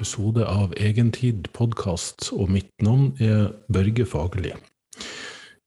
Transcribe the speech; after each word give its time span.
episode 0.00 0.46
av 0.48 0.70
Egentid 0.80 1.50
podkast, 1.52 2.30
og 2.32 2.48
mitt 2.48 2.70
navn 2.80 3.10
er 3.20 3.50
Børge 3.68 4.06
Fagerli. 4.08 4.54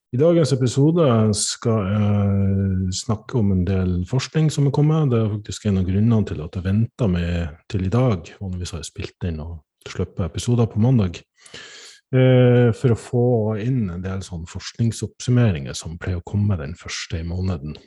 I 0.09 0.17
dagens 0.17 0.49
episode 0.55 1.05
skal 1.37 1.91
jeg 1.91 2.95
snakke 2.97 3.37
om 3.37 3.51
en 3.53 3.61
del 3.67 3.91
forskning 4.09 4.49
som 4.49 4.65
er 4.65 4.73
kommet. 4.73 5.11
Det 5.13 5.19
er 5.19 5.29
faktisk 5.35 5.67
en 5.69 5.77
av 5.83 5.85
grunnene 5.85 6.25
til 6.25 6.41
at 6.41 6.57
jeg 6.57 6.65
venta 6.65 7.11
med 7.13 7.61
til 7.69 7.85
i 7.85 7.93
dag. 7.93 8.33
Vanligvis 8.41 8.73
har 8.73 8.81
jeg 8.81 8.89
spilt 8.89 9.29
inn 9.29 9.37
og 9.43 9.53
sluppet 9.85 10.25
episoder 10.25 10.71
på 10.71 10.81
mandag. 10.81 11.21
Eh, 12.13 12.73
for 12.73 12.93
å 12.93 12.97
få 12.97 13.25
inn 13.61 13.83
en 13.93 14.01
del 14.01 14.25
sånn 14.25 14.49
forskningsoppsummeringer 14.49 15.77
som 15.77 15.99
pleier 16.01 16.23
å 16.23 16.25
komme 16.25 16.57
den 16.57 16.73
første 16.79 17.21
i 17.21 17.27
måneden. 17.27 17.77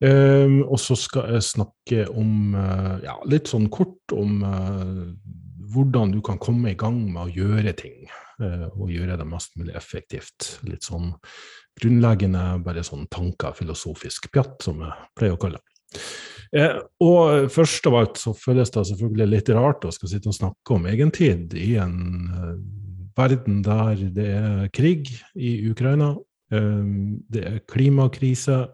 Um, 0.00 0.62
og 0.64 0.78
så 0.80 0.96
skal 0.96 1.34
jeg 1.34 1.44
snakke 1.44 2.06
om, 2.08 2.54
uh, 2.56 2.96
ja, 3.04 3.18
litt 3.28 3.50
sånn 3.50 3.66
kort 3.72 4.14
om 4.16 4.38
uh, 4.40 5.02
hvordan 5.74 6.14
du 6.14 6.22
kan 6.24 6.40
komme 6.40 6.72
i 6.72 6.78
gang 6.78 7.02
med 7.10 7.26
å 7.26 7.34
gjøre 7.34 7.74
ting. 7.76 8.06
Uh, 8.40 8.70
og 8.80 8.94
gjøre 8.94 9.18
det 9.20 9.26
mest 9.28 9.58
mulig 9.60 9.76
effektivt. 9.76 10.54
Litt 10.64 10.88
sånn 10.88 11.12
grunnleggende, 11.80 12.46
bare 12.64 12.84
sånn 12.86 13.04
tanker, 13.12 13.52
filosofisk 13.58 14.30
pjatt, 14.32 14.56
som 14.64 14.80
jeg 14.86 15.10
pleier 15.18 15.36
å 15.36 15.40
kalle 15.40 15.60
det. 15.60 15.68
og 17.04 17.46
først 17.52 17.86
av 17.86 17.94
alt 17.98 18.18
så 18.18 18.32
føles 18.34 18.72
det 18.74 18.82
selvfølgelig 18.88 19.26
litt 19.28 19.48
rart 19.54 19.84
å 19.86 19.92
skal 19.94 20.10
sitte 20.10 20.30
og 20.32 20.36
snakke 20.36 20.74
om 20.74 20.88
egen 20.90 21.12
tid 21.14 21.54
i 21.54 21.76
en 21.82 21.94
verden 23.18 23.60
der 23.62 24.02
det 24.14 24.26
er 24.34 24.68
krig 24.74 25.12
i 25.34 25.70
Ukraina. 25.70 26.16
det 26.50 27.44
er 27.46 27.62
klimakrise 27.70 28.64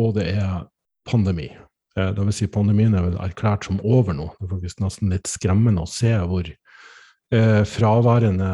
og 0.00 0.14
det 0.16 0.30
er 0.32 0.62
pandemi. 1.08 1.50
Eh, 1.96 2.10
det 2.14 2.24
vil 2.24 2.36
si 2.36 2.48
pandemien 2.50 2.94
er 2.96 3.06
vel 3.06 3.18
erklært 3.20 3.68
som 3.68 3.80
over 3.84 4.16
nå. 4.16 4.30
Det 4.38 4.46
er 4.46 4.54
faktisk 4.54 4.82
nesten 4.84 5.12
litt 5.12 5.30
skremmende 5.30 5.84
å 5.84 5.90
se 5.90 6.12
hvor 6.28 6.48
eh, 6.48 7.62
fraværende 7.68 8.52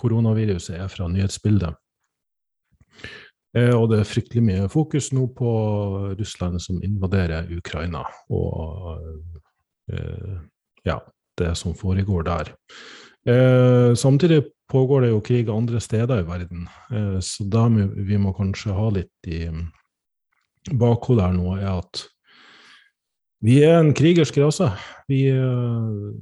koronaviruset 0.00 0.78
er 0.80 0.90
fra 0.92 1.08
nyhetsbildet. 1.12 1.76
Eh, 3.56 3.74
og 3.74 3.90
det 3.90 4.00
er 4.00 4.08
fryktelig 4.08 4.44
mye 4.46 4.70
fokus 4.72 5.10
nå 5.14 5.28
på 5.36 5.52
Russland 6.18 6.60
som 6.62 6.82
invaderer 6.86 7.50
Ukraina, 7.50 8.04
og 8.30 9.06
ja, 10.86 11.00
det 11.34 11.48
som 11.58 11.72
foregår 11.74 12.22
der. 12.28 12.50
Samtidig 13.98 14.44
pågår 14.70 15.02
det 15.02 15.08
jo 15.10 15.22
krig 15.26 15.50
andre 15.50 15.80
steder 15.82 16.22
i 16.22 16.26
verden, 16.28 16.68
så 17.26 17.46
da 17.50 17.64
vi 17.66 18.20
må 18.22 18.30
kanskje 18.36 18.76
ha 18.76 18.86
litt 18.94 19.26
i 19.26 19.48
bakhodet 20.68 21.24
her 21.24 21.36
nå, 21.36 21.56
er 21.56 21.72
at 21.78 22.04
vi 23.40 23.62
er 23.64 23.78
en 23.78 23.94
krigersk 23.96 24.36
rase. 24.42 24.68
Vi 25.08 25.24
uh, 25.32 26.12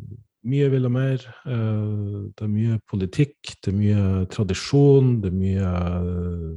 Mye 0.48 0.68
vil 0.70 0.86
ha 0.86 0.90
mer. 0.92 1.24
Uh, 1.44 2.30
det 2.30 2.44
er 2.46 2.52
mye 2.52 2.76
politikk, 2.88 3.56
det 3.58 3.72
er 3.72 3.76
mye 3.76 4.04
tradisjon, 4.32 5.16
det 5.24 5.32
er 5.32 5.36
mye 5.36 5.72
uh, 6.06 6.52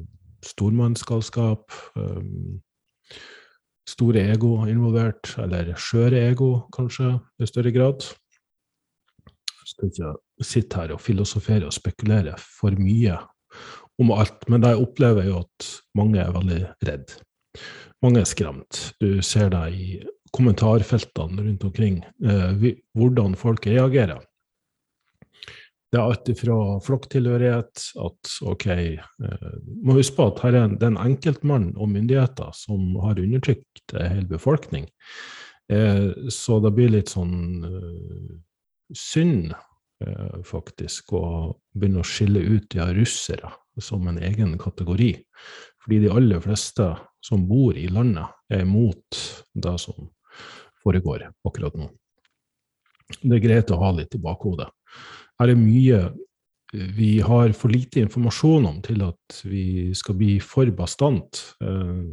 stormannsgalskap. 0.45 1.73
Store 3.89 4.23
ego 4.31 4.53
involvert, 4.69 5.33
eller 5.41 5.73
skjøre 5.81 6.21
ego, 6.29 6.51
kanskje, 6.73 7.15
i 7.41 7.49
større 7.49 7.73
grad. 7.75 8.05
Jeg 9.25 9.73
skal 9.73 9.89
ikke 9.89 10.13
sitte 10.45 10.79
her 10.79 10.93
og 10.95 11.01
filosofere 11.01 11.67
og 11.67 11.75
spekulere 11.75 12.37
for 12.41 12.77
mye 12.77 13.17
om 14.01 14.13
alt, 14.15 14.47
men 14.49 14.63
jeg 14.65 14.81
opplever 14.81 15.27
jo 15.27 15.41
at 15.41 15.67
mange 15.97 16.21
er 16.21 16.33
veldig 16.37 16.61
redd. 16.87 17.17
Mange 18.01 18.23
er 18.23 18.29
skremt. 18.29 18.93
Du 19.01 19.21
ser 19.25 19.51
det 19.53 19.63
i 19.75 19.87
kommentarfeltene 20.31 21.43
rundt 21.43 21.63
omkring, 21.67 22.01
eh, 22.23 22.67
hvordan 22.97 23.35
folk 23.35 23.67
reagerer. 23.67 24.21
Det 25.91 25.99
er 25.99 26.07
alt 26.07 26.29
fra 26.39 26.57
flokktilhørighet 26.85 27.81
at 27.99 28.29
ok 28.47 28.65
eh, 28.71 29.01
Må 29.83 29.97
huske 29.97 30.15
på 30.15 30.27
at 30.31 30.39
her 30.45 30.55
er 30.55 30.75
det 30.79 30.87
en 30.87 30.99
enkeltmann 31.01 31.73
og 31.75 31.91
myndigheter 31.91 32.53
som 32.55 32.95
har 33.03 33.19
undertrykt 33.19 33.97
en 33.97 34.07
hel 34.07 34.29
befolkning. 34.29 34.87
Eh, 35.71 36.29
så 36.31 36.61
det 36.63 36.71
blir 36.77 36.95
litt 36.95 37.11
sånn 37.11 37.67
eh, 37.67 38.31
synd, 38.95 39.51
eh, 40.03 40.39
faktisk, 40.47 41.11
å 41.15 41.57
begynne 41.75 42.05
å 42.05 42.07
skille 42.07 42.39
ut 42.39 42.71
de 42.71 42.87
russere 42.95 43.51
som 43.79 44.07
en 44.07 44.19
egen 44.19 44.57
kategori. 44.59 45.13
Fordi 45.83 46.01
de 46.03 46.11
aller 46.13 46.39
fleste 46.43 46.87
som 47.21 47.45
bor 47.49 47.77
i 47.77 47.87
landet, 47.91 48.27
er 48.49 48.65
imot 48.65 49.21
det 49.53 49.77
som 49.81 50.09
foregår 50.81 51.27
akkurat 51.47 51.77
nå. 51.77 51.89
Det 53.21 53.37
er 53.37 53.43
greit 53.43 53.71
å 53.71 53.79
ha 53.81 53.91
litt 53.95 54.15
i 54.15 54.21
bakhodet. 54.23 54.69
Her 55.41 55.51
er 55.51 55.59
mye 55.59 56.01
vi 56.71 57.19
har 57.19 57.51
for 57.57 57.71
lite 57.71 57.99
informasjon 57.99 58.65
om 58.69 58.81
til 58.85 59.01
at 59.03 59.41
vi 59.43 59.91
skal 59.97 60.15
bli 60.15 60.37
for 60.43 60.69
bastant. 60.75 61.41
Eh, 61.63 62.03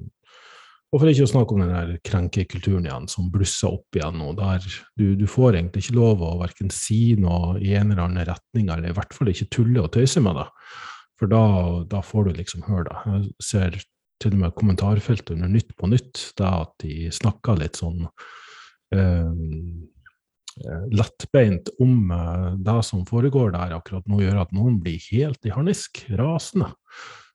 og 0.88 1.02
for 1.02 1.10
ikke 1.10 1.26
å 1.26 1.30
snakke 1.30 1.54
om 1.54 1.62
den 1.62 1.74
der 1.74 2.00
krenkekulturen 2.06 2.86
igjen, 2.88 3.08
som 3.12 3.28
blusser 3.30 3.76
opp 3.76 3.96
igjen 3.96 4.16
nå. 4.18 4.32
der 4.38 4.64
du, 4.96 5.12
du, 5.20 5.26
får 5.28 5.58
egentlig 5.58 5.84
ikke 5.84 5.98
lov 5.98 6.24
å 6.24 6.38
verken 6.40 6.72
si 6.72 7.12
noe 7.20 7.58
i 7.60 7.74
en 7.76 7.92
eller 7.92 8.06
annen 8.06 8.24
retning, 8.30 8.70
eller 8.72 8.88
i 8.88 8.96
hvert 8.96 9.12
fall 9.14 9.30
ikke 9.30 9.50
tulle 9.52 9.84
og 9.84 9.92
tøyse 9.94 10.22
med 10.24 10.40
det. 10.40 10.48
For 11.20 11.30
da, 11.30 11.44
da 11.90 12.00
får 12.02 12.28
du 12.28 12.38
liksom 12.38 12.64
høre 12.70 12.88
det. 12.88 12.98
Jeg 13.04 13.48
ser 13.50 13.78
til 14.22 14.34
og 14.34 14.42
med 14.42 14.56
kommentarfeltet 14.58 15.36
under 15.36 15.50
Nytt 15.52 15.74
på 15.78 15.88
Nytt, 15.90 16.22
da 16.38 16.62
at 16.64 16.74
de 16.82 17.10
snakka 17.14 17.54
litt 17.58 17.78
sånn 17.78 18.02
eh, 18.94 19.30
eh, 20.64 20.84
lettbeint 20.94 21.70
om 21.82 22.10
eh, 22.14 22.50
det 22.66 22.80
som 22.88 23.06
foregår 23.08 23.54
der 23.54 23.76
akkurat 23.78 24.08
nå, 24.10 24.20
gjør 24.24 24.42
at 24.42 24.54
noen 24.56 24.80
blir 24.82 25.00
helt 25.12 25.46
i 25.46 25.54
harnisk, 25.54 26.04
rasende. 26.18 26.72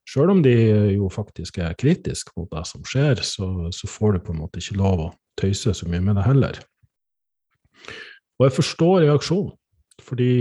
Sjøl 0.03 0.33
om 0.33 0.43
de 0.43 0.53
jo 0.97 1.07
faktisk 1.11 1.61
er 1.63 1.77
kritiske 1.79 2.35
mot 2.35 2.51
det 2.51 2.65
som 2.67 2.83
skjer, 2.83 3.23
så, 3.23 3.69
så 3.71 3.87
får 3.87 4.17
du 4.17 4.25
på 4.25 4.35
en 4.35 4.41
måte 4.43 4.59
ikke 4.59 4.81
lov 4.81 5.05
å 5.05 5.11
tøyse 5.39 5.71
så 5.71 5.87
mye 5.87 6.03
med 6.03 6.19
det 6.19 6.27
heller. 6.27 6.59
Og 8.39 8.49
jeg 8.49 8.55
forstår 8.57 9.05
reaksjonen, 9.05 9.53
fordi 10.03 10.33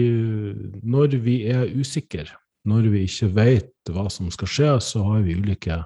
når 0.82 1.14
vi 1.22 1.36
er 1.52 1.70
usikre, 1.78 2.26
når 2.66 2.88
vi 2.90 3.04
ikke 3.06 3.28
vet 3.36 3.92
hva 3.92 4.08
som 4.10 4.30
skal 4.34 4.50
skje, 4.50 4.70
så 4.82 5.02
har 5.06 5.22
vi 5.26 5.36
ulike 5.38 5.78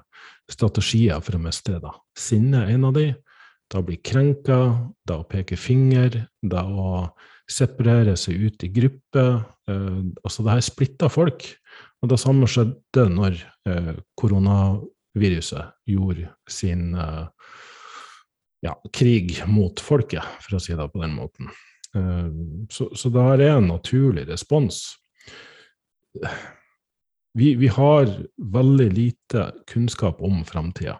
strategier 0.51 1.21
for 1.23 1.37
å 1.37 1.41
mestre 1.43 1.79
det. 1.83 1.93
Sinne 2.17 2.63
er 2.63 2.75
en 2.75 2.87
av 2.89 2.95
de. 2.97 3.11
Da 3.67 3.81
bli 3.83 3.97
krenka, 3.99 4.59
da 5.07 5.19
å 5.19 5.27
peke 5.27 5.57
finger, 5.59 6.21
da 6.39 6.63
å 6.63 7.07
separere 7.51 8.15
seg 8.19 8.47
ut 8.47 8.63
i 8.63 8.71
grupper. 8.71 9.41
Eh, 9.67 10.03
altså 10.23 10.45
det 10.45 10.55
her 10.55 10.65
splitta 10.65 11.09
folk. 11.11 11.49
Og 12.03 12.11
det 12.11 12.19
samme 12.21 12.47
skjedde 12.49 13.07
når 13.11 13.39
eh, 13.67 13.95
koronaviruset 14.19 15.73
gjorde 15.89 16.29
sin 16.51 16.93
eh, 16.95 17.25
ja, 18.65 18.75
krig 18.93 19.41
mot 19.51 19.79
folket, 19.83 20.23
for 20.43 20.57
å 20.57 20.61
si 20.63 20.75
det 20.77 20.87
på 20.93 21.03
den 21.03 21.17
måten. 21.17 21.51
Eh, 21.97 22.29
så, 22.71 22.89
så 22.95 23.11
det 23.11 23.27
her 23.31 23.43
er 23.49 23.57
en 23.57 23.71
naturlig 23.73 24.27
respons 24.31 24.85
vi, 27.33 27.55
vi 27.59 27.67
har 27.67 28.07
veldig 28.37 28.87
lite 28.93 29.51
kunnskap 29.67 30.21
om 30.23 30.43
framtida. 30.45 30.99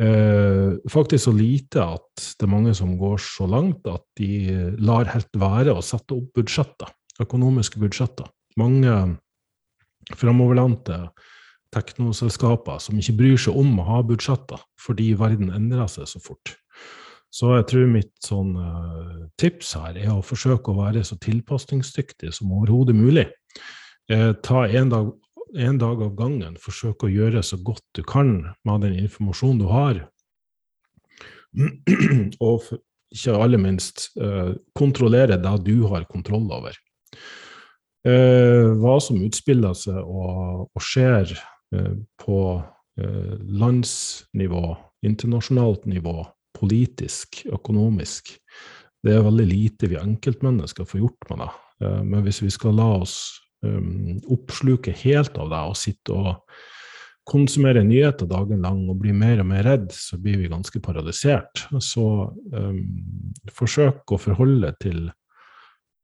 Eh, 0.00 0.76
faktisk 0.88 1.24
så 1.24 1.32
lite 1.36 1.82
at 1.84 2.22
det 2.38 2.46
er 2.46 2.52
mange 2.52 2.72
som 2.76 2.94
går 2.98 3.18
så 3.20 3.48
langt 3.50 3.88
at 3.90 4.04
de 4.16 4.72
lar 4.80 5.10
helt 5.12 5.34
være 5.36 5.74
å 5.76 5.84
sette 5.84 6.16
opp 6.16 6.30
budsjetter, 6.38 6.88
økonomiske 7.20 7.82
budsjetter. 7.82 8.30
Mange 8.60 8.94
framoverlente 10.16 11.02
teknoselskaper 11.74 12.80
som 12.82 12.98
ikke 12.98 13.18
bryr 13.18 13.36
seg 13.38 13.58
om 13.60 13.76
å 13.78 13.86
ha 13.86 14.00
budsjetter 14.06 14.62
fordi 14.80 15.12
verden 15.18 15.52
endrer 15.54 15.90
seg 15.90 16.08
så 16.10 16.22
fort. 16.22 16.56
Så 17.30 17.52
jeg 17.54 17.66
tror 17.70 17.92
mitt 17.92 18.14
sånn, 18.26 18.56
uh, 18.58 19.28
tips 19.38 19.76
her 19.78 19.98
er 20.00 20.10
å 20.16 20.24
forsøke 20.24 20.72
å 20.72 20.80
være 20.80 21.04
så 21.06 21.18
tilpasningsdyktig 21.22 22.32
som 22.34 22.50
overhodet 22.56 22.96
mulig. 22.98 23.28
Eh, 24.10 24.32
ta 24.32 24.68
en 24.68 24.88
dag, 24.88 25.12
en 25.56 25.78
dag 25.78 26.00
av 26.02 26.14
gangen. 26.18 26.56
Forsøk 26.58 27.04
å 27.06 27.10
gjøre 27.12 27.42
så 27.46 27.60
godt 27.62 27.84
du 27.94 28.02
kan 28.02 28.32
med 28.66 28.82
den 28.82 28.96
informasjonen 29.04 29.60
du 29.62 29.68
har. 29.70 30.00
Og 32.46 32.66
ikke 33.14 33.36
aller 33.38 33.60
minst 33.62 34.08
eh, 34.18 34.56
kontrollere 34.78 35.38
det 35.38 35.54
du 35.66 35.86
har 35.92 36.08
kontroll 36.10 36.48
over. 36.50 36.74
Eh, 38.06 38.66
hva 38.82 38.96
som 39.02 39.20
utspiller 39.22 39.76
seg 39.78 40.00
og, 40.02 40.66
og 40.66 40.82
skjer 40.82 41.36
på 42.18 42.36
landsnivå, 43.62 44.62
internasjonalt 45.06 45.84
nivå, 45.86 46.24
politisk, 46.58 47.44
økonomisk, 47.54 48.32
det 49.06 49.14
er 49.14 49.22
veldig 49.22 49.46
lite 49.46 49.88
vi 49.92 50.00
enkeltmennesker 50.00 50.88
får 50.90 50.98
gjort 50.98 51.30
med 51.30 51.44
det. 51.44 51.52
Men 52.10 52.26
hvis 52.26 52.42
vi 52.42 52.50
skal 52.50 52.74
la 52.76 52.88
oss 52.98 53.14
um, 53.66 54.18
oppsluke 54.30 54.94
helt 55.02 55.38
av 55.40 55.50
deg 55.52 55.72
og 55.72 55.78
sitte 55.78 56.16
og 56.16 56.60
konsumerer 57.30 57.84
nyheter 57.86 58.26
dagen 58.26 58.62
lang 58.64 58.82
og 58.90 58.98
blir 59.02 59.14
mer 59.14 59.42
og 59.42 59.50
mer 59.52 59.64
redd, 59.66 59.90
så 59.94 60.18
blir 60.18 60.40
vi 60.40 60.50
ganske 60.50 60.82
paralysert. 60.82 61.66
Så 61.78 62.06
um, 62.32 62.80
forsøk 63.54 64.10
å 64.10 64.20
forholde 64.20 64.72
til 64.82 65.06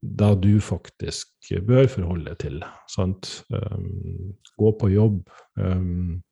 det 0.07 0.33
du 0.45 0.61
faktisk 0.63 1.51
bør 1.67 1.89
forholde 1.91 2.31
deg 2.31 2.39
til. 2.45 2.61
Sant? 2.93 3.41
Um, 3.51 4.37
gå 4.61 4.73
på 4.79 4.93
jobb. 4.95 5.25
Um, 5.59 6.23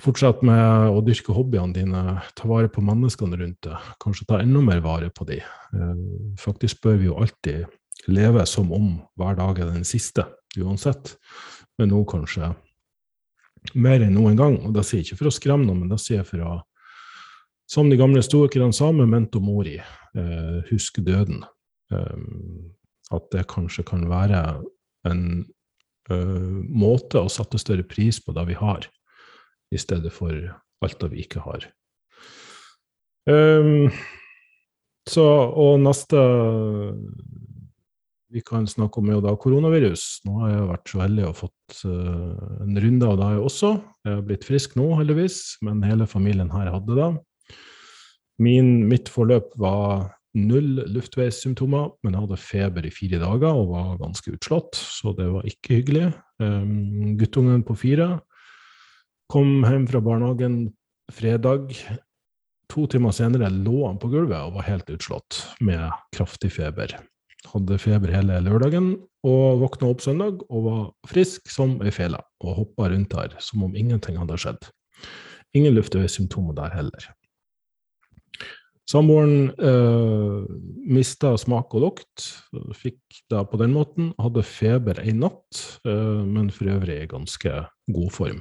Fortsett 0.00 0.40
med 0.46 0.94
å 0.94 1.02
dyrke 1.04 1.34
hobbyene 1.36 1.76
dine, 1.76 2.02
ta 2.32 2.46
vare 2.48 2.70
på 2.72 2.80
menneskene 2.80 3.36
rundt 3.36 3.66
deg. 3.66 3.88
Kanskje 4.00 4.24
ta 4.30 4.38
enda 4.40 4.62
mer 4.64 4.80
vare 4.80 5.10
på 5.12 5.26
dem. 5.28 5.42
Faktisk 6.40 6.80
bør 6.86 6.96
vi 7.02 7.10
jo 7.10 7.18
alltid 7.20 7.66
leve 8.08 8.46
som 8.48 8.72
om 8.72 8.92
hver 9.20 9.36
dag 9.38 9.60
er 9.60 9.72
den 9.74 9.86
siste, 9.88 10.24
uansett. 10.58 11.16
Men 11.78 11.92
nå 11.92 12.02
kanskje 12.08 12.52
mer 13.74 14.02
enn 14.04 14.16
noen 14.16 14.38
gang. 14.38 14.58
Og 14.64 14.74
det 14.76 14.84
sier 14.86 15.00
jeg 15.00 15.10
ikke 15.10 15.22
for 15.22 15.30
å 15.30 15.36
skremme 15.36 15.68
noen, 15.68 15.84
men 15.84 15.92
det 15.92 16.00
sier 16.02 16.22
jeg 16.22 16.30
for 16.32 16.44
å, 16.46 16.58
som 17.70 17.90
de 17.90 17.98
gamle 18.00 18.22
stoikerne 18.24 18.74
sa, 18.76 18.90
memento 18.94 19.42
mori, 19.44 19.78
eh, 19.78 20.60
husk 20.70 21.02
døden. 21.06 21.44
Eh, 21.92 22.20
at 23.10 23.26
det 23.34 23.48
kanskje 23.50 23.84
kan 23.86 24.06
være 24.10 24.40
en 25.08 25.24
eh, 26.10 26.56
måte 26.70 27.22
å 27.22 27.32
sette 27.32 27.58
større 27.60 27.86
pris 27.86 28.20
på 28.22 28.34
det 28.36 28.46
vi 28.52 28.58
har 28.58 28.86
i 29.70 29.78
stedet 29.78 30.12
for 30.14 30.34
alt 30.80 31.02
det 31.02 31.10
vi 31.12 31.24
ikke 31.24 31.42
har. 31.44 31.66
Um, 33.28 33.90
så, 35.06 35.24
og 35.52 35.80
neste 35.82 36.18
vi 38.30 38.42
kan 38.46 38.66
snakke 38.70 39.00
om, 39.00 39.10
jo 39.10 39.22
da 39.24 39.32
koronavirus. 39.38 40.04
Nå 40.26 40.36
har 40.42 40.52
jeg 40.52 40.68
vært 40.70 40.92
så 40.92 41.02
heldig 41.02 41.26
og 41.26 41.36
fått 41.40 41.82
uh, 41.88 42.62
en 42.62 42.78
runde 42.84 43.08
av 43.08 43.18
det, 43.18 43.32
også. 43.48 43.74
Jeg 44.06 44.14
har 44.14 44.24
blitt 44.28 44.46
frisk 44.46 44.78
nå, 44.78 44.86
heldigvis, 45.00 45.40
men 45.66 45.82
hele 45.86 46.06
familien 46.10 46.52
her 46.54 46.70
hadde 46.74 46.98
det. 46.98 47.10
Min, 48.40 48.72
mitt 48.88 49.10
forløp 49.12 49.52
var 49.60 50.08
null 50.38 50.84
luftveissymptomer, 50.94 51.90
men 52.04 52.14
jeg 52.14 52.24
hadde 52.24 52.40
feber 52.40 52.86
i 52.86 52.92
fire 52.94 53.18
dager 53.20 53.50
og 53.50 53.72
var 53.74 53.96
ganske 54.00 54.36
utslått, 54.36 54.78
så 54.78 55.14
det 55.18 55.26
var 55.32 55.48
ikke 55.48 55.80
hyggelig. 55.80 56.10
Um, 56.40 57.16
guttungen 57.20 57.66
på 57.66 57.76
fire 57.76 58.14
Kom 59.30 59.60
hjem 59.62 59.84
fra 59.86 60.00
barnehagen 60.02 60.54
fredag. 61.14 61.70
To 62.70 62.88
timer 62.90 63.14
senere 63.14 63.50
lå 63.52 63.84
han 63.84 64.00
på 64.02 64.10
gulvet 64.10 64.40
og 64.42 64.56
var 64.56 64.66
helt 64.66 64.90
utslått 64.90 65.44
med 65.62 65.86
kraftig 66.16 66.50
feber. 66.56 66.96
Hadde 67.48 67.78
feber 67.80 68.12
hele 68.12 68.36
lørdagen 68.44 68.90
og 69.26 69.62
våkna 69.62 69.88
opp 69.92 70.02
søndag 70.04 70.42
og 70.50 70.66
var 70.66 70.82
frisk 71.08 71.48
som 71.52 71.78
ei 71.80 71.92
fele 71.94 72.20
og 72.44 72.58
hoppa 72.58 72.90
rundt 72.92 73.16
her 73.16 73.32
som 73.40 73.64
om 73.64 73.76
ingenting 73.76 74.18
hadde 74.20 74.36
skjedd. 74.40 74.68
Ingen 75.56 75.74
luftveissymptomer 75.78 76.54
der 76.58 76.76
heller. 76.76 77.08
Samboeren 78.90 79.52
eh, 79.54 80.38
mista 80.90 81.36
smak 81.38 81.74
og 81.78 81.84
lukt, 81.84 82.24
fikk 82.74 83.20
det 83.30 83.42
på 83.52 83.58
den 83.60 83.74
måten. 83.76 84.08
Hadde 84.18 84.42
feber 84.46 84.98
ei 85.02 85.14
natt, 85.14 85.60
eh, 85.86 86.22
men 86.26 86.48
for 86.54 86.72
øvrig 86.74 86.96
i 87.04 87.10
ganske 87.10 87.52
god 87.94 88.10
form. 88.14 88.40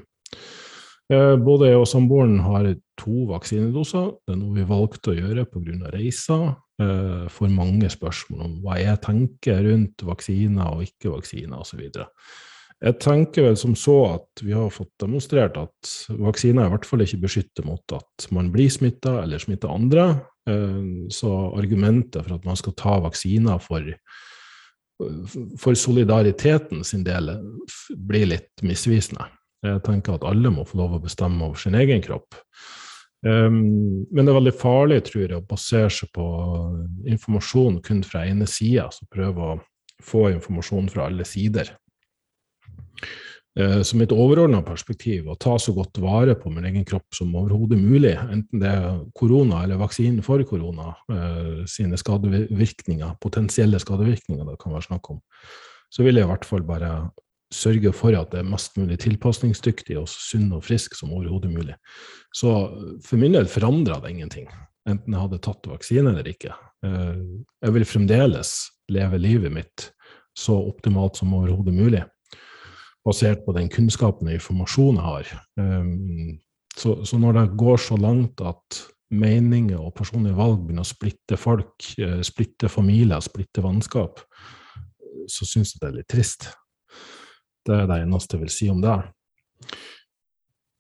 Eh, 1.14 1.36
både 1.42 1.70
jeg 1.70 1.82
og 1.82 1.88
samboeren 1.90 2.40
har 2.46 2.72
to 2.98 3.28
vaksinedoser. 3.30 4.10
Det 4.26 4.36
er 4.36 4.42
noe 4.42 4.58
vi 4.58 4.66
valgte 4.70 5.14
å 5.14 5.20
gjøre 5.20 5.46
pga. 5.50 5.94
reiser. 5.94 6.56
Eh, 6.80 7.26
for 7.28 7.52
mange 7.52 7.90
spørsmål 7.92 8.46
om 8.46 8.54
hva 8.64 8.78
jeg 8.80 9.02
tenker 9.04 9.66
rundt 9.66 10.04
vaksiner 10.08 10.78
og 10.78 10.86
ikke-vaksiner 10.86 11.60
osv. 11.60 11.82
Jeg 12.80 12.96
tenker 13.04 13.50
vel 13.50 13.58
som 13.60 13.74
så 13.76 13.98
at 14.14 14.44
vi 14.46 14.54
har 14.56 14.72
fått 14.72 14.94
demonstrert 15.04 15.58
at 15.60 15.90
vaksiner 16.16 16.70
i 16.70 16.72
hvert 16.72 16.88
fall 16.88 17.04
ikke 17.04 17.20
beskytter 17.26 17.68
mot 17.68 17.98
at 17.98 18.30
man 18.32 18.54
blir 18.54 18.72
smitta 18.72 19.18
eller 19.26 19.44
smitter 19.44 19.74
andre. 19.74 20.06
Eh, 20.48 21.10
så 21.12 21.34
argumentet 21.60 22.24
for 22.24 22.38
at 22.38 22.48
man 22.48 22.62
skal 22.62 22.78
ta 22.80 22.96
vaksiner 23.04 23.60
for, 23.60 23.92
for 25.60 25.76
solidariteten 25.76 26.88
sin 26.88 27.04
del, 27.04 27.34
blir 28.08 28.32
litt 28.32 28.64
misvisende. 28.64 29.28
Jeg 29.68 29.84
tenker 29.84 30.16
at 30.16 30.24
alle 30.24 30.48
må 30.56 30.64
få 30.64 30.80
lov 30.80 30.96
å 30.96 31.04
bestemme 31.04 31.44
over 31.44 31.60
sin 31.60 31.76
egen 31.76 32.00
kropp. 32.06 32.40
Um, 33.26 34.06
men 34.12 34.24
det 34.24 34.32
er 34.32 34.38
veldig 34.38 34.56
farlig, 34.56 35.02
tror 35.10 35.26
jeg, 35.26 35.36
å 35.36 35.48
basere 35.48 35.92
seg 35.92 36.12
på 36.16 36.26
informasjon 37.12 37.82
kun 37.84 38.04
fra 38.08 38.24
ene 38.30 38.48
sida, 38.48 38.88
så 38.96 39.08
prøve 39.12 39.50
å 39.50 39.58
få 40.06 40.30
informasjon 40.32 40.88
fra 40.94 41.10
alle 41.10 41.26
sider. 41.28 41.74
Uh, 43.60 43.82
så 43.84 44.00
mitt 44.00 44.14
overordna 44.16 44.62
perspektiv 44.64 45.28
å 45.28 45.36
ta 45.36 45.58
så 45.60 45.74
godt 45.76 46.00
vare 46.00 46.38
på 46.40 46.52
min 46.54 46.70
egen 46.70 46.86
kropp 46.88 47.18
som 47.18 47.36
overhodet 47.36 47.82
mulig, 47.82 48.16
enten 48.16 48.64
det 48.64 48.72
er 48.72 49.02
korona 49.20 49.66
eller 49.66 49.82
vaksinen 49.82 50.24
for 50.24 50.46
korona, 50.48 50.94
uh, 51.12 51.66
sine 51.68 52.00
skadevirkninger, 52.00 53.18
potensielle 53.20 53.82
skadevirkninger 53.84 54.48
det 54.48 54.62
kan 54.64 54.78
være 54.78 54.88
snakk 54.94 55.12
om, 55.12 55.20
så 55.92 56.08
vil 56.08 56.22
jeg 56.22 56.30
i 56.30 56.32
hvert 56.32 56.48
fall 56.48 56.64
bare 56.64 56.94
sørge 57.54 57.92
for 57.98 58.14
at 58.18 58.32
det 58.34 58.44
er 58.44 58.50
mest 58.50 58.76
mulig 58.78 59.00
tilpasningsdyktig 59.02 59.98
og 60.00 60.08
så 60.10 60.36
sunn 60.36 60.52
og 60.54 60.64
frisk 60.68 60.98
som 60.98 61.14
overhodet 61.16 61.52
mulig. 61.54 61.76
Så 62.36 62.52
for 63.06 63.22
min 63.22 63.34
del 63.34 63.50
forandra 63.50 64.00
det 64.04 64.14
ingenting, 64.14 64.50
enten 64.90 65.16
jeg 65.16 65.24
hadde 65.24 65.42
tatt 65.46 65.70
vaksine 65.70 66.14
eller 66.14 66.30
ikke. 66.30 66.54
Eh, 66.86 67.24
jeg 67.66 67.76
vil 67.76 67.88
fremdeles 67.90 68.54
leve 68.94 69.22
livet 69.22 69.54
mitt 69.54 69.90
så 70.38 70.56
optimalt 70.70 71.20
som 71.20 71.34
overhodet 71.36 71.74
mulig, 71.76 72.04
basert 73.06 73.42
på 73.46 73.56
den 73.58 73.68
kunnskapen 73.74 74.30
og 74.30 74.38
informasjonen 74.38 75.02
jeg 75.02 75.10
har. 75.10 75.34
Eh, 75.64 75.92
så, 76.80 77.00
så 77.04 77.20
når 77.20 77.40
det 77.40 77.50
går 77.60 77.82
så 77.82 77.98
langt 78.00 78.46
at 78.46 78.84
meninger 79.10 79.80
og 79.82 79.96
personlige 79.98 80.38
valg 80.38 80.62
begynner 80.62 80.86
å 80.86 80.94
splitte 80.94 81.38
folk, 81.40 81.92
eh, 81.98 82.20
splitte 82.26 82.70
familier, 82.70 83.22
splitte 83.26 83.66
vennskap, 83.66 84.22
så 85.30 85.46
syns 85.46 85.74
jeg 85.74 85.82
det 85.82 85.90
er 85.90 85.98
litt 85.98 86.12
trist. 86.12 86.52
Det 87.68 87.76
er 87.76 87.88
det 87.90 88.02
eneste 88.04 88.38
jeg 88.38 88.46
vil 88.46 88.54
si 88.54 88.70
om 88.72 88.82
det. 88.84 88.98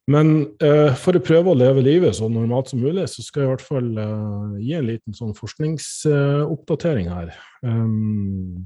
Men 0.09 0.31
eh, 0.63 0.95
for 0.97 1.17
å 1.17 1.21
prøve 1.21 1.51
å 1.51 1.57
leve 1.57 1.83
livet 1.85 2.17
så 2.17 2.29
normalt 2.31 2.71
som 2.71 2.81
mulig, 2.81 3.05
så 3.11 3.21
skal 3.21 3.43
jeg 3.43 3.49
i 3.49 3.51
hvert 3.51 3.65
fall 3.67 3.89
eh, 4.01 4.55
gi 4.63 4.73
en 4.79 4.87
liten 4.87 5.17
sånn 5.17 5.35
forskningsoppdatering 5.37 7.11
her. 7.13 7.33
Um, 7.61 8.65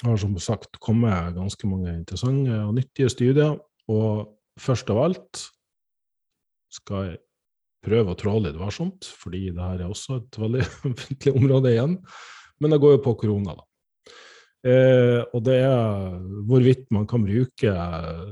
jeg 0.00 0.08
har 0.08 0.18
som 0.18 0.34
sagt 0.42 0.80
kommet 0.82 1.36
ganske 1.36 1.68
mange 1.70 1.92
interessante 1.94 2.56
og 2.64 2.74
nyttige 2.80 3.12
studier. 3.12 3.60
Og 3.86 4.24
først 4.58 4.90
av 4.90 5.04
alt 5.04 5.44
skal 6.74 7.12
jeg 7.12 7.20
prøve 7.84 8.14
å 8.14 8.18
trå 8.18 8.34
litt 8.42 8.58
varsomt, 8.58 9.06
fordi 9.22 9.52
det 9.54 9.62
her 9.62 9.84
er 9.84 9.92
også 9.92 10.18
et 10.18 10.40
veldig 10.40 10.64
offentlig 10.90 11.36
område 11.36 11.76
igjen. 11.76 11.98
Men 12.58 12.74
det 12.74 12.80
går 12.82 12.96
jo 12.96 13.04
på 13.06 13.14
korona, 13.22 13.54
da. 13.60 13.68
Eh, 14.64 15.20
og 15.36 15.42
det 15.44 15.58
er 15.60 16.14
hvorvidt 16.48 16.86
man 16.94 17.04
kan 17.08 17.20
bruke 17.26 17.72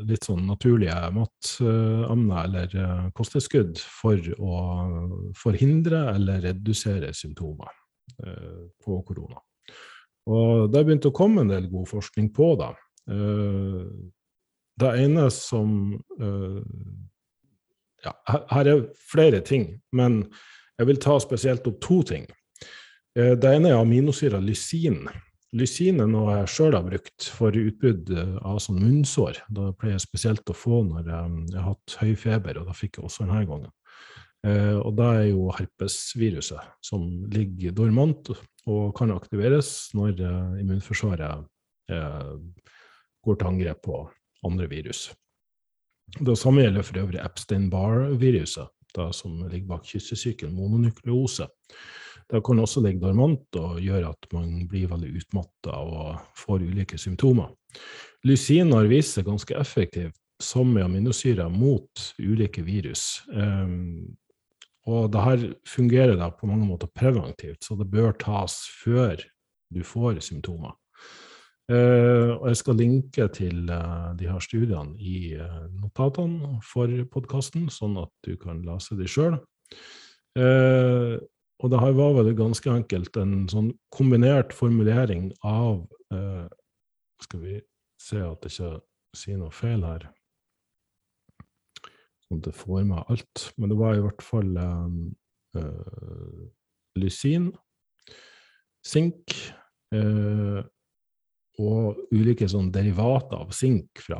litt 0.08 0.24
sånn 0.24 0.46
naturlige 0.48 0.96
matemner 1.12 2.46
eller 2.46 2.76
eh, 2.80 3.02
kosttilskudd 3.12 3.76
for 4.00 4.30
å 4.40 4.60
forhindre 5.36 6.06
eller 6.14 6.40
redusere 6.46 7.10
symptomer 7.16 7.74
eh, 8.24 8.62
på 8.80 8.96
korona. 9.04 9.42
Og 10.32 10.70
det 10.70 10.80
har 10.80 10.86
begynt 10.88 11.10
å 11.10 11.12
komme 11.12 11.44
en 11.44 11.52
del 11.52 11.66
god 11.68 11.90
forskning 11.90 12.30
på 12.32 12.48
det. 12.62 12.70
Eh, 13.12 13.84
det 14.80 14.92
ene 15.04 15.26
som 15.34 15.76
eh, 16.16 16.62
Ja, 18.02 18.16
her 18.50 18.66
er 18.66 18.80
flere 19.12 19.38
ting, 19.46 19.76
men 19.94 20.24
jeg 20.74 20.88
vil 20.88 20.98
ta 20.98 21.20
spesielt 21.22 21.68
opp 21.70 21.76
to 21.84 22.00
ting. 22.02 22.24
Eh, 23.14 23.36
det 23.38 23.52
ene 23.52 23.70
er 23.70 23.78
aminosyra 23.78 24.40
lysin 24.42 25.04
Lysin 25.52 26.00
er 26.00 26.08
noe 26.08 26.38
jeg 26.38 26.48
sjøl 26.48 26.74
har 26.78 26.84
brukt 26.86 27.26
for 27.36 27.52
utbrudd 27.52 28.08
av 28.40 28.56
sånn 28.64 28.78
munnsår. 28.80 29.42
Da 29.52 29.68
pleier 29.76 29.98
jeg 29.98 30.06
spesielt 30.06 30.48
å 30.48 30.56
få 30.56 30.80
når 30.86 31.10
jeg 31.10 31.58
har 31.58 31.66
hatt 31.66 31.96
høy 32.00 32.14
feber, 32.16 32.60
og 32.60 32.70
da 32.70 32.76
fikk 32.76 32.96
jeg 32.96 33.08
også 33.08 33.26
denne 33.26 33.42
gangen. 33.50 33.72
Eh, 34.48 34.74
og 34.80 34.96
da 34.98 35.12
er 35.20 35.28
jo 35.28 35.52
herpesviruset 35.54 36.72
som 36.82 37.04
ligger 37.30 37.74
dormant 37.78 38.32
og 38.32 38.94
kan 38.98 39.12
aktiveres 39.14 39.92
når 39.94 40.18
eh, 40.18 40.56
immunforsvaret 40.64 41.44
eh, 41.94 42.32
går 43.22 43.38
til 43.38 43.50
angrep 43.52 43.84
på 43.86 44.00
andre 44.48 44.66
virus. 44.72 45.10
Det 46.18 46.34
samme 46.36 46.64
gjelder 46.64 46.84
for 46.84 47.04
øvrig 47.04 47.20
Epstein-Barr-viruset, 47.22 48.72
som 49.16 49.38
ligger 49.46 49.68
bak 49.70 49.86
kyssesyken, 49.88 50.50
mononukleose. 50.52 51.46
Det 52.32 52.40
kan 52.46 52.62
også 52.62 52.80
ligge 52.80 53.02
dormant 53.02 53.60
og 53.60 53.80
gjøre 53.84 54.08
at 54.14 54.28
man 54.32 54.62
blir 54.70 54.88
veldig 54.88 55.10
utmatta 55.20 55.76
og 55.84 56.22
får 56.40 56.64
ulike 56.64 56.96
symptomer. 57.00 57.50
Lysin 58.24 58.72
har 58.72 58.88
vist 58.88 59.18
seg 59.18 59.26
ganske 59.28 59.56
effektivt 59.58 60.16
som 60.42 60.72
aminosyrer 60.80 61.50
mot 61.52 62.04
ulike 62.18 62.64
virus. 62.64 63.20
Um, 63.28 64.16
og 64.88 65.12
det 65.14 65.22
her 65.22 65.42
fungerer 65.68 66.16
da 66.18 66.30
på 66.34 66.48
mange 66.50 66.66
måter 66.66 66.90
preventivt, 66.90 67.62
så 67.62 67.76
det 67.78 67.90
bør 67.92 68.16
tas 68.18 68.56
før 68.82 69.20
du 69.72 69.82
får 69.86 70.22
symptomer. 70.24 70.74
Uh, 71.70 72.34
og 72.40 72.48
jeg 72.50 72.58
skal 72.58 72.80
linke 72.80 73.28
til 73.36 73.70
uh, 73.70 74.10
de 74.18 74.26
her 74.26 74.40
studiene 74.42 74.96
i 74.98 75.36
uh, 75.38 75.68
notatene 75.78 76.58
for 76.66 76.90
podkasten, 77.12 77.68
sånn 77.70 78.00
at 78.02 78.10
du 78.26 78.34
kan 78.40 78.64
lese 78.66 78.98
de 78.98 79.06
sjøl. 79.08 79.38
Og 81.62 81.70
det 81.70 81.78
her 81.78 81.92
var 81.94 82.16
vel 82.18 82.32
ganske 82.34 82.70
enkelt 82.72 83.16
en 83.22 83.46
sånn 83.50 83.70
kombinert 83.94 84.54
formulering 84.56 85.30
av 85.46 85.84
Skal 87.22 87.40
vi 87.40 87.60
se 88.02 88.18
at 88.18 88.42
jeg 88.44 88.52
ikke 88.52 88.80
sier 89.16 89.38
noe 89.38 89.54
feil 89.54 89.84
her, 89.86 90.08
sånn 92.26 92.40
at 92.42 92.48
jeg 92.50 92.58
får 92.58 92.82
med 92.88 93.12
alt. 93.12 93.44
Men 93.56 93.70
det 93.70 93.78
var 93.78 93.94
i 93.94 94.02
hvert 94.02 94.24
fall 94.26 94.50
lysin, 96.98 97.46
sink 98.82 99.36
og 101.62 102.02
ulike 102.10 102.48
sånn 102.50 102.72
derivater 102.74 103.38
av 103.44 103.54
sink 103.54 104.02
fra 104.02 104.18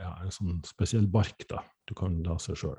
ja, 0.00 0.12
en 0.24 0.32
sånn 0.32 0.58
spesiell 0.66 1.06
bark 1.10 1.44
da, 1.50 1.60
du 1.84 1.92
kan 1.98 2.16
lese 2.24 2.56
sjøl. 2.56 2.78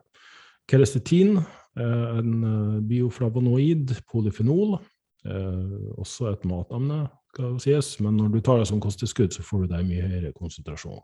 Kerestetin, 0.69 1.37
eh, 1.79 2.17
en 2.19 2.43
eh, 2.43 2.81
bioflavonoid, 2.85 3.95
polyfenol, 4.11 4.77
eh, 5.25 5.75
også 5.97 6.29
et 6.33 6.45
matemne, 6.49 7.03
skal 7.33 7.59
sies, 7.61 7.95
men 8.03 8.17
når 8.17 8.31
du 8.33 8.39
tar 8.45 8.61
det 8.61 8.69
som 8.69 8.81
kosttilskudd, 8.81 9.33
så 9.33 9.45
får 9.45 9.65
du 9.65 9.73
det 9.73 9.81
i 9.83 9.89
mye 9.89 10.07
høyere 10.07 10.33
konsentrasjon. 10.37 11.01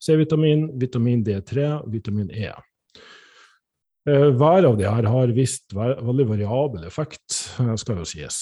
C-vitamin, 0.00 0.70
vitamin 0.80 1.24
D3, 1.24 1.68
vitamin 1.92 2.30
E. 2.32 2.50
Hver 4.06 4.68
av 4.68 4.76
de 4.78 4.84
her 4.86 5.08
har 5.10 5.32
visst 5.34 5.72
veldig 5.74 6.26
variabel 6.28 6.84
effekt, 6.86 7.40
skal 7.80 7.98
jo 7.98 8.04
sies. 8.06 8.36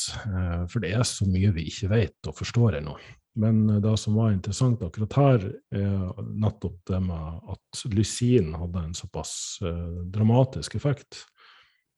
For 0.68 0.82
det 0.84 0.90
er 0.92 1.06
så 1.08 1.24
mye 1.24 1.54
vi 1.56 1.64
ikke 1.70 1.88
vet 1.88 2.28
og 2.28 2.36
forstår 2.36 2.82
ennå. 2.82 2.98
Men 3.34 3.68
eh, 3.70 3.80
det 3.82 3.96
som 3.98 4.16
var 4.18 4.32
interessant 4.32 4.82
akkurat 4.86 5.18
her, 5.18 5.50
er 5.74 6.24
nettopp 6.30 6.80
det 6.90 7.00
med 7.02 7.52
at 7.54 7.84
lysin 7.94 8.54
hadde 8.58 8.86
en 8.88 8.96
såpass 8.96 9.34
eh, 9.64 10.00
dramatisk 10.14 10.76
effekt, 10.78 11.24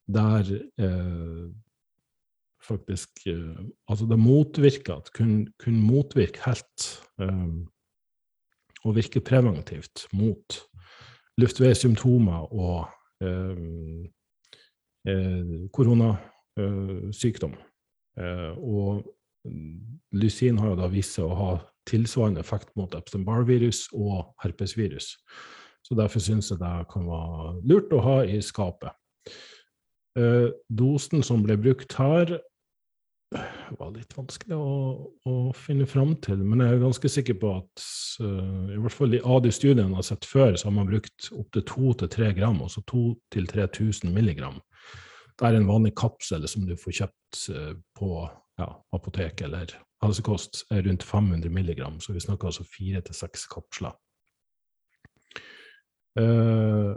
der 0.07 0.47
eh, 0.81 1.47
faktisk 2.66 3.26
eh, 3.26 3.59
Altså 3.88 4.07
det 4.07 4.19
motvirka 4.19 5.00
at 5.00 5.12
kunne 5.14 5.47
kun 5.62 5.81
motvirke 5.83 6.40
helt 6.47 6.87
eh, 7.21 7.49
og 8.85 8.95
virke 8.95 9.21
preventivt 9.21 10.07
mot 10.14 10.61
luftveissymptomer 11.40 12.52
og 12.55 12.87
eh, 13.21 13.57
koronasykdom. 15.73 17.52
og 18.57 19.15
Lysin 20.17 20.59
har 20.62 20.73
jo 20.73 20.81
da 20.81 20.91
vist 20.93 21.17
seg 21.17 21.26
å 21.26 21.38
ha 21.38 21.50
tilsvarende 21.87 22.43
effekt 22.43 22.73
mot 22.79 22.95
Epstein-Barr-virus 22.99 23.87
og 23.95 24.33
herpesvirus. 24.43 25.15
Så 25.87 25.95
derfor 25.99 26.23
syns 26.23 26.50
jeg 26.50 26.59
det 26.59 26.75
kan 26.91 27.07
være 27.07 27.53
lurt 27.69 27.95
å 27.95 28.03
ha 28.03 28.17
i 28.26 28.41
skapet. 28.43 28.91
Eh, 30.19 30.49
dosen 30.73 31.23
som 31.26 31.45
ble 31.45 31.59
brukt 31.61 31.95
her, 32.00 32.38
var 33.76 33.91
litt 33.91 34.12
vanskelig 34.15 34.55
å, 34.55 34.75
å 35.26 35.35
finne 35.59 35.87
fram 35.91 36.15
til, 36.23 36.38
men 36.47 36.62
jeg 36.62 36.76
er 36.76 36.85
ganske 36.85 37.11
sikker 37.11 37.38
på 37.43 37.50
at 37.59 37.87
uh, 38.23 38.71
i 38.71 38.79
hvert 38.79 38.95
fall 38.95 39.17
i 39.17 39.21
de 39.21 39.53
studiene 39.53 39.88
jeg 39.88 39.99
har 39.99 40.07
sett 40.07 40.29
før, 40.31 40.55
så 40.55 40.69
har 40.69 40.76
man 40.76 40.91
brukt 40.91 41.29
opptil 41.35 41.65
2-3 41.67 42.31
gram, 42.38 42.61
altså 42.62 42.85
2000-3000 42.93 44.15
milligram. 44.15 44.61
Det 45.37 45.49
er 45.49 45.59
en 45.59 45.69
vanlig 45.69 45.97
kapsel 45.99 46.47
som 46.49 46.69
du 46.69 46.76
får 46.79 47.00
kjøpt 47.00 47.41
uh, 47.50 47.73
på 47.99 48.12
ja, 48.60 48.68
apotek 48.96 49.42
eller 49.46 49.75
helsekost 50.04 50.64
er 50.72 50.84
rundt 50.86 51.04
500 51.06 51.52
milligram, 51.52 52.00
så 52.00 52.12
vi 52.12 52.22
snakker 52.25 52.50
altså 52.50 52.66
fire 52.68 53.02
til 53.04 53.16
seks 53.16 53.46
kapsler. 53.52 53.96
Uh, 56.16 56.96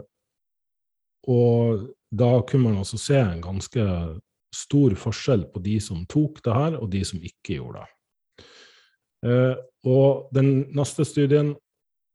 og 1.28 1.88
da 2.08 2.30
kunne 2.48 2.70
man 2.70 2.80
altså 2.80 2.98
se 2.98 3.18
en 3.20 3.42
ganske 3.44 3.84
stor 4.54 4.94
forskjell 4.98 5.44
på 5.52 5.60
de 5.62 5.76
som 5.84 6.06
tok 6.10 6.40
det 6.44 6.56
her, 6.56 6.78
og 6.80 6.88
de 6.92 7.02
som 7.04 7.20
ikke 7.22 7.58
gjorde 7.60 7.82
det. 7.82 8.46
Uh, 9.20 9.56
og 9.84 10.30
den 10.34 10.70
neste 10.76 11.04
studien 11.04 11.54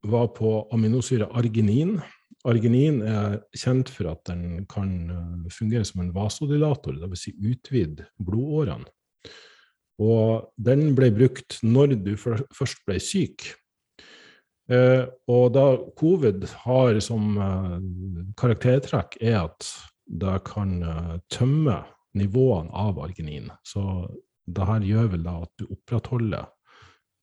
var 0.05 0.27
på 0.37 0.67
aminosyre 0.73 1.29
arginin. 1.37 1.97
Arginin 2.45 3.01
er 3.01 3.39
kjent 3.57 3.89
for 3.89 4.11
at 4.11 4.21
den 4.29 4.67
kan 4.69 4.91
eh, 5.09 5.47
fungere 5.49 5.85
som 5.87 6.03
en 6.03 6.11
vasodilator, 6.13 6.93
dvs. 6.93 7.23
Si 7.23 7.33
utvide 7.41 8.05
blodårene. 8.21 8.85
Og 10.01 10.49
den 10.59 10.89
ble 10.97 11.11
brukt 11.15 11.59
når 11.63 11.95
du 12.03 12.15
først 12.19 12.81
ble 12.87 12.99
syk. 12.99 13.47
Eh, 14.65 15.05
og 15.29 15.51
da 15.53 15.65
covid 15.99 16.47
har 16.65 16.97
som 17.05 17.35
eh, 17.37 17.75
karaktertrekk 18.39 19.19
er 19.21 19.43
at 19.43 19.67
det 20.05 20.39
kan 20.47 20.79
eh, 20.81 21.13
tømme 21.31 21.83
nivåene 22.17 22.73
av 22.73 22.99
arginin. 23.03 23.51
Så 23.63 24.09
det 24.45 24.65
her 24.65 24.85
gjør 24.85 25.11
vel 25.13 25.25
da 25.25 25.37
at 25.45 25.53
du 25.61 25.67
opprettholder 25.69 26.49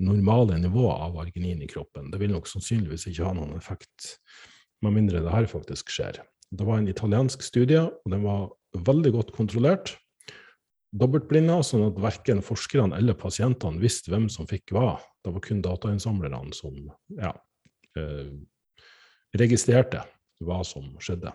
normale 0.02 0.58
nivåer 0.58 1.02
av 1.08 1.18
arginin 1.22 1.62
i 1.62 1.70
kroppen. 1.70 2.10
Det 2.10 2.20
vil 2.22 2.32
nok 2.34 2.48
sannsynligvis 2.50 3.08
ikke 3.10 3.26
ha 3.26 3.34
noen 3.36 3.56
effekt, 3.58 4.16
med 4.82 4.96
mindre 4.96 5.22
det 5.22 5.30
her 5.30 5.46
faktisk 5.50 5.92
skjer. 5.94 6.18
Det 6.50 6.66
var 6.66 6.80
en 6.80 6.90
italiensk 6.90 7.44
studie, 7.46 7.84
og 7.86 8.10
den 8.10 8.24
var 8.26 8.50
veldig 8.86 9.12
godt 9.14 9.30
kontrollert 9.36 9.94
dobbeltblinda, 10.92 11.58
sånn 11.64 11.86
at 11.88 12.00
verken 12.02 12.42
forskerne 12.44 12.98
eller 12.98 13.16
pasientene 13.18 13.80
visste 13.82 14.12
hvem 14.12 14.28
som 14.32 14.48
fikk 14.48 14.74
hva. 14.76 14.96
Det 15.24 15.32
var 15.32 15.44
kun 15.44 15.62
datainnsamlerne 15.64 16.56
som 16.56 16.76
ja, 17.16 17.32
eh, 17.98 18.32
registrerte 19.38 20.04
hva 20.42 20.60
som 20.66 20.92
skjedde. 21.00 21.32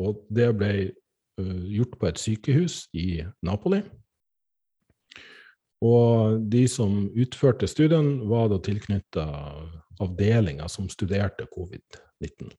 Og 0.00 0.24
det 0.32 0.48
ble 0.56 0.72
eh, 0.80 1.60
gjort 1.76 1.98
på 2.00 2.08
et 2.08 2.22
sykehus 2.22 2.84
i 2.96 3.24
Napoli. 3.44 3.82
Og 5.84 6.40
de 6.48 6.64
som 6.70 7.04
utførte 7.12 7.68
studien, 7.68 8.22
var 8.30 8.48
da 8.48 8.60
tilknytta 8.62 9.24
avdelinger 10.00 10.70
som 10.72 10.88
studerte 10.88 11.44
covid-19. 11.52 12.54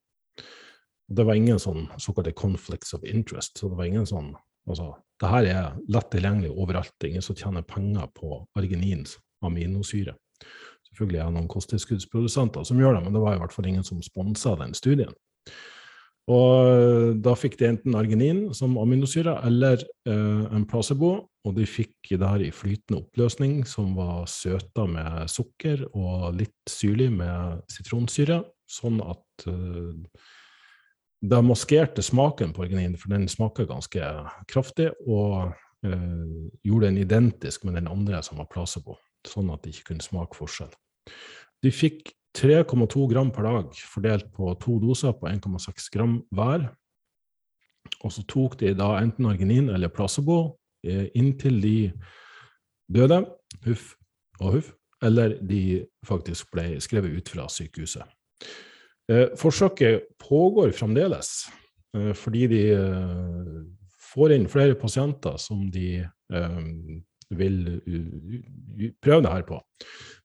Det 1.05 1.25
var 1.25 1.37
ingen 1.37 1.61
sånn 1.61 1.87
såkalte 2.01 2.35
conflicts 2.37 2.93
of 2.93 3.03
interest, 3.05 3.57
så 3.57 3.69
det 3.69 3.79
var 3.79 3.89
ingen 3.89 4.05
sånn 4.09 4.33
Altså, 4.65 4.91
det 5.21 5.31
her 5.31 5.49
er 5.51 5.75
lett 5.91 6.09
tilgjengelig 6.13 6.51
overalt. 6.53 6.95
Er 7.01 7.13
ingen 7.13 7.25
som 7.25 7.37
tjener 7.37 7.65
penger 7.67 8.09
på 8.17 8.39
arginins 8.57 9.17
aminosyre. 9.45 10.15
Selvfølgelig 10.89 11.21
er 11.21 11.29
det 11.29 11.35
noen 11.37 11.51
kosttilskuddsprodusenter 11.51 12.65
som 12.67 12.81
gjør 12.81 12.97
det, 12.97 13.05
men 13.05 13.15
det 13.15 13.23
var 13.23 13.35
i 13.35 13.39
hvert 13.41 13.53
fall 13.55 13.69
ingen 13.69 13.85
som 13.85 14.01
sponsa 14.03 14.55
den 14.59 14.75
studien. 14.77 15.13
Og 16.31 17.19
da 17.21 17.35
fikk 17.37 17.59
de 17.59 17.67
enten 17.69 17.97
arginin 17.97 18.47
som 18.57 18.79
aminosyre 18.81 19.35
eller 19.45 19.83
eh, 20.09 20.45
en 20.57 20.65
placebo, 20.65 21.11
og 21.45 21.53
de 21.53 21.67
fikk 21.69 22.15
det 22.15 22.25
her 22.25 22.41
i 22.41 22.53
flytende 22.53 23.03
oppløsning 23.03 23.59
som 23.69 23.91
var 23.97 24.23
søta 24.31 24.87
med 24.89 25.29
sukker 25.29 25.83
og 25.91 26.31
litt 26.39 26.71
syrlig 26.71 27.11
med 27.13 27.61
sitronsyre, 27.69 28.39
sånn 28.65 28.97
at 29.05 29.45
eh, 29.51 29.93
det 31.29 31.41
maskerte 31.45 32.03
smaken 32.05 32.53
på 32.53 32.65
arginin, 32.65 32.97
for 32.99 33.13
den 33.13 33.27
smaker 33.31 33.67
ganske 33.69 34.09
kraftig, 34.51 34.91
og 35.07 35.53
eh, 35.85 36.51
gjorde 36.65 36.89
den 36.89 37.01
identisk 37.01 37.65
med 37.65 37.77
den 37.79 37.89
andre 37.91 38.21
som 38.25 38.41
var 38.41 38.49
placebo, 38.51 38.97
sånn 39.27 39.51
at 39.53 39.63
de 39.63 39.73
ikke 39.73 39.91
kunne 39.91 40.05
smake 40.05 40.37
forskjell. 40.37 40.73
De 41.63 41.71
fikk 41.73 42.13
3,2 42.35 43.07
gram 43.11 43.31
per 43.31 43.47
dag 43.47 43.77
fordelt 43.93 44.27
på 44.35 44.51
to 44.59 44.77
doser 44.83 45.15
på 45.15 45.29
1,6 45.29 45.87
gram 45.93 46.17
hver. 46.35 46.67
Og 48.03 48.11
så 48.11 48.25
tok 48.27 48.57
de 48.59 48.73
da 48.75 48.95
enten 48.99 49.29
arginin 49.29 49.69
eller 49.71 49.93
placebo 49.93 50.57
eh, 50.83 51.07
inntil 51.15 51.61
de 51.63 51.77
døde, 52.91 53.23
huff 53.65 53.93
og 54.41 54.57
huff, 54.57 54.73
eller 55.05 55.37
de 55.41 55.85
faktisk 56.05 56.51
ble 56.53 56.75
skrevet 56.83 57.15
ut 57.15 57.31
fra 57.31 57.47
sykehuset. 57.51 58.03
Eh, 59.11 59.27
forsøket 59.37 60.07
pågår 60.17 60.71
fremdeles, 60.73 61.45
eh, 61.97 62.13
fordi 62.17 62.47
de 62.49 62.61
eh, 62.73 63.49
får 64.13 64.33
inn 64.33 64.47
flere 64.49 64.77
pasienter 64.79 65.37
som 65.41 65.67
de 65.71 66.05
vil 67.35 67.57
prøve 69.03 69.21
det 69.25 69.31
her 69.33 69.43
på. 69.45 69.59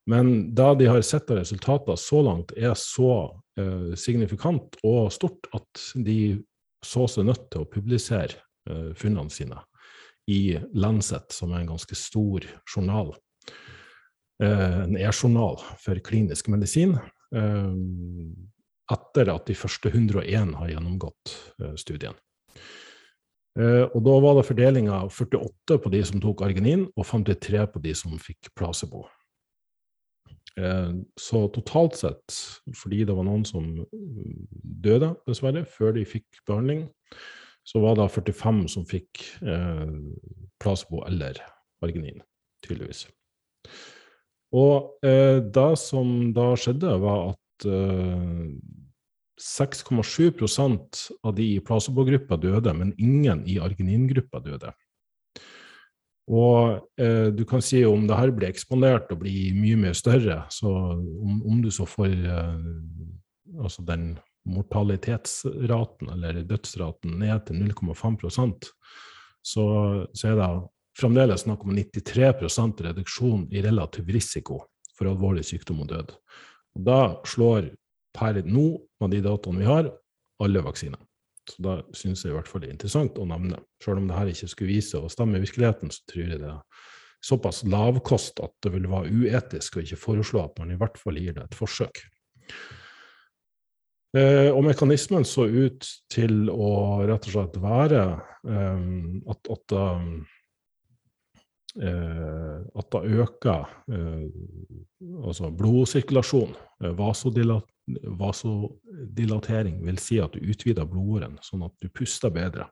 Men 0.08 0.54
da 0.56 0.72
de 0.78 0.88
har 0.88 1.02
sett 1.04 1.28
at 1.30 1.42
resultater 1.42 1.98
så 2.00 2.22
langt 2.24 2.52
er 2.56 2.72
så 2.78 3.30
signifikant 3.98 4.78
og 4.86 5.10
stort 5.12 5.48
at 5.56 5.82
de 5.94 6.38
så 6.84 7.04
seg 7.10 7.26
nødt 7.28 7.48
til 7.52 7.64
å 7.64 7.68
publisere 7.68 8.94
funnene 8.96 9.32
sine 9.32 9.58
i 10.30 10.56
Lancet, 10.72 11.34
som 11.34 11.52
er 11.52 11.64
en 11.64 11.72
ganske 11.72 11.98
stor 11.98 12.46
journal. 12.68 13.12
En 14.40 14.96
e-journal 14.96 15.60
for 15.82 16.00
klinisk 16.06 16.48
medisin 16.52 16.96
etter 18.90 19.30
at 19.32 19.46
de 19.48 19.56
første 19.58 19.92
101 19.92 20.56
har 20.58 20.72
gjennomgått 20.72 21.36
uh, 21.62 21.74
studien. 21.80 22.16
Uh, 23.58 23.86
og 23.90 24.02
da 24.06 24.18
var 24.22 24.36
det 24.38 24.46
fordelinga 24.48 25.04
48 25.10 25.80
på 25.82 25.92
de 25.94 26.02
som 26.06 26.22
tok 26.22 26.44
arginin, 26.46 26.86
og 26.94 27.08
53 27.08 27.66
på 27.74 27.82
de 27.86 27.96
som 27.98 28.18
fikk 28.22 28.52
placebo. 28.58 29.06
Eh, 30.58 30.92
så 31.20 31.44
totalt 31.54 31.96
sett, 31.96 32.34
fordi 32.76 33.04
det 33.06 33.14
var 33.16 33.26
noen 33.26 33.44
som 33.48 33.68
døde, 34.84 35.12
dessverre, 35.28 35.64
før 35.68 35.94
de 35.96 36.06
fikk 36.08 36.42
behandling, 36.48 36.88
så 37.66 37.82
var 37.84 37.98
det 37.98 38.08
45 38.10 38.64
som 38.72 38.86
fikk 38.88 39.22
eh, 39.44 39.94
placebo 40.62 41.04
eller 41.06 41.38
arginin, 41.84 42.22
tydeligvis. 42.66 43.06
Og 44.56 45.06
eh, 45.06 45.38
det 45.38 45.70
som 45.78 46.32
da 46.34 46.50
skjedde, 46.58 46.96
var 47.04 47.32
at 47.34 47.68
eh, 47.70 48.50
6,7% 49.40 51.00
av 51.24 51.34
de 51.34 51.46
i 51.56 51.64
placebo-gruppa 51.64 52.36
døde, 52.40 52.74
men 52.76 52.94
ingen 53.00 53.42
i 53.48 53.58
arginin-gruppa 53.62 54.42
døde. 54.44 54.72
Og 56.30 56.84
eh, 57.00 57.28
du 57.34 57.42
kan 57.48 57.62
si 57.64 57.80
om 57.88 58.04
det 58.06 58.18
her 58.18 58.30
blir 58.34 58.52
eksponert 58.52 59.10
og 59.10 59.24
blir 59.24 59.56
mye 59.56 59.78
mye 59.80 59.94
større, 59.98 60.44
så 60.52 60.70
om, 60.70 61.40
om 61.42 61.62
du 61.64 61.70
så 61.74 61.88
får 61.88 62.12
eh, 62.12 62.58
altså 63.58 63.82
den 63.88 64.12
mortalitetsraten, 64.50 66.12
eller 66.14 66.44
dødsraten, 66.48 67.18
ned 67.20 67.48
til 67.48 67.64
0,5 67.64 68.68
så, 69.42 69.64
så 70.12 70.28
er 70.28 70.38
det 70.38 70.48
fremdeles 71.00 71.44
snakk 71.46 71.64
om 71.64 71.74
93% 71.76 72.84
reduksjon 72.86 73.46
i 73.52 73.62
relativ 73.64 74.08
risiko 74.12 74.62
for 74.96 75.10
alvorlig 75.10 75.44
sykdom 75.48 75.82
og 75.84 75.92
død. 75.92 76.14
Og 76.76 76.86
da 76.86 77.00
slår 77.26 77.70
per 78.16 78.40
nå, 78.46 78.66
med 79.00 79.14
de 79.14 79.22
dataene 79.24 79.62
vi 79.62 79.68
har, 79.68 79.90
alle 80.40 80.62
vaksiner. 80.64 81.00
Så 81.50 81.62
da 81.64 81.76
syns 81.96 82.24
jeg 82.24 82.32
i 82.32 82.36
hvert 82.36 82.48
fall 82.48 82.62
det 82.62 82.70
er 82.70 82.76
interessant 82.76 83.18
å 83.18 83.26
nevne. 83.28 83.58
Selv 83.82 84.00
om 84.00 84.08
det 84.08 84.18
her 84.18 84.30
ikke 84.30 84.50
skulle 84.50 84.74
vise 84.74 85.00
å 85.00 85.10
stemme 85.10 85.38
i 85.38 85.44
virkeligheten, 85.44 85.92
så 85.92 86.04
tror 86.10 86.26
jeg 86.26 86.42
det 86.42 86.50
er 86.52 86.88
såpass 87.24 87.62
lavkost 87.68 88.40
at 88.44 88.54
det 88.64 88.72
vil 88.74 88.88
være 88.90 89.10
uetisk 89.12 89.76
å 89.76 89.84
ikke 89.84 90.00
foreslå 90.00 90.44
at 90.44 90.60
man 90.60 90.72
i 90.72 90.78
hvert 90.80 90.98
fall 91.00 91.18
gir 91.20 91.36
det 91.36 91.48
et 91.48 91.58
forsøk. 91.58 92.02
Eh, 94.16 94.50
og 94.50 94.64
mekanismen 94.66 95.24
så 95.28 95.46
ut 95.46 95.86
til 96.10 96.48
å 96.50 96.70
rett 97.06 97.28
og 97.28 97.34
slett 97.34 97.58
være 97.62 98.02
eh, 98.50 98.88
at, 99.30 99.50
at, 99.54 99.74
eh, 101.78 102.56
at 102.82 102.96
det 102.96 103.20
øker 103.22 103.68
eh, 103.94 104.24
altså 105.22 105.52
blodsirkulasjon, 105.54 106.56
eh, 106.82 106.96
vasodilat, 106.98 107.68
vasodilatering 108.20 109.80
vil 109.86 109.98
si 110.02 110.20
at 110.22 110.34
du 110.34 110.44
utvider 110.52 110.88
blodåren, 110.88 111.38
sånn 111.44 111.64
at 111.66 111.74
du 111.82 111.88
puster 111.92 112.32
bedre. 112.34 112.68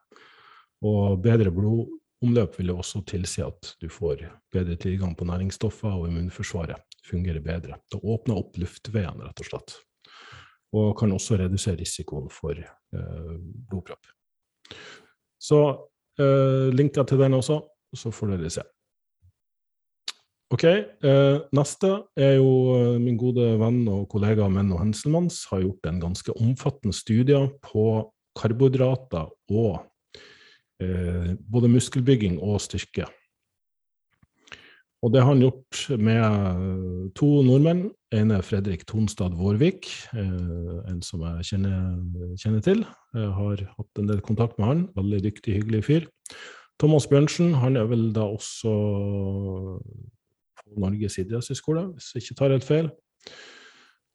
Og 0.87 1.19
bedre 1.23 1.53
blodomløp 1.55 2.59
vil 2.61 2.75
også 2.75 3.03
tilsi 3.09 3.43
at 3.45 3.75
du 3.83 3.89
får 3.93 4.27
bedre 4.55 4.79
tilgang 4.81 5.17
på 5.19 5.27
næringsstoffer, 5.29 5.91
og 5.91 6.09
immunforsvaret 6.11 6.99
fungerer 7.09 7.43
bedre. 7.45 7.81
Det 7.91 8.01
åpner 8.03 8.41
opp 8.41 8.59
luftveiene, 8.61 9.27
rett 9.27 9.45
og 9.45 9.51
slett. 9.51 9.77
Og 10.77 10.93
kan 11.01 11.13
også 11.15 11.39
redusere 11.41 11.81
risikoen 11.81 12.29
for 12.33 12.59
eh, 12.59 13.35
blodpropp. 13.71 14.11
Så 15.41 15.61
eh, 16.21 16.69
linker 16.75 17.09
til 17.09 17.23
den 17.23 17.39
også, 17.39 17.63
så 17.97 18.13
får 18.13 18.35
dere 18.35 18.53
se. 18.53 18.65
Ok, 20.49 20.64
eh, 20.64 21.38
Neste 21.52 21.90
er 22.17 22.38
jo 22.38 22.52
eh, 22.73 22.95
min 23.02 23.19
gode 23.21 23.45
venn 23.61 23.83
og 23.93 24.07
kollega 24.09 24.47
Menno 24.49 24.78
Henselmanns 24.81 25.43
har 25.50 25.61
gjort 25.61 25.90
en 25.90 26.00
ganske 26.00 26.33
omfattende 26.40 26.97
studie 26.97 27.43
på 27.67 27.85
karbohydrater 28.38 29.28
og 29.52 29.76
eh, 30.81 31.37
både 31.37 31.69
muskelbygging 31.75 32.40
og 32.40 32.62
styrke. 32.64 33.11
Og 35.05 35.12
det 35.12 35.21
har 35.21 35.35
han 35.35 35.45
gjort 35.45 35.85
med 36.00 37.12
to 37.14 37.28
nordmenn. 37.47 37.90
En 38.17 38.33
er 38.33 38.43
Fredrik 38.43 38.87
Tonstad 38.89 39.37
Vårvik, 39.37 39.87
eh, 40.17 40.78
en 40.89 41.04
som 41.04 41.28
jeg 41.28 41.52
kjenner, 41.52 42.00
kjenner, 42.41 42.65
til. 42.65 42.87
Jeg 43.13 43.34
har 43.37 43.67
hatt 43.76 44.00
en 44.00 44.08
del 44.08 44.25
kontakt 44.25 44.56
med 44.56 44.73
han. 44.73 44.87
Veldig 44.97 45.26
dyktig, 45.28 45.61
hyggelig 45.61 45.84
fyr. 45.93 46.08
Thomas 46.80 47.04
Bjørnsen 47.11 47.58
han 47.61 47.76
er 47.76 47.87
vel 47.91 48.08
da 48.17 48.25
også 48.32 48.73
Norges 50.76 51.19
idrettshøgskole, 51.23 51.87
hvis 51.95 52.13
jeg 52.15 52.25
ikke 52.25 52.39
tar 52.41 52.54
helt 52.54 52.67
feil. 52.67 52.91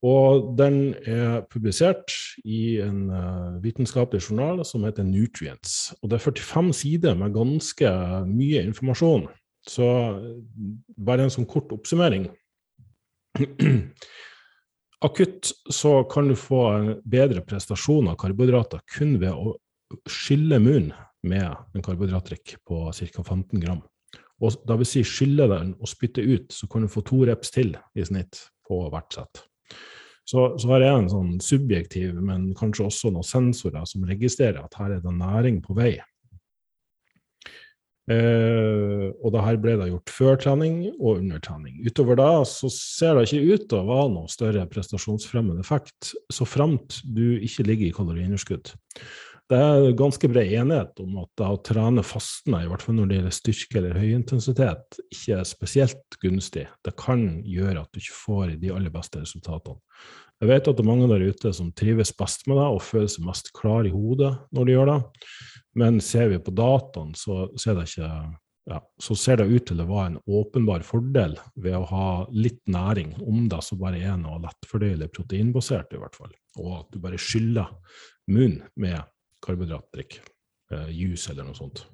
Og 0.04 0.50
den 0.60 0.96
er 1.08 1.46
publisert 1.48 2.12
i 2.44 2.76
en 2.84 3.06
uh, 3.08 3.64
vitenskapelig 3.64 4.26
journal 4.26 4.60
som 4.68 4.84
heter 4.84 5.08
Nutrients. 5.08 5.94
Og 6.02 6.12
det 6.12 6.20
er 6.20 6.26
45 6.26 6.74
sider 6.76 7.16
med 7.16 7.36
ganske 7.36 7.94
mye 8.28 8.66
informasjon. 8.68 9.30
Så 9.64 9.88
bare 11.00 11.24
en 11.24 11.32
sånn 11.32 11.48
kort 11.48 11.72
oppsummering. 11.72 12.28
Akutt 15.08 15.54
så 15.72 16.02
kan 16.12 16.28
du 16.28 16.36
få 16.40 16.66
bedre 17.08 17.44
prestasjon 17.48 18.12
av 18.12 18.20
karbohydrater 18.20 18.84
kun 18.92 19.18
ved 19.24 19.32
å 19.32 19.56
skylle 20.10 20.60
munnen 20.64 20.92
med 21.24 21.48
en 21.48 21.84
karbohydratdrikk 21.84 22.58
på 22.68 22.86
ca. 22.92 23.24
15 23.24 23.64
gram. 23.64 23.82
Og 24.44 24.60
da 24.68 24.78
vil 24.80 24.90
si 24.90 25.04
skylle 25.08 25.48
den 25.52 25.74
og 25.80 25.90
spytte 25.90 26.24
ut, 26.24 26.52
så 26.52 26.68
kan 26.70 26.84
du 26.84 26.92
få 26.92 27.04
to 27.08 27.24
reps 27.28 27.54
til 27.56 27.74
i 27.96 28.06
snitt 28.06 28.42
på 28.68 28.82
hvert 28.92 29.16
sett. 29.16 29.44
Så, 30.28 30.54
så 30.60 30.70
her 30.72 30.86
er 30.86 30.96
en 30.96 31.12
sånn 31.12 31.36
subjektiv, 31.44 32.16
men 32.24 32.52
kanskje 32.56 32.88
også 32.88 33.12
noen 33.12 33.28
sensorer 33.28 33.88
som 33.88 34.06
registrerer 34.08 34.62
at 34.64 34.76
her 34.80 34.98
er 34.98 35.04
det 35.04 35.16
næring 35.16 35.60
på 35.64 35.76
vei. 35.76 35.98
Eh, 38.12 39.06
og 39.24 39.30
det 39.32 39.44
her 39.46 39.58
ble 39.64 39.78
det 39.80 39.88
gjort 39.88 40.12
før 40.12 40.40
trening 40.40 40.80
og 40.94 41.22
under 41.22 41.44
trening. 41.44 41.78
Utover 41.88 42.20
da 42.20 42.32
så 42.48 42.72
ser 42.72 43.16
det 43.16 43.30
ikke 43.30 43.56
ut 43.56 43.68
til 43.72 43.80
å 43.80 43.88
være 43.88 44.10
noe 44.16 44.32
større 44.32 44.66
prestasjonsfremmende 44.72 45.64
effekt, 45.64 46.12
så 46.32 46.48
fremt 46.48 47.00
du 47.04 47.40
ikke 47.40 47.68
ligger 47.68 47.88
i 47.90 47.96
kaloriunderskudd. 47.96 48.74
Det 49.54 49.60
er 49.62 49.92
ganske 49.94 50.28
bred 50.32 50.50
enighet 50.50 50.98
om 51.04 51.18
at 51.22 51.42
å 51.46 51.60
trene 51.62 52.02
fastende, 52.02 52.64
i 52.64 52.70
hvert 52.72 52.82
fall 52.82 52.96
når 52.98 53.10
det 53.10 53.18
gjelder 53.20 53.36
styrke 53.38 53.78
eller 53.78 54.00
høyintensitet, 54.02 54.98
ikke 55.14 55.36
er 55.38 55.46
spesielt 55.46 56.18
gunstig. 56.24 56.64
Det 56.82 56.94
kan 56.98 57.22
gjøre 57.46 57.84
at 57.84 57.92
du 57.94 58.00
ikke 58.02 58.18
får 58.18 58.56
de 58.64 58.72
aller 58.74 58.94
beste 58.94 59.22
resultatene. 59.22 59.78
Jeg 60.42 60.50
vet 60.50 60.72
at 60.72 60.80
det 60.80 60.82
er 60.82 60.90
mange 60.90 61.12
der 61.12 61.28
ute 61.30 61.54
som 61.54 61.70
trives 61.78 62.16
best 62.18 62.48
med 62.50 62.58
det 62.58 62.66
og 62.66 62.82
føler 62.82 63.14
seg 63.14 63.28
mest 63.28 63.54
klar 63.54 63.86
i 63.86 63.94
hodet 63.94 64.32
når 64.56 64.66
de 64.66 64.74
gjør 64.74 64.90
det, 64.90 64.98
men 65.84 66.02
ser 66.02 66.34
vi 66.34 66.42
på 66.42 66.56
dataen, 66.58 67.14
så 67.14 67.46
ser 67.62 67.78
det 67.78 67.86
ja, 67.94 68.82
så 68.98 69.16
ser 69.20 69.44
det 69.44 69.52
ut 69.52 69.70
til 69.70 69.86
å 69.86 69.90
være 69.92 70.10
en 70.16 70.20
åpenbar 70.40 70.84
fordel 70.88 71.38
ved 71.54 71.78
å 71.78 71.86
ha 71.94 72.10
litt 72.34 72.64
næring, 72.66 73.14
om 73.22 73.46
det 73.52 73.62
som 73.70 73.82
bare 73.86 74.02
er 74.02 74.18
noe 74.18 74.42
lettfordøyelig 74.48 75.14
proteinbasert, 75.14 75.94
i 75.94 76.02
hvert 76.02 76.18
fall, 76.18 76.34
og 76.58 76.78
at 76.80 76.94
du 76.96 77.04
bare 77.04 77.22
skyller 77.22 77.70
munnen 78.32 78.64
med 78.80 79.04
karbohydratdrikk. 79.44 80.22
Uh, 80.74 80.90
juice 80.90 81.30
eller 81.32 81.48
noe 81.48 81.58
sånt. 81.58 81.86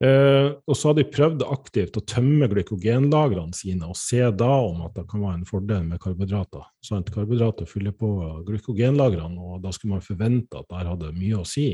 Uh, 0.00 0.56
og 0.64 0.78
så 0.80 0.88
har 0.88 0.94
de 0.96 1.02
prøvd 1.12 1.42
aktivt 1.44 1.98
å 1.98 2.02
tømme 2.08 2.46
glykogenlagrene 2.48 3.52
sine 3.52 3.84
og 3.84 3.98
se 4.00 4.22
da 4.32 4.48
om 4.64 4.78
at 4.86 4.94
det 4.96 5.02
kan 5.10 5.20
være 5.20 5.36
en 5.36 5.48
fordel 5.48 5.82
med 5.90 6.00
karbohydrater. 6.00 6.62
Så 6.80 6.96
at 6.96 7.10
karbohydrater 7.12 7.68
fyller 7.68 7.92
på 7.92 8.08
glykogenlagrene, 8.46 9.36
og 9.36 9.58
da 9.60 9.72
skulle 9.76 9.98
man 9.98 10.06
forvente 10.06 10.56
at 10.56 10.70
der 10.72 10.88
hadde 10.88 11.10
mye 11.18 11.42
å 11.42 11.48
si. 11.48 11.66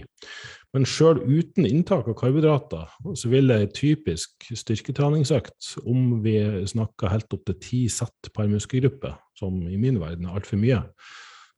Men 0.74 0.88
sjøl 0.90 1.20
uten 1.22 1.68
inntak 1.68 2.10
av 2.10 2.16
karbohydrater 2.18 2.96
så 3.14 3.30
ville 3.30 3.60
ei 3.62 3.68
typisk 3.70 4.48
styrketreningsøkt, 4.58 5.76
om 5.86 6.16
vi 6.26 6.40
snakker 6.66 7.14
helt 7.14 7.38
opp 7.38 7.46
til 7.46 7.60
ti 7.62 7.84
sett 7.92 8.32
per 8.34 8.50
muskelgruppe, 8.50 9.14
som 9.38 9.62
i 9.70 9.78
min 9.78 10.02
verden 10.02 10.26
er 10.26 10.40
altfor 10.40 10.58
mye, 10.58 10.82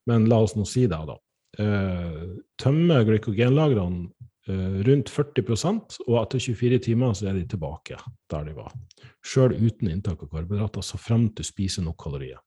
men 0.08 0.28
la 0.28 0.42
oss 0.44 0.52
nå 0.56 0.68
si 0.68 0.84
det, 0.84 1.00
da 1.08 1.16
tømmer 1.58 3.06
glykogenlagrene 3.08 4.08
eh, 4.48 4.76
rundt 4.86 5.10
40% 5.10 5.98
og 6.06 6.18
etter 6.22 6.42
24 6.42 6.80
timer 6.88 7.16
så 7.18 7.30
er 7.30 7.38
de 7.38 7.46
tilbake 7.50 7.98
der 8.30 8.44
de 8.46 8.56
var. 8.56 8.74
Sjøl 9.24 9.56
uten 9.58 9.90
inntak 9.90 10.22
av 10.22 10.30
karbohydrater, 10.32 10.84
så 10.84 11.00
frem 11.00 11.28
til 11.32 11.46
å 11.46 11.50
spise 11.50 11.84
nok 11.84 11.98
kalorier. 12.02 12.40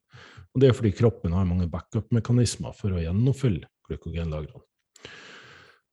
Og 0.52 0.62
Det 0.62 0.69
er 0.69 0.76
fordi 0.76 0.93
kroppen 0.95 1.36
har 1.36 1.47
mange 1.47 1.69
backup-mekanismer 1.71 2.76
for 2.76 2.95
å 2.95 3.04
gjennomfylle 3.04 3.67
glykogenlagrene. 3.88 4.63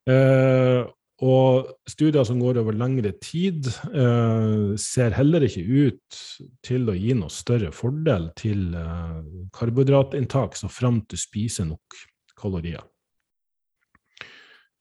Eh, 0.08 0.86
og 1.18 1.72
studier 1.90 2.22
som 2.26 2.38
går 2.38 2.60
over 2.60 2.76
lengre 2.78 3.10
tid, 3.18 3.66
eh, 3.66 4.76
ser 4.78 5.16
heller 5.16 5.42
ikke 5.42 5.64
ut 5.66 6.20
til 6.62 6.86
å 6.88 6.94
gi 6.94 7.16
noe 7.18 7.32
større 7.32 7.72
fordel 7.74 8.30
til 8.38 8.70
eh, 8.78 9.18
karbohydratinntak 9.52 10.54
så 10.56 10.70
frem 10.70 11.02
til 11.06 11.18
å 11.18 11.24
spise 11.24 11.66
nok 11.66 11.98
kalorier. 12.38 12.86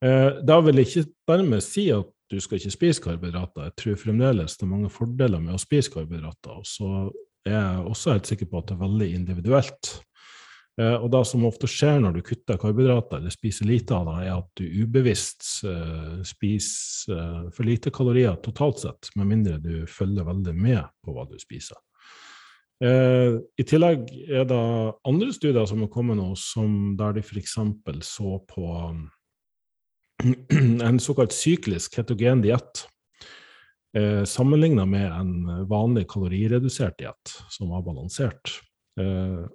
Eh, 0.06 0.42
da 0.46 0.60
vil 0.62 0.82
jeg 0.82 0.90
ikke 0.90 1.10
dermed 1.32 1.64
si 1.66 1.88
at 1.94 2.10
du 2.28 2.42
skal 2.44 2.60
ikke 2.60 2.74
spise 2.76 3.04
karbohydrater. 3.04 3.70
Jeg 3.70 3.78
tror 3.80 4.02
fremdeles 4.02 4.58
det 4.58 4.66
er 4.66 4.74
mange 4.74 4.92
fordeler 4.92 5.42
med 5.42 5.56
å 5.56 5.62
spise 5.62 5.94
karbohydrater. 5.94 6.60
Og 6.60 6.68
så 6.68 6.92
er 7.48 7.56
jeg 7.56 7.88
også 7.88 8.18
helt 8.18 8.30
sikker 8.30 8.52
på 8.52 8.60
at 8.60 8.70
det 8.70 8.76
er 8.76 8.84
veldig 8.84 9.08
individuelt. 9.16 9.94
Eh, 10.78 10.94
og 10.94 11.10
det 11.14 11.24
som 11.26 11.48
ofte 11.48 11.70
skjer 11.72 12.02
når 12.04 12.20
du 12.20 12.22
kutter 12.28 12.60
karbohydrater 12.62 13.22
eller 13.22 13.34
spiser 13.34 13.70
lite 13.70 13.98
av 13.98 14.12
det, 14.12 14.18
er 14.28 14.36
at 14.36 14.50
du 14.60 14.84
ubevisst 14.84 15.48
uh, 15.66 16.20
spiser 16.28 17.48
for 17.56 17.66
lite 17.66 17.94
kalorier 17.96 18.38
totalt 18.46 18.84
sett, 18.84 19.10
med 19.18 19.32
mindre 19.32 19.58
du 19.64 19.88
følger 19.90 20.28
veldig 20.28 20.54
med 20.54 20.84
på 21.02 21.16
hva 21.16 21.26
du 21.32 21.38
spiser. 21.42 21.80
Eh, 22.78 23.40
I 23.58 23.66
tillegg 23.66 24.06
er 24.30 24.46
det 24.46 24.64
andre 25.10 25.32
studier 25.34 25.66
som 25.66 25.82
har 25.82 25.90
kommet 25.94 26.20
nå, 26.20 26.30
som 26.38 26.94
der 27.00 27.16
de 27.16 27.24
f.eks. 27.26 27.56
så 28.06 28.38
på 28.52 28.68
en 30.88 31.00
såkalt 31.00 31.36
syklisk 31.36 31.96
ketogen 31.96 32.42
diett 32.42 32.84
eh, 33.98 34.24
sammenligna 34.24 34.86
med 34.86 35.12
en 35.12 35.68
vanlig 35.70 36.08
kaloriredusert 36.10 36.98
diett 37.00 37.36
som 37.54 37.70
var 37.70 37.86
balansert. 37.86 38.60
Eh, 39.00 39.46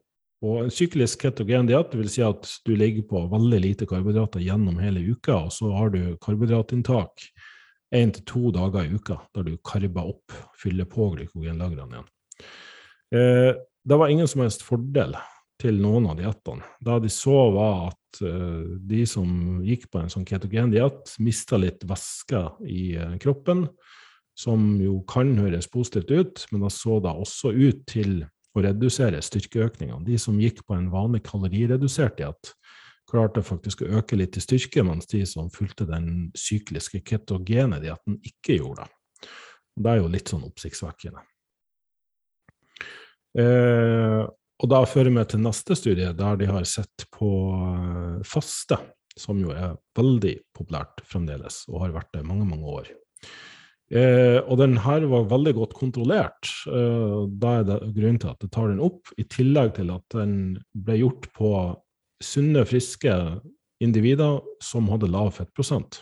og 0.43 0.65
en 0.65 0.73
syklisk 0.75 1.23
ketogen 1.23 1.69
diett 1.71 1.95
vil 1.95 2.11
si 2.11 2.23
at 2.27 2.49
du 2.67 2.75
ligger 2.77 3.07
på 3.11 3.25
veldig 3.33 3.61
lite 3.63 3.89
karbohydrater 3.91 4.43
gjennom 4.43 4.81
hele 4.83 5.03
uka, 5.03 5.45
og 5.47 5.53
så 5.55 5.71
har 5.75 5.93
du 5.95 6.17
karbohydratinntak 6.23 7.27
én 7.95 8.15
til 8.15 8.25
to 8.27 8.51
dager 8.55 8.87
i 8.87 8.97
uka, 8.97 9.19
der 9.37 9.47
du 9.47 9.57
karber 9.67 10.15
opp, 10.15 10.35
fyller 10.59 10.89
på 10.89 11.11
glykogenlagrene 11.17 11.99
igjen. 11.99 12.09
Eh, 13.13 13.53
det 13.83 13.99
var 13.99 14.09
ingen 14.09 14.31
som 14.31 14.45
helst 14.45 14.63
fordel 14.65 15.17
til 15.63 15.79
noen 15.83 16.09
av 16.11 16.19
diettene. 16.19 16.67
Det 16.83 16.99
de 17.05 17.11
så, 17.13 17.39
var 17.55 17.93
at 17.93 18.23
uh, 18.27 18.77
de 18.91 19.05
som 19.09 19.63
gikk 19.65 19.89
på 19.93 20.03
en 20.03 20.13
sånn 20.13 20.27
ketogen 20.29 20.73
diett, 20.75 21.15
mista 21.23 21.61
litt 21.61 21.85
væske 21.89 22.45
i 22.67 22.85
uh, 22.99 23.17
kroppen, 23.23 23.69
som 24.39 24.75
jo 24.81 25.01
kan 25.09 25.35
høres 25.39 25.69
positivt 25.71 26.11
ut, 26.11 26.45
men 26.51 26.65
det 26.65 26.73
så 26.75 26.99
da 27.05 27.13
også 27.15 27.53
ut 27.53 27.85
til 27.91 28.23
å 28.53 28.63
redusere 28.65 29.21
styrkeøkningene. 29.25 30.05
De 30.07 30.19
som 30.21 30.41
gikk 30.41 30.65
på 30.67 30.77
en 30.77 30.91
vanlig 30.93 31.23
kaloriredusert 31.29 32.19
diett, 32.21 32.53
klarte 33.13 33.45
faktisk 33.45 33.83
å 33.85 33.91
øke 33.99 34.17
litt 34.17 34.37
i 34.39 34.43
styrke, 34.45 34.85
mens 34.87 35.09
de 35.11 35.23
som 35.29 35.51
fulgte 35.53 35.87
den 35.89 36.31
sykliske 36.39 37.03
ketogene 37.05 37.81
dietten, 37.83 38.19
ikke 38.25 38.59
gjorde 38.61 38.87
det. 38.87 39.29
Det 39.83 39.93
er 39.93 40.01
jo 40.01 40.13
litt 40.13 40.33
sånn 40.33 40.45
oppsiktsvekkende. 40.49 41.23
Eh, 43.41 44.23
og 44.63 44.71
da 44.71 44.83
fører 44.87 45.11
vi 45.11 45.25
til 45.27 45.43
neste 45.43 45.77
studie, 45.79 46.13
der 46.15 46.37
de 46.39 46.47
har 46.51 46.67
sett 46.69 47.07
på 47.15 47.31
eh, 47.59 48.21
faste, 48.27 48.79
som 49.19 49.41
jo 49.43 49.51
er 49.53 49.75
veldig 49.99 50.37
populært 50.57 51.03
fremdeles, 51.09 51.65
og 51.69 51.83
har 51.83 51.97
vært 51.99 52.13
det 52.15 52.23
mange, 52.29 52.47
mange 52.49 52.77
år. 52.79 52.93
Eh, 53.93 54.39
og 54.47 54.57
den 54.61 54.79
her 54.81 55.05
var 55.11 55.27
veldig 55.29 55.53
godt 55.59 55.75
kontrollert. 55.77 56.49
Eh, 56.71 57.19
da 57.43 57.57
er 57.59 57.67
det 57.69 57.81
grunnen 57.91 58.23
til 58.23 58.31
at 58.31 58.41
det 58.41 58.53
tar 58.55 58.71
den 58.71 58.81
opp, 58.87 59.11
i 59.19 59.27
tillegg 59.27 59.75
til 59.81 59.91
at 59.93 60.07
den 60.15 60.37
ble 60.73 61.01
gjort 61.03 61.29
på 61.37 61.53
sunne, 62.23 62.63
friske 62.69 63.19
individer 63.83 64.41
som 64.63 64.87
hadde 64.93 65.11
lav 65.11 65.35
fettprosent. 65.41 66.01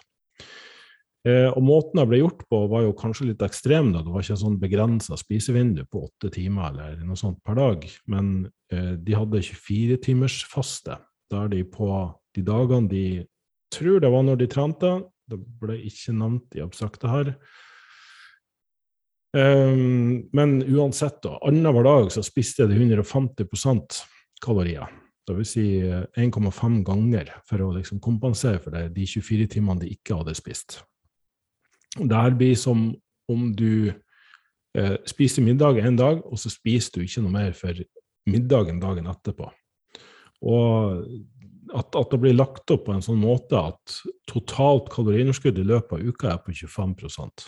Eh, 1.29 1.51
og 1.53 1.61
måten 1.61 2.01
det 2.01 2.07
ble 2.09 2.23
gjort 2.23 2.47
på, 2.49 2.63
var 2.73 2.87
jo 2.87 2.97
kanskje 2.97 3.31
litt 3.31 3.43
ekstrem. 3.45 3.93
da, 3.93 4.03
Det 4.03 4.13
var 4.13 4.25
ikke 4.25 4.41
sånn 4.41 4.61
begrensa 4.61 5.19
spisevindu 5.21 5.85
på 5.85 6.07
åtte 6.09 6.31
timer 6.33 6.73
eller 6.73 7.05
noe 7.05 7.19
sånt 7.21 7.43
per 7.45 7.59
dag. 7.61 7.85
Men 8.09 8.51
eh, 8.73 8.95
de 8.97 9.17
hadde 9.17 9.45
24-timersfaste, 9.45 10.97
der 11.31 11.51
de 11.53 11.65
på 11.69 11.91
de 12.37 12.45
dagene 12.47 12.89
de 12.89 13.05
tror 13.71 14.01
det 14.03 14.11
var 14.11 14.25
når 14.27 14.41
de 14.41 14.49
trente, 14.51 14.93
det 15.31 15.39
ble 15.61 15.77
ikke 15.87 16.15
nevnt 16.17 16.57
i 16.57 16.65
abstrakte 16.65 17.11
her. 17.11 17.35
Um, 19.31 20.27
men 20.35 20.57
uansett, 20.67 21.21
da, 21.23 21.37
annenhver 21.47 21.87
dag 21.87 22.09
så 22.11 22.23
spiste 22.27 22.67
de 22.67 22.75
150% 22.75 24.01
kalorier. 24.43 24.91
Vil 25.31 25.47
si 25.47 25.63
1,5 25.79 26.19
eh, 26.27 26.79
ganger 26.83 27.29
for 27.47 27.63
å 27.63 27.69
liksom 27.77 28.01
kompensere 28.03 28.59
for 28.59 28.75
det, 28.75 28.89
de 28.97 29.05
24 29.07 29.47
timene 29.53 29.85
de 29.85 29.93
ikke 29.95 30.17
hadde 30.19 30.35
spist. 30.35 30.81
Det 31.97 32.17
her 32.17 32.37
blir 32.39 32.55
som 32.59 32.91
om 33.31 33.51
du 33.57 33.91
eh, 33.91 34.97
spiser 35.09 35.45
middag 35.47 35.81
en 35.83 35.99
dag, 35.99 36.23
og 36.27 36.39
så 36.39 36.51
spiser 36.53 36.99
du 36.99 37.07
ikke 37.07 37.25
noe 37.25 37.35
mer 37.35 37.57
for 37.57 37.83
middagen 38.31 38.81
dagen 38.83 39.09
etterpå. 39.11 39.49
Og 40.47 41.05
at, 41.77 41.95
at, 41.95 42.11
det 42.11 42.19
blir 42.23 42.35
lagt 42.35 42.71
opp 42.73 42.87
på 42.87 42.95
en 42.95 43.05
sånn 43.05 43.21
måte 43.21 43.59
at 43.59 44.01
totalt 44.31 44.91
kaloriunderskudd 44.93 45.61
i 45.61 45.67
løpet 45.67 45.99
av 45.99 46.07
uka 46.07 46.33
er 46.33 46.41
på 46.43 46.55
25% 46.57 47.45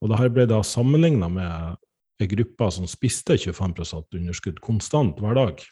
Og 0.00 0.10
det 0.10 0.20
her 0.20 0.32
ble 0.32 0.46
da 0.48 0.62
sammenligna 0.64 1.28
med 1.32 1.80
ei 2.22 2.28
gruppe 2.30 2.70
som 2.72 2.86
spiste 2.88 3.36
25% 3.40 4.16
underskudd 4.16 4.60
konstant 4.64 5.18
hver 5.20 5.36
dag. 5.36 5.62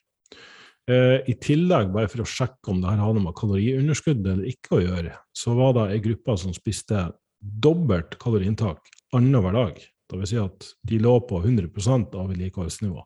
Eh, 0.90 1.18
I 1.30 1.36
tillegg, 1.38 1.92
bare 1.94 2.10
for 2.10 2.24
å 2.24 2.28
sjekke 2.28 2.72
om 2.72 2.80
det 2.82 2.90
her 2.90 3.02
hadde 3.04 3.22
med 3.22 3.36
kaloriunderskudd 3.38 4.26
eller 4.26 4.48
ikke 4.50 4.76
å 4.76 4.82
gjøre, 4.82 5.14
så 5.30 5.54
var 5.56 5.76
det 5.76 5.88
ei 5.92 6.00
gruppe 6.02 6.36
som 6.40 6.54
spiste 6.56 7.06
dobbelt 7.42 8.18
kaloriinntak 8.22 8.88
annenhver 9.12 9.52
dag. 9.52 9.80
Det 10.10 10.20
vil 10.20 10.28
si 10.28 10.38
at 10.40 10.68
de 10.86 11.00
lå 11.02 11.16
på 11.26 11.40
100% 11.42 12.14
av 12.14 12.30
vedlikeholdsnivå. 12.30 13.02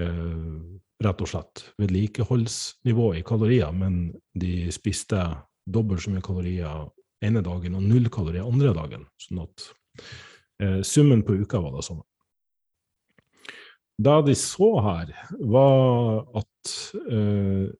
Eh, 0.00 0.58
rett 1.04 1.22
og 1.22 1.30
slett 1.30 1.64
vedlikeholdsnivå 1.78 3.12
i 3.18 3.24
kalorier, 3.26 3.72
men 3.72 4.10
de 4.34 4.68
spiste 4.74 5.22
dobbelt 5.68 6.02
så 6.02 6.12
mye 6.12 6.24
kalorier 6.24 6.88
ene 7.24 7.42
dagen 7.42 7.76
og 7.78 7.86
null 7.86 8.10
kalorier 8.12 8.46
andre 8.46 8.74
dagen. 8.76 9.06
Sånn 9.22 9.44
at 9.46 9.68
eh, 10.62 10.80
summen 10.86 11.24
på 11.26 11.38
uka 11.38 11.62
var 11.62 11.76
det 11.76 11.86
samme. 11.86 12.04
Det 13.98 14.16
de 14.28 14.34
så 14.38 14.70
her, 14.84 15.10
var 15.50 16.20
at 16.38 16.74
eh, 17.10 17.70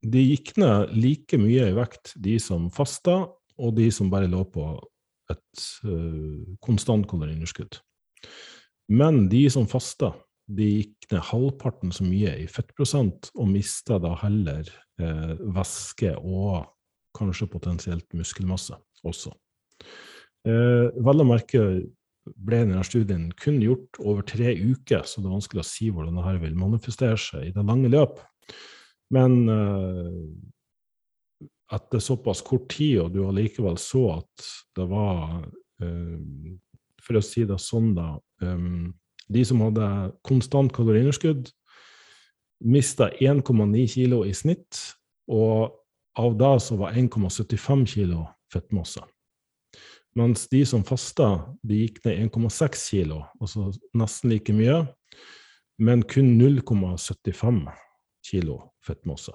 de 0.00 0.24
gikk 0.24 0.54
ned 0.60 0.92
like 0.96 1.38
mye 1.40 1.70
i 1.70 1.76
vekt, 1.76 2.12
de 2.20 2.36
som 2.40 2.68
fasta, 2.72 3.22
og 3.60 3.76
de 3.76 3.90
som 3.92 4.10
bare 4.12 4.30
lå 4.30 4.42
på 4.50 4.64
et 5.30 5.66
uh, 5.86 6.40
konstant 6.64 7.06
kaloriunderskudd. 7.10 7.78
Men 8.90 9.28
de 9.30 9.44
som 9.52 9.68
fasta, 9.70 10.14
de 10.50 10.66
gikk 10.66 11.12
ned 11.12 11.22
halvparten 11.28 11.92
så 11.94 12.06
mye 12.06 12.32
i 12.42 12.48
fettprosent 12.50 13.30
og 13.36 13.50
mista 13.52 14.00
da 14.02 14.16
heller 14.18 14.66
eh, 14.98 15.36
væske 15.54 16.16
og 16.18 16.66
kanskje 17.14 17.46
potensielt 17.52 18.18
muskelmasse 18.18 18.74
også. 19.06 19.30
Eh, 20.48 20.90
vel 20.98 21.22
å 21.22 21.28
merke 21.28 21.62
ble 22.36 22.64
denne 22.64 22.82
studien 22.86 23.28
kun 23.40 23.60
gjort 23.62 23.98
over 24.02 24.26
tre 24.26 24.52
uker, 24.54 25.06
så 25.06 25.22
det 25.22 25.30
er 25.30 25.36
vanskelig 25.38 25.62
å 25.62 25.70
si 25.70 25.90
hvordan 25.90 26.18
dette 26.18 26.42
vil 26.42 26.58
manifestere 26.58 27.18
seg 27.20 27.48
i 27.48 27.54
det 27.54 27.66
lange 27.66 27.90
løp. 27.92 28.18
Men 29.14 29.38
eh, 29.50 30.18
etter 31.70 32.02
såpass 32.02 32.42
kort 32.46 32.68
tid, 32.72 32.98
og 33.04 33.12
du 33.14 33.22
allikevel 33.26 33.78
så 33.80 34.04
at 34.18 34.50
det 34.76 34.86
var 34.90 35.44
um, 35.82 36.58
For 37.00 37.16
å 37.16 37.24
si 37.24 37.46
det 37.48 37.56
sånn, 37.62 37.94
da 37.96 38.18
um, 38.44 38.90
De 39.30 39.44
som 39.46 39.62
hadde 39.62 39.86
konstant 40.26 40.72
kaloriunderskudd, 40.74 41.52
mista 42.60 43.08
1,9 43.22 43.86
kilo 43.88 44.24
i 44.26 44.34
snitt, 44.34 44.80
og 45.30 45.78
av 46.18 46.34
det 46.36 46.56
så 46.66 46.76
var 46.80 46.98
1,75 46.98 47.86
kilo 47.86 48.24
fettmasse. 48.52 49.00
Mens 50.18 50.48
de 50.50 50.64
som 50.66 50.82
fasta, 50.84 51.28
de 51.62 51.84
gikk 51.84 52.00
ned 52.04 52.26
1,6 52.26 52.88
kilo, 52.90 53.22
altså 53.38 53.70
nesten 53.94 54.34
like 54.34 54.52
mye, 54.52 54.82
men 55.78 56.02
kun 56.02 56.34
0,75 56.40 57.62
kilo 58.26 58.58
fettmasse. 58.84 59.32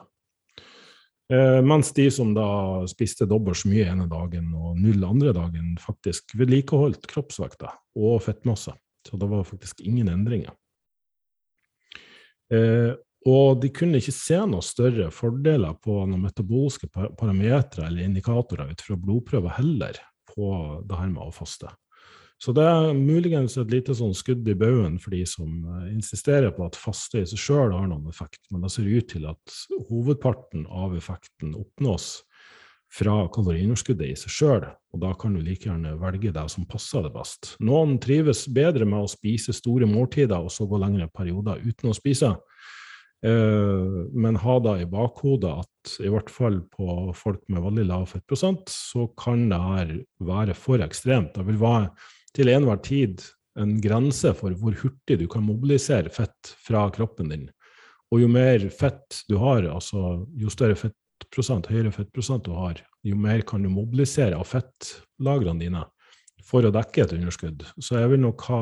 Eh, 1.33 1.61
mens 1.65 1.89
de 1.93 2.05
som 2.13 2.33
da 2.35 2.47
spiste 2.89 3.25
dobbelt 3.25 3.57
så 3.57 3.69
mye 3.71 3.87
ene 3.89 4.05
dagen 4.09 4.51
og 4.53 4.77
null 4.77 5.01
andre 5.07 5.33
dagen, 5.33 5.73
faktisk 5.81 6.35
vedlikeholdt 6.37 7.07
kroppsvekta 7.09 7.71
og 7.97 8.21
fettmasse. 8.27 8.75
Så 9.05 9.17
det 9.21 9.29
var 9.29 9.45
faktisk 9.47 9.81
ingen 9.85 10.09
endringer. 10.09 10.53
Eh, 12.53 12.93
og 13.25 13.61
de 13.61 13.71
kunne 13.73 13.97
ikke 13.97 14.13
se 14.13 14.37
noen 14.37 14.65
større 14.65 15.09
fordeler 15.13 15.73
på 15.81 16.03
noen 16.05 16.27
metabolske 16.27 16.91
parametere 16.93 17.87
eller 17.87 18.05
indikatorer 18.05 18.69
ut 18.69 18.83
fra 18.85 18.97
blodprøver 19.01 19.57
heller 19.57 19.97
på 20.29 20.51
det 20.85 20.99
her 20.99 21.09
med 21.09 21.23
å 21.25 21.33
faste. 21.33 21.71
Så 22.41 22.51
det 22.55 22.65
er 22.67 22.91
muligens 22.97 23.55
et 23.57 23.71
lite 23.71 23.95
sånn 23.95 24.15
skudd 24.15 24.47
i 24.51 24.57
baugen 24.59 24.97
for 24.99 25.15
de 25.15 25.23
som 25.29 25.49
eh, 25.71 25.91
insisterer 25.93 26.51
på 26.55 26.67
at 26.67 26.77
faste 26.79 27.21
i 27.21 27.27
seg 27.29 27.39
sjøl 27.39 27.75
har 27.75 27.87
noen 27.89 28.09
effekt, 28.11 28.43
men 28.51 28.65
det 28.65 28.73
ser 28.73 28.89
ut 28.89 29.07
til 29.11 29.27
at 29.31 29.59
hovedparten 29.89 30.65
av 30.67 30.97
effekten 30.99 31.55
oppnås 31.57 32.25
fra 32.95 33.25
kaloriunderskuddet 33.33 34.11
i 34.11 34.17
seg 34.19 34.33
sjøl, 34.33 34.65
og 34.93 35.01
da 35.01 35.13
kan 35.19 35.35
du 35.35 35.41
like 35.43 35.67
gjerne 35.67 35.95
velge 35.99 36.33
det 36.35 36.45
som 36.51 36.67
passer 36.69 37.03
det 37.03 37.13
best. 37.15 37.55
Noen 37.63 37.97
trives 38.03 38.45
bedre 38.51 38.87
med 38.87 39.03
å 39.03 39.11
spise 39.11 39.55
store 39.55 39.87
måltider 39.89 40.37
og 40.37 40.53
så 40.53 40.67
gå 40.69 40.79
lengre 40.79 41.07
perioder 41.11 41.63
uten 41.63 41.91
å 41.91 41.95
spise, 41.97 42.33
eh, 43.25 43.95
men 44.11 44.41
ha 44.43 44.57
da 44.63 44.75
i 44.79 44.89
bakhodet 44.91 45.55
at 45.63 45.95
i 46.03 46.11
hvert 46.11 46.31
fall 46.31 46.59
på 46.75 47.15
folk 47.15 47.47
med 47.47 47.63
veldig 47.63 47.87
lav 47.89 48.05
fettprosent, 48.11 48.67
så 48.71 49.07
kan 49.19 49.47
det 49.51 49.63
her 49.65 49.95
være 50.19 50.55
for 50.59 50.83
ekstremt. 50.83 51.33
Det 51.35 51.47
vil 51.47 51.59
være 51.63 51.89
til 52.35 52.51
enhver 52.51 52.81
tid 52.83 53.23
en 53.59 53.77
grense 53.81 54.33
for 54.35 54.55
hvor 54.59 54.75
hurtig 54.81 55.19
du 55.21 55.27
kan 55.31 55.45
mobilisere 55.45 56.11
fett 56.11 56.51
fra 56.59 56.85
kroppen 56.93 57.31
din. 57.31 57.45
Og 58.11 58.21
jo 58.21 58.29
mer 58.31 58.67
fett 58.75 59.23
du 59.29 59.37
har, 59.41 59.65
altså 59.71 60.25
jo 60.35 60.51
større 60.51 60.77
fettprosent, 60.79 61.69
høyere 61.71 61.93
fettprosent 61.95 62.45
du 62.45 62.53
har, 62.57 62.81
jo 63.05 63.15
mer 63.19 63.43
kan 63.47 63.63
du 63.63 63.71
mobilisere 63.71 64.37
av 64.37 64.49
fettlagrene 64.49 65.63
dine 65.63 65.85
for 66.45 66.67
å 66.67 66.73
dekke 66.73 67.05
et 67.05 67.15
underskudd. 67.15 67.65
Så 67.79 67.97
jeg 67.97 68.11
vil 68.11 68.21
nok 68.25 68.45
ha 68.51 68.61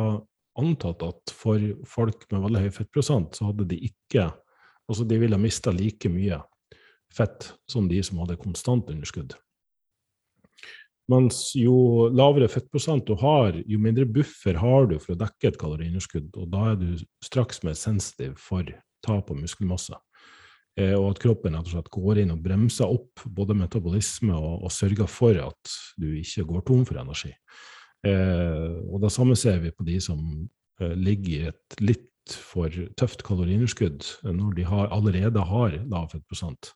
antatt 0.62 1.04
at 1.04 1.34
for 1.34 1.60
folk 1.90 2.28
med 2.32 2.46
veldig 2.46 2.64
høy 2.68 2.72
fettprosent, 2.78 3.36
så 3.36 3.50
hadde 3.52 3.70
de 3.74 3.82
ikke 3.90 4.32
Altså, 4.92 5.06
de 5.08 5.16
ville 5.16 5.38
mista 5.40 5.72
like 5.72 6.10
mye 6.12 6.42
fett 7.16 7.46
som 7.72 7.86
de 7.88 8.02
som 8.04 8.18
hadde 8.20 8.36
konstant 8.42 8.90
underskudd. 8.92 9.32
Mens 11.12 11.50
jo 11.60 12.08
lavere 12.16 12.48
fettprosent 12.48 13.08
du 13.10 13.18
har, 13.20 13.58
jo 13.68 13.80
mindre 13.82 14.06
buffer 14.08 14.56
har 14.62 14.88
du 14.88 14.96
for 15.02 15.16
å 15.16 15.20
dekke 15.20 15.50
et 15.50 15.60
kaloriunderskudd, 15.60 16.30
og 16.40 16.48
da 16.54 16.70
er 16.72 16.80
du 16.80 17.04
straks 17.24 17.60
mer 17.68 17.76
sensitiv 17.76 18.38
for 18.40 18.70
tap 19.04 19.32
av 19.34 19.40
muskelmasse. 19.40 19.98
Eh, 20.80 20.96
og 20.96 21.12
at 21.12 21.22
kroppen 21.22 21.54
rett 21.54 21.68
og 21.68 21.76
slett 21.76 21.92
går 21.94 22.24
inn 22.24 22.34
og 22.34 22.42
bremser 22.46 22.90
opp 22.90 23.22
både 23.28 23.58
metabolisme 23.58 24.34
og, 24.34 24.64
og 24.66 24.74
sørger 24.74 25.12
for 25.12 25.38
at 25.44 25.76
du 26.02 26.08
ikke 26.18 26.48
går 26.50 26.66
tom 26.70 26.88
for 26.88 27.02
energi. 27.04 27.34
Eh, 28.08 28.72
og 28.90 29.04
det 29.04 29.12
samme 29.14 29.38
ser 29.40 29.62
vi 29.64 29.74
på 29.76 29.86
de 29.88 30.00
som 30.02 30.24
eh, 30.82 30.96
ligger 30.98 31.34
i 31.36 31.52
et 31.52 31.78
litt 31.84 32.10
for 32.24 32.72
tøft 32.98 33.22
kaloriunderskudd 33.28 34.08
når 34.24 34.56
de 34.56 34.66
har, 34.66 34.88
allerede 34.96 35.44
har 35.44 35.76
lav 35.92 36.10
fettprosent. 36.14 36.72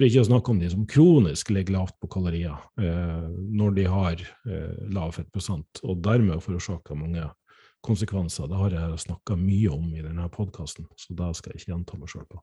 For 0.00 0.08
ikke 0.08 0.22
å 0.24 0.28
snakke 0.30 0.48
om 0.54 0.60
de 0.62 0.68
som 0.72 0.84
kronisk 0.88 1.50
ligger 1.52 1.74
lavt 1.74 1.92
på 2.00 2.08
kalorier 2.08 2.56
eh, 2.80 3.24
når 3.52 3.74
de 3.76 3.82
har 3.84 4.22
eh, 4.48 4.78
lav 4.96 5.10
fettprosent, 5.12 5.82
og 5.84 5.98
dermed 6.00 6.40
forårsaker 6.40 6.96
mange 6.96 7.26
konsekvenser. 7.84 8.48
Det 8.48 8.62
har 8.62 8.76
jeg 8.78 9.02
snakka 9.04 9.36
mye 9.36 9.74
om 9.74 9.90
i 9.92 10.00
denne 10.00 10.24
podkasten, 10.32 10.88
så 10.96 11.18
det 11.18 11.28
skal 11.36 11.52
jeg 11.52 11.60
ikke 11.60 11.72
gjenta 11.74 12.00
meg 12.00 12.14
sjøl 12.14 12.24
på. 12.32 12.40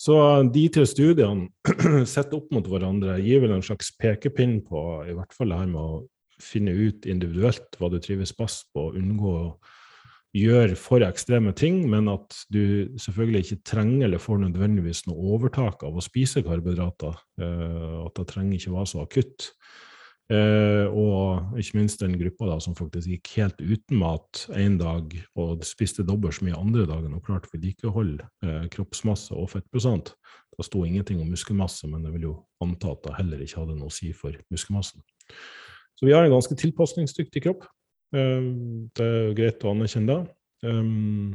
Så 0.00 0.16
de 0.56 0.64
tre 0.72 0.88
studiene 0.88 2.06
sett 2.14 2.32
opp 2.32 2.48
mot 2.56 2.72
hverandre 2.72 3.18
gir 3.20 3.44
vel 3.44 3.58
en 3.58 3.68
slags 3.68 3.92
pekepinn 4.00 4.62
på 4.64 4.86
i 5.04 5.18
hvert 5.20 5.36
fall 5.36 5.52
det 5.52 5.60
her 5.60 5.68
med 5.68 5.82
å 5.82 6.04
finne 6.40 6.72
ut 6.72 7.04
individuelt 7.04 7.76
hva 7.76 7.92
du 7.92 8.00
trives 8.00 8.32
best 8.40 8.70
på, 8.72 8.88
og 8.88 8.96
unngå 8.96 9.36
å 10.36 10.40
gjøre 10.42 10.76
for 10.78 11.04
ekstreme 11.06 11.52
ting, 11.56 11.82
men 11.90 12.10
at 12.12 12.36
du 12.52 12.92
selvfølgelig 13.00 13.42
ikke 13.44 13.64
trenger 13.72 14.06
eller 14.08 14.22
får 14.22 14.42
nødvendigvis 14.44 15.06
noe 15.08 15.34
overtak 15.34 15.84
av 15.86 15.96
å 15.96 16.04
spise 16.04 16.44
karbohydrater. 16.44 17.16
Eh, 17.40 17.98
at 18.04 18.16
det 18.18 18.26
trenger 18.32 18.58
ikke 18.58 18.74
være 18.76 18.90
så 18.92 19.04
akutt. 19.04 19.50
Eh, 20.26 20.90
og 20.90 21.54
ikke 21.60 21.78
minst 21.78 22.00
den 22.02 22.16
gruppa 22.18 22.48
da, 22.50 22.56
som 22.62 22.74
faktisk 22.74 23.12
gikk 23.12 23.30
helt 23.38 23.60
uten 23.62 24.00
mat 24.00 24.42
én 24.58 24.74
dag 24.80 25.12
og 25.38 25.62
spiste 25.66 26.02
dobbelt 26.06 26.34
så 26.34 26.48
mye 26.48 26.58
andre 26.58 26.86
dagen 26.90 27.14
og 27.14 27.22
klarte 27.28 27.46
å 27.46 27.54
vedlikeholde 27.54 28.26
eh, 28.42 28.64
kroppsmasse 28.74 29.36
og 29.38 29.52
fettprosent. 29.54 30.16
Det 30.56 30.66
sto 30.66 30.82
ingenting 30.82 31.20
om 31.22 31.30
muskelmasse, 31.30 31.86
men 31.92 32.08
jeg 32.08 32.16
vil 32.16 32.28
jo 32.30 32.34
anta 32.64 32.96
at 32.96 33.06
det 33.06 33.14
heller 33.20 33.44
ikke 33.44 33.62
hadde 33.62 33.78
noe 33.78 33.92
å 33.92 33.94
si 33.94 34.10
for 34.16 34.34
muskelmassen. 34.50 35.04
Så 35.96 36.08
vi 36.08 36.12
har 36.12 36.26
en 36.26 36.34
ganske 36.34 36.58
tilpasningsdyktig 36.58 37.46
kropp. 37.46 37.64
Eh, 38.14 38.46
det 38.96 39.08
er 39.08 39.34
greit 39.36 39.64
å 39.66 39.72
anerkjenne 39.74 40.14
det. 40.14 40.36
Um, 40.66 41.34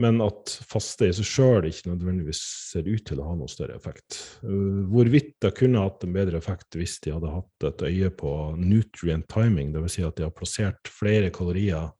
men 0.00 0.20
at 0.24 0.52
faste 0.64 1.10
i 1.10 1.12
seg 1.12 1.26
sjøl 1.28 1.66
ikke 1.68 1.90
nødvendigvis 1.90 2.40
ser 2.70 2.86
ut 2.88 3.02
til 3.04 3.20
å 3.20 3.26
ha 3.28 3.34
noe 3.36 3.50
større 3.52 3.76
effekt. 3.76 4.16
Uh, 4.44 4.86
hvorvidt 4.88 5.34
det 5.44 5.52
kunne 5.58 5.84
hatt 5.84 6.04
en 6.06 6.14
bedre 6.16 6.40
effekt 6.40 6.78
hvis 6.78 6.98
de 7.04 7.14
hadde 7.16 7.32
hatt 7.34 7.68
et 7.68 7.86
øye 7.90 8.12
på 8.22 8.34
nutrient 8.60 9.28
timing, 9.32 9.74
dvs. 9.74 9.98
Si 9.98 10.06
at 10.06 10.16
de 10.16 10.28
har 10.28 10.36
plassert 10.36 10.92
flere 10.92 11.32
kalorier 11.34 11.90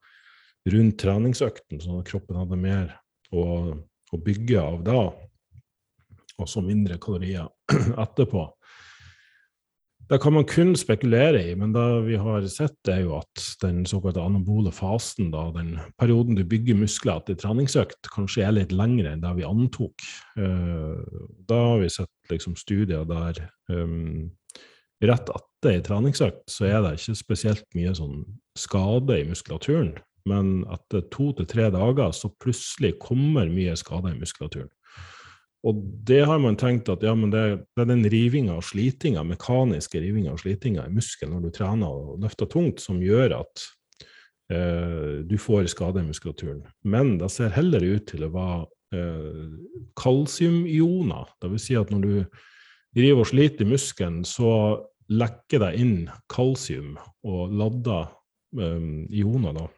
rundt 0.70 1.00
treningsøkten, 1.00 1.81
sånn 1.81 2.00
at 2.00 2.09
kroppen 2.09 2.38
hadde 2.40 2.61
mer 2.61 2.94
å, 3.33 3.44
å 3.76 4.20
bygge 4.20 4.61
av 4.61 4.81
da, 4.85 5.03
og 6.40 6.48
så 6.48 6.62
mindre 6.64 6.96
kalorier 7.00 7.48
etterpå. 8.05 8.46
Det 10.10 10.18
kan 10.18 10.34
man 10.34 10.46
kun 10.48 10.72
spekulere 10.74 11.38
i, 11.52 11.54
men 11.54 11.70
det 11.70 11.84
vi 12.08 12.16
har 12.18 12.42
sett, 12.50 12.80
er 12.90 13.04
jo 13.04 13.12
at 13.20 13.44
den 13.62 13.84
såkalte 13.86 14.24
anabole 14.26 14.72
fasen, 14.74 15.28
da, 15.30 15.44
den 15.54 15.76
perioden 16.02 16.34
du 16.34 16.42
bygger 16.42 16.80
muskler 16.80 17.20
til 17.28 17.38
treningsøkt, 17.38 18.10
kanskje 18.10 18.42
er 18.42 18.56
litt 18.56 18.74
lengre 18.74 19.12
enn 19.12 19.22
det 19.22 19.30
vi 19.38 19.46
antok. 19.46 20.02
Uh, 20.34 20.98
da 21.46 21.60
har 21.62 21.84
vi 21.84 21.92
sett 21.94 22.34
liksom, 22.34 22.58
studier 22.58 23.06
der 23.06 23.38
um, 23.70 24.32
rett 25.06 25.30
etter 25.30 25.76
ei 25.76 25.84
treningsøkt 25.86 26.42
så 26.50 26.66
er 26.66 26.82
det 26.82 26.96
ikke 26.98 27.18
spesielt 27.20 27.78
mye 27.78 27.94
sånn 27.94 28.24
skade 28.58 29.20
i 29.20 29.28
muskulaturen, 29.30 29.94
men 30.26 30.64
etter 30.74 31.06
to 31.14 31.30
til 31.38 31.46
tre 31.54 31.70
dager 31.70 32.10
så 32.16 32.32
plutselig 32.42 32.96
kommer 32.98 33.46
mye 33.52 33.78
skade 33.78 34.10
i 34.10 34.18
muskulaturen. 34.18 34.74
Og 35.66 35.80
det 36.08 36.22
har 36.24 36.40
man 36.40 36.56
tenkt 36.56 36.88
at 36.88 37.02
ja, 37.04 37.12
men 37.16 37.32
det, 37.32 37.42
det 37.76 37.84
er 37.84 37.90
den 37.90 38.06
rivinga 38.08 38.56
og 38.56 38.64
slitinga, 38.64 39.24
mekaniske 39.28 40.00
rivinga 40.00 40.32
og 40.32 40.40
slitinga 40.40 40.86
i 40.88 40.94
muskelen 40.94 41.34
når 41.36 41.42
du 41.44 41.56
trener 41.58 41.90
og 41.90 42.22
løfter 42.22 42.48
tungt, 42.48 42.80
som 42.80 43.02
gjør 43.04 43.36
at 43.42 43.64
eh, 44.54 45.20
du 45.28 45.36
får 45.40 45.68
skade 45.72 46.00
i 46.00 46.06
muskulaturen. 46.08 46.62
Men 46.80 47.18
det 47.20 47.28
ser 47.34 47.52
heller 47.52 47.84
ut 47.84 48.08
til 48.08 48.24
å 48.24 48.32
være 48.32 48.62
eh, 48.96 49.82
kalsiumioner. 50.00 51.28
Dvs. 51.44 51.66
Si 51.68 51.76
at 51.76 51.92
når 51.92 52.06
du 52.06 52.14
driver 52.96 53.26
og 53.26 53.30
sliter 53.34 53.66
i 53.66 53.74
muskelen, 53.74 54.22
så 54.24 54.54
lekker 55.12 55.60
det 55.66 55.74
inn 55.82 55.98
kalsium 56.32 56.94
og 57.28 57.52
lader 57.52 58.08
eh, 58.56 58.88
ioner. 59.20 59.60
da 59.60 59.68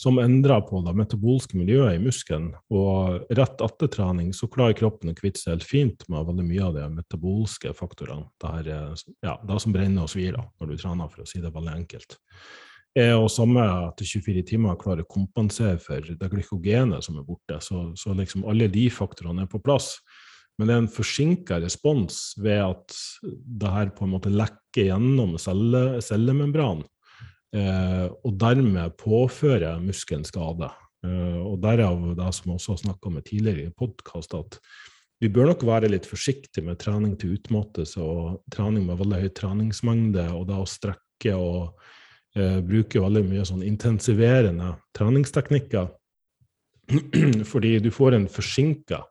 som 0.00 0.16
endrer 0.18 0.62
på 0.64 0.78
det 0.80 0.94
metabolske 0.96 1.58
miljøet 1.60 1.98
i 1.98 2.00
muskelen. 2.00 2.54
Og 2.72 3.26
rett 3.36 3.60
etter 3.66 3.90
trening 3.92 4.30
så 4.32 4.48
klarer 4.48 4.78
kroppen 4.78 5.12
å 5.12 5.16
kvitte 5.18 5.42
seg 5.42 5.58
helt 5.58 5.66
fint 5.68 6.06
med 6.08 6.24
veldig 6.30 6.46
mye 6.46 6.62
av 6.70 6.78
de 6.78 6.86
metabolske 6.94 7.74
faktorene. 7.76 8.24
Det, 8.40 8.52
her, 8.54 8.70
ja, 9.26 9.34
det 9.44 9.58
som 9.60 9.74
brenner 9.76 10.06
og 10.06 10.12
svir 10.12 10.38
da, 10.38 10.46
når 10.56 10.72
du 10.72 10.80
trener, 10.80 11.10
for 11.12 11.20
å 11.20 11.28
si 11.28 11.42
det 11.42 11.52
veldig 11.52 11.74
enkelt. 11.82 12.16
Er 12.96 13.12
og 13.18 13.28
samme 13.30 13.66
etter 13.90 14.08
24 14.08 14.46
timer 14.48 14.78
klarer 14.80 15.04
å 15.04 15.10
kompensere 15.10 15.76
for 15.84 16.08
det 16.08 16.30
glykogenet 16.32 17.04
som 17.04 17.20
er 17.20 17.26
borte. 17.28 17.60
Så, 17.60 17.90
så 18.00 18.16
liksom 18.16 18.48
alle 18.48 18.70
de 18.72 18.86
faktorene 18.94 19.44
er 19.44 19.52
på 19.52 19.60
plass. 19.60 19.98
Men 20.56 20.64
det 20.64 20.74
er 20.78 20.80
en 20.86 20.94
forsinka 20.96 21.60
respons 21.60 22.22
ved 22.40 22.64
at 22.64 22.96
det 23.20 23.74
her 23.76 23.92
på 23.92 24.08
en 24.08 24.16
måte 24.16 24.32
lekker 24.32 24.88
gjennom 24.88 25.36
celle, 25.40 26.00
cellemembranen 26.04 26.88
eh, 26.88 26.99
og 27.50 28.36
dermed 28.38 28.92
påføre 29.00 29.72
muskelen 29.82 30.22
skade. 30.22 30.68
Eh, 31.06 31.40
og 31.40 31.60
derav 31.62 32.02
det 32.16 32.32
som 32.36 32.50
vi 32.50 32.56
også 32.56 32.74
har 32.74 32.82
snakka 32.82 33.08
om 33.08 33.20
tidligere 33.24 33.70
i 33.70 33.76
podkast, 33.76 34.34
at 34.36 34.58
vi 35.20 35.28
bør 35.32 35.50
nok 35.50 35.64
være 35.68 35.90
litt 35.92 36.08
forsiktige 36.08 36.64
med 36.64 36.80
trening 36.80 37.14
til 37.20 37.36
utmattelse 37.36 38.00
og 38.00 38.42
trening 38.52 38.86
med 38.88 39.00
veldig 39.00 39.22
høy 39.22 39.30
treningsmengde, 39.36 40.26
og 40.36 40.46
da 40.48 40.60
å 40.60 40.68
strekke 40.68 41.36
og 41.36 41.80
eh, 42.36 42.60
bruke 42.64 43.02
veldig 43.04 43.24
mye 43.28 43.46
sånn 43.48 43.64
intensiverende 43.64 44.74
treningsteknikker. 44.96 45.90
Fordi 47.52 47.74
du 47.80 47.90
får 47.94 48.16
en 48.16 48.28
forsinka 48.32 49.02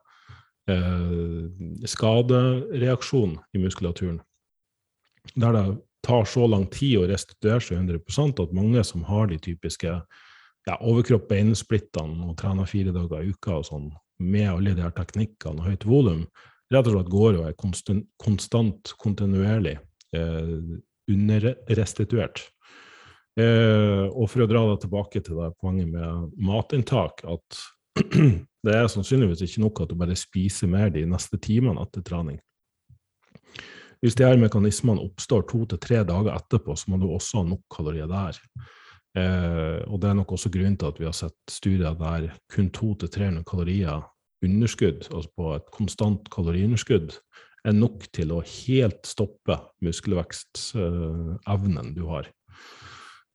eh, 0.69 1.85
skadereaksjon 1.89 3.37
i 3.53 3.61
muskulaturen. 3.65 4.21
Der 5.37 5.53
det 5.53 5.67
tar 6.05 6.27
så 6.29 6.47
lang 6.47 6.65
tid 6.71 6.99
å 6.99 7.07
restituere 7.09 7.61
seg 7.63 7.79
100% 7.81 8.41
at 8.43 8.55
mange 8.55 8.83
som 8.87 9.03
har 9.07 9.29
de 9.31 9.39
typiske 9.41 9.89
ja, 9.89 10.75
overkropp-beinsplittene 10.77 12.27
og 12.29 12.37
trener 12.39 12.69
fire 12.69 12.93
dager 12.95 13.23
i 13.23 13.33
uka 13.33 13.59
og 13.59 13.67
sånn, 13.67 13.89
med 14.19 14.49
alle 14.51 14.75
de 14.75 14.83
her 14.83 14.93
teknikkene 14.95 15.63
og 15.63 15.71
høyt 15.71 15.87
volum, 15.87 16.23
rett 16.73 16.87
og 16.87 16.95
slett 16.95 17.11
går 17.11 17.39
og 17.39 17.47
er 17.49 17.57
konstant, 17.59 18.07
konstant 18.21 18.93
kontinuerlig 19.01 19.77
eh, 20.15 20.55
underrestituert. 21.09 22.43
Eh, 23.39 24.05
og 24.09 24.27
for 24.29 24.43
å 24.43 24.49
dra 24.49 24.65
det 24.71 24.81
tilbake 24.83 25.21
til 25.23 25.39
det 25.39 25.53
poenget 25.61 25.89
med 25.93 26.35
matinntak, 26.43 27.23
at 27.23 27.61
det 28.65 28.75
er 28.75 28.91
sannsynligvis 28.91 29.45
ikke 29.45 29.63
nok 29.63 29.83
at 29.83 29.91
du 29.91 29.97
bare 29.99 30.17
spiser 30.19 30.71
mer 30.71 30.91
de 30.93 31.05
neste 31.09 31.39
timene 31.41 31.81
etter 31.85 32.05
trening. 32.05 32.39
Hvis 33.99 34.15
de 34.15 34.23
her 34.23 34.39
mekanismene 34.39 35.03
oppstår 35.03 35.41
to 35.49 35.65
til 35.67 35.79
tre 35.83 35.97
dager 36.07 36.31
etterpå, 36.35 36.71
så 36.79 36.91
må 36.91 36.97
du 37.01 37.07
også 37.11 37.37
ha 37.41 37.45
nok 37.49 37.63
kalorier 37.73 38.07
der. 38.07 38.33
Eh, 39.17 39.79
og 39.89 39.95
det 39.99 40.07
er 40.09 40.19
nok 40.19 40.31
også 40.35 40.49
grunnen 40.53 40.77
til 40.79 40.89
at 40.91 40.99
vi 41.01 41.09
har 41.09 41.17
sett 41.17 41.39
studier 41.51 41.93
der 41.99 42.21
kun 42.53 42.67
200-300 42.75 43.43
kalorier 43.49 43.97
underskudd, 44.45 45.01
altså 45.11 45.29
på 45.35 45.45
et 45.57 45.67
konstant 45.75 46.23
kaloriunderskudd, 46.31 47.09
er 47.67 47.73
nok 47.75 47.99
til 48.15 48.31
å 48.31 48.45
helt 48.45 49.03
stoppe 49.07 49.55
muskelvekstevnen 49.83 51.87
du 51.95 52.03
har. 52.07 52.25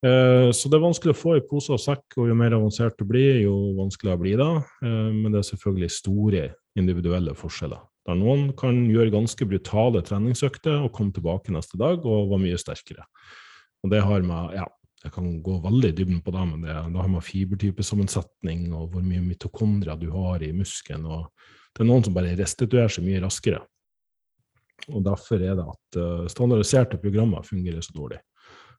Eh, 0.05 0.51
så 0.53 0.69
det 0.69 0.79
er 0.79 0.85
vanskelig 0.85 1.15
å 1.15 1.19
få 1.19 1.37
i 1.39 1.45
pose 1.49 1.73
og 1.75 1.81
sekk, 1.81 2.19
og 2.19 2.29
jo 2.29 2.37
mer 2.37 2.57
avansert 2.57 2.99
du 3.01 3.07
blir, 3.09 3.41
jo 3.45 3.55
vanskeligere 3.79 4.21
blir 4.21 4.41
det. 4.41 4.53
Eh, 4.85 5.11
men 5.13 5.33
det 5.33 5.41
er 5.41 5.51
selvfølgelig 5.53 5.91
store 5.93 6.45
individuelle 6.81 7.35
forskjeller. 7.39 7.81
Der 8.05 8.19
noen 8.21 8.51
kan 8.59 8.83
gjøre 8.91 9.13
ganske 9.15 9.47
brutale 9.49 10.03
treningsøkter 10.05 10.83
og 10.85 10.93
komme 10.97 11.15
tilbake 11.17 11.55
neste 11.55 11.81
dag 11.81 12.05
og 12.05 12.31
være 12.33 12.43
mye 12.43 12.61
sterkere. 12.61 13.07
Og 13.85 13.93
det 13.93 14.03
har 14.05 14.25
med 14.25 14.57
ja, 14.59 14.67
jeg 15.05 15.13
kan 15.13 15.29
gå 15.45 15.59
veldig 15.65 15.91
i 15.93 15.97
dybden 15.97 16.21
på 16.25 16.33
det, 16.33 16.43
men 16.49 16.65
det, 16.65 16.75
det 16.93 17.01
har 17.01 17.11
med 17.13 17.25
fibertypesammensetning 17.25 18.71
og 18.73 18.93
hvor 18.93 19.05
mye 19.05 19.25
mitokondria 19.25 19.97
du 20.01 20.09
har 20.15 20.45
i 20.45 20.53
muskelen. 20.57 21.05
og 21.05 21.29
Det 21.73 21.85
er 21.85 21.91
noen 21.91 22.05
som 22.07 22.17
bare 22.17 22.37
restituerer 22.39 22.93
seg 22.93 23.05
mye 23.05 23.21
raskere. 23.25 23.61
Og 24.89 25.05
Derfor 25.05 25.41
er 25.41 25.59
det 25.59 25.65
at 25.65 25.99
uh, 26.01 26.25
standardiserte 26.33 27.01
programmer 27.01 27.45
fungerer 27.45 27.85
så 27.85 27.93
dårlig. 27.97 28.21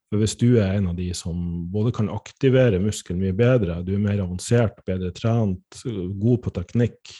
For 0.09 0.21
hvis 0.21 0.35
du 0.37 0.47
er 0.61 0.75
en 0.75 0.91
av 0.91 0.97
de 0.97 1.07
som 1.17 1.37
både 1.73 1.93
kan 1.95 2.11
aktivere 2.13 2.81
muskelen 2.81 3.21
mye 3.21 3.37
bedre, 3.37 3.79
du 3.85 3.95
er 3.95 4.03
mer 4.03 4.21
avansert, 4.21 4.81
bedre 4.85 5.09
trent, 5.17 5.81
god 6.21 6.43
på 6.45 6.53
teknikk, 6.57 7.13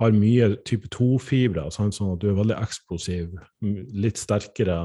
har 0.00 0.10
mye 0.16 0.46
type 0.68 0.88
2-fibre, 0.94 1.62
sånn 1.74 1.92
at 1.92 2.20
du 2.22 2.26
er 2.30 2.38
veldig 2.38 2.58
eksplosiv, 2.62 3.26
litt 3.62 4.18
sterkere, 4.20 4.78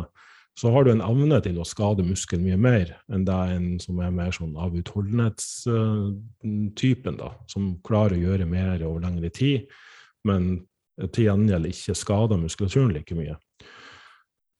så 0.57 0.65
har 0.73 0.81
du 0.83 0.89
en 0.91 1.05
evne 1.05 1.37
til 1.45 1.57
å 1.61 1.69
skade 1.69 2.03
muskelen 2.05 2.45
mye 2.47 2.57
mer 2.57 2.87
enn 3.13 3.25
det 3.27 3.41
en 3.53 3.67
som 3.81 3.99
er 4.01 4.11
mer 4.15 4.31
sånn 4.33 4.55
av 4.57 4.75
utholdenhetstypen, 4.79 7.15
da, 7.19 7.29
som 7.51 7.81
klarer 7.85 8.15
å 8.17 8.23
gjøre 8.23 8.45
mer 8.49 8.83
over 8.87 8.99
lengre 9.05 9.29
tid, 9.33 9.57
men 10.25 10.41
til 11.13 11.23
gjengjeld 11.27 11.65
ikke 11.69 11.95
skader 11.97 12.37
muskulaturen 12.41 12.93
like 12.95 13.15
mye. 13.15 13.35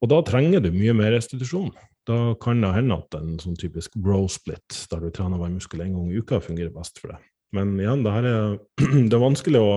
Og 0.04 0.08
da 0.12 0.20
trenger 0.22 0.60
du 0.62 0.70
mye 0.70 0.94
mer 0.94 1.12
restitusjon. 1.16 1.72
Da 2.08 2.36
kan 2.40 2.62
det 2.62 2.76
hende 2.76 3.00
at 3.02 3.16
en 3.18 3.40
sånn 3.42 3.58
typisk 3.60 3.96
bro 3.98 4.28
split, 4.32 4.86
der 4.92 5.00
du 5.02 5.10
trener 5.12 5.38
hver 5.42 5.52
muskel 5.52 5.82
en 5.84 5.96
gang 5.98 6.12
i 6.12 6.18
uka, 6.22 6.40
fungerer 6.44 6.72
best 6.76 7.00
for 7.02 7.08
deg. 7.16 7.20
Men 7.58 7.68
igjen, 7.82 8.04
det, 8.06 8.14
er, 8.14 8.26
det 9.10 9.16
er 9.18 9.24
vanskelig 9.24 9.62
å, 9.64 9.72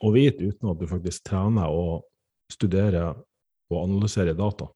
å 0.00 0.12
vite 0.14 0.46
uten 0.48 0.72
at 0.72 0.80
du 0.80 0.86
faktisk 0.88 1.24
trener 1.28 1.72
og 1.72 2.06
studerer 2.50 3.14
og 3.70 3.82
analyserer 3.84 4.34
data 4.34 4.70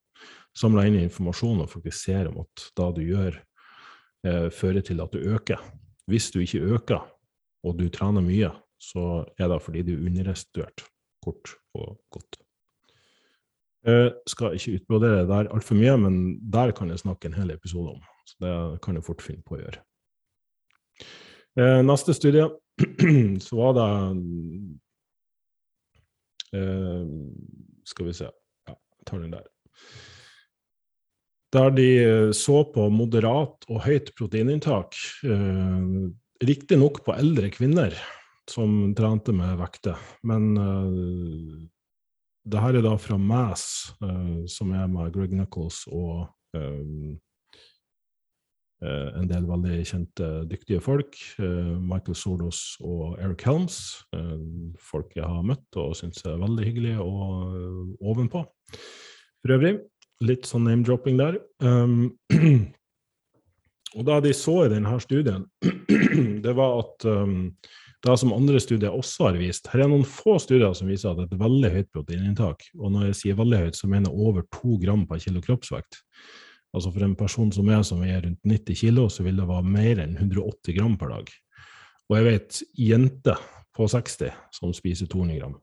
samle 0.55 0.87
inn 0.89 1.01
informasjon 1.03 1.65
og 1.65 1.73
fokusere 1.73 2.31
om 2.31 2.43
at 2.45 2.69
det 2.79 2.91
du 2.99 3.03
gjør, 3.09 3.41
eh, 4.27 4.49
fører 4.55 4.85
til 4.87 5.03
at 5.03 5.13
du 5.13 5.19
øker. 5.35 5.61
Hvis 6.07 6.31
du 6.31 6.41
ikke 6.41 6.63
øker, 6.77 7.03
og 7.65 7.79
du 7.79 7.89
trener 7.89 8.23
mye, 8.23 8.53
så 8.79 9.25
er 9.39 9.49
det 9.49 9.63
fordi 9.63 9.83
du 9.83 9.95
er 9.95 10.07
underrestituert, 10.07 10.85
kort 11.25 11.57
og 11.75 11.99
godt. 12.13 12.41
Jeg 13.85 14.13
skal 14.27 14.55
ikke 14.57 14.79
utbrodere 14.79 15.27
der 15.29 15.51
altfor 15.53 15.77
mye, 15.77 15.97
men 16.01 16.15
der 16.41 16.73
kan 16.73 16.89
jeg 16.89 17.03
snakke 17.03 17.29
en 17.29 17.37
hel 17.37 17.51
episode 17.51 17.91
om. 17.91 18.01
Så 18.25 18.37
det 18.41 18.81
kan 18.81 18.95
jeg 18.95 19.05
fort 19.05 19.21
finne 19.23 19.43
på 19.45 19.57
å 19.57 19.61
gjøre. 19.61 19.81
Eh, 21.61 21.83
neste 21.85 22.15
studie, 22.17 22.49
så 23.45 23.57
var 23.57 23.75
det 23.77 23.89
eh, 26.55 27.05
Skal 27.85 28.09
vi 28.09 28.17
se 28.17 28.31
Ja, 28.69 28.77
tar 29.07 29.21
den 29.21 29.35
der 29.35 29.49
der 31.55 31.71
de 31.71 31.89
eh, 32.03 32.33
så 32.35 32.65
på 32.75 32.89
moderat 32.91 33.67
og 33.71 33.85
høyt 33.87 34.13
proteininntak, 34.19 34.97
uh, 35.27 36.11
riktignok 36.45 37.05
på 37.07 37.15
eldre 37.15 37.51
kvinner 37.55 37.95
som 38.51 38.93
trente 38.97 39.33
med 39.33 39.57
vekter. 39.61 40.01
Men 40.27 40.51
uh, 40.59 41.63
det 42.45 42.61
her 42.61 42.79
er 42.79 42.85
da 42.85 42.97
fra 43.01 43.19
Mass, 43.21 43.95
uh, 44.03 44.45
som 44.51 44.75
er 44.77 44.91
med 44.91 45.15
Greg 45.15 45.35
Nichols 45.37 45.85
og 45.91 46.27
eh, 46.57 46.61
eh 46.61 47.15
en 49.21 49.29
del 49.31 49.47
veldig 49.49 49.81
kjente, 49.89 50.29
dyktige 50.51 50.83
folk. 50.85 51.17
Eh, 51.39 51.73
Michael 51.81 52.17
Solos 52.19 52.77
og 52.85 53.17
Eric 53.23 53.47
Helms. 53.47 53.79
folk 54.79 55.15
jeg 55.17 55.27
har 55.27 55.47
møtt 55.47 55.81
og 55.81 55.97
syns 55.99 56.23
er 56.27 56.41
veldig 56.41 56.69
hyggelige 56.69 57.03
og 57.03 57.97
ovenpå. 58.01 58.45
For 59.43 59.57
øvrig 59.57 59.77
litt 60.25 60.49
sånn 60.49 60.67
name-dropping 60.69 61.19
der. 61.21 61.39
Um, 61.65 62.15
og 63.97 64.07
da 64.09 64.21
de 64.25 64.35
så 64.37 64.65
i 64.65 64.71
denne 64.73 64.99
studien, 65.03 65.47
det 66.45 66.55
var 66.57 66.79
at 66.85 67.09
um, 67.09 67.51
det 68.05 68.17
som 68.21 68.35
andre 68.37 68.61
studier 68.61 68.93
også 68.93 69.31
har 69.31 69.37
vist 69.41 69.71
Her 69.73 69.87
er 69.87 69.89
noen 69.89 70.05
få 70.05 70.37
studier 70.43 70.75
som 70.77 70.91
viser 70.93 71.15
at 71.15 71.23
et 71.25 71.39
veldig 71.41 71.71
høyt 71.73 71.93
proteininntak. 71.95 72.67
Og 72.77 72.93
når 72.93 73.09
jeg 73.09 73.21
sier 73.21 73.39
veldig 73.39 73.63
høyt, 73.63 73.79
så 73.79 73.89
mener 73.89 74.11
jeg 74.11 74.27
over 74.29 74.45
to 74.53 74.77
gram 74.83 75.07
per 75.09 75.23
kilo 75.25 75.41
kroppsvekt. 75.45 76.03
Altså 76.75 76.91
for 76.91 77.07
en 77.07 77.17
person 77.19 77.53
som 77.55 77.69
er 77.71 77.83
som 77.87 78.03
er 78.03 78.25
rundt 78.25 78.41
90 78.51 78.81
kilo, 78.81 79.09
så 79.09 79.23
vil 79.27 79.39
det 79.39 79.47
være 79.49 79.75
mer 79.77 80.03
enn 80.03 80.17
180 80.19 80.75
gram 80.79 80.97
per 80.99 81.13
dag. 81.15 81.31
Og 82.11 82.19
jeg 82.19 82.27
vet 82.27 82.61
jenter 82.91 83.45
på 83.75 83.87
60 83.91 84.35
som 84.55 84.75
spiser 84.75 85.09
200 85.11 85.39
gram. 85.39 85.55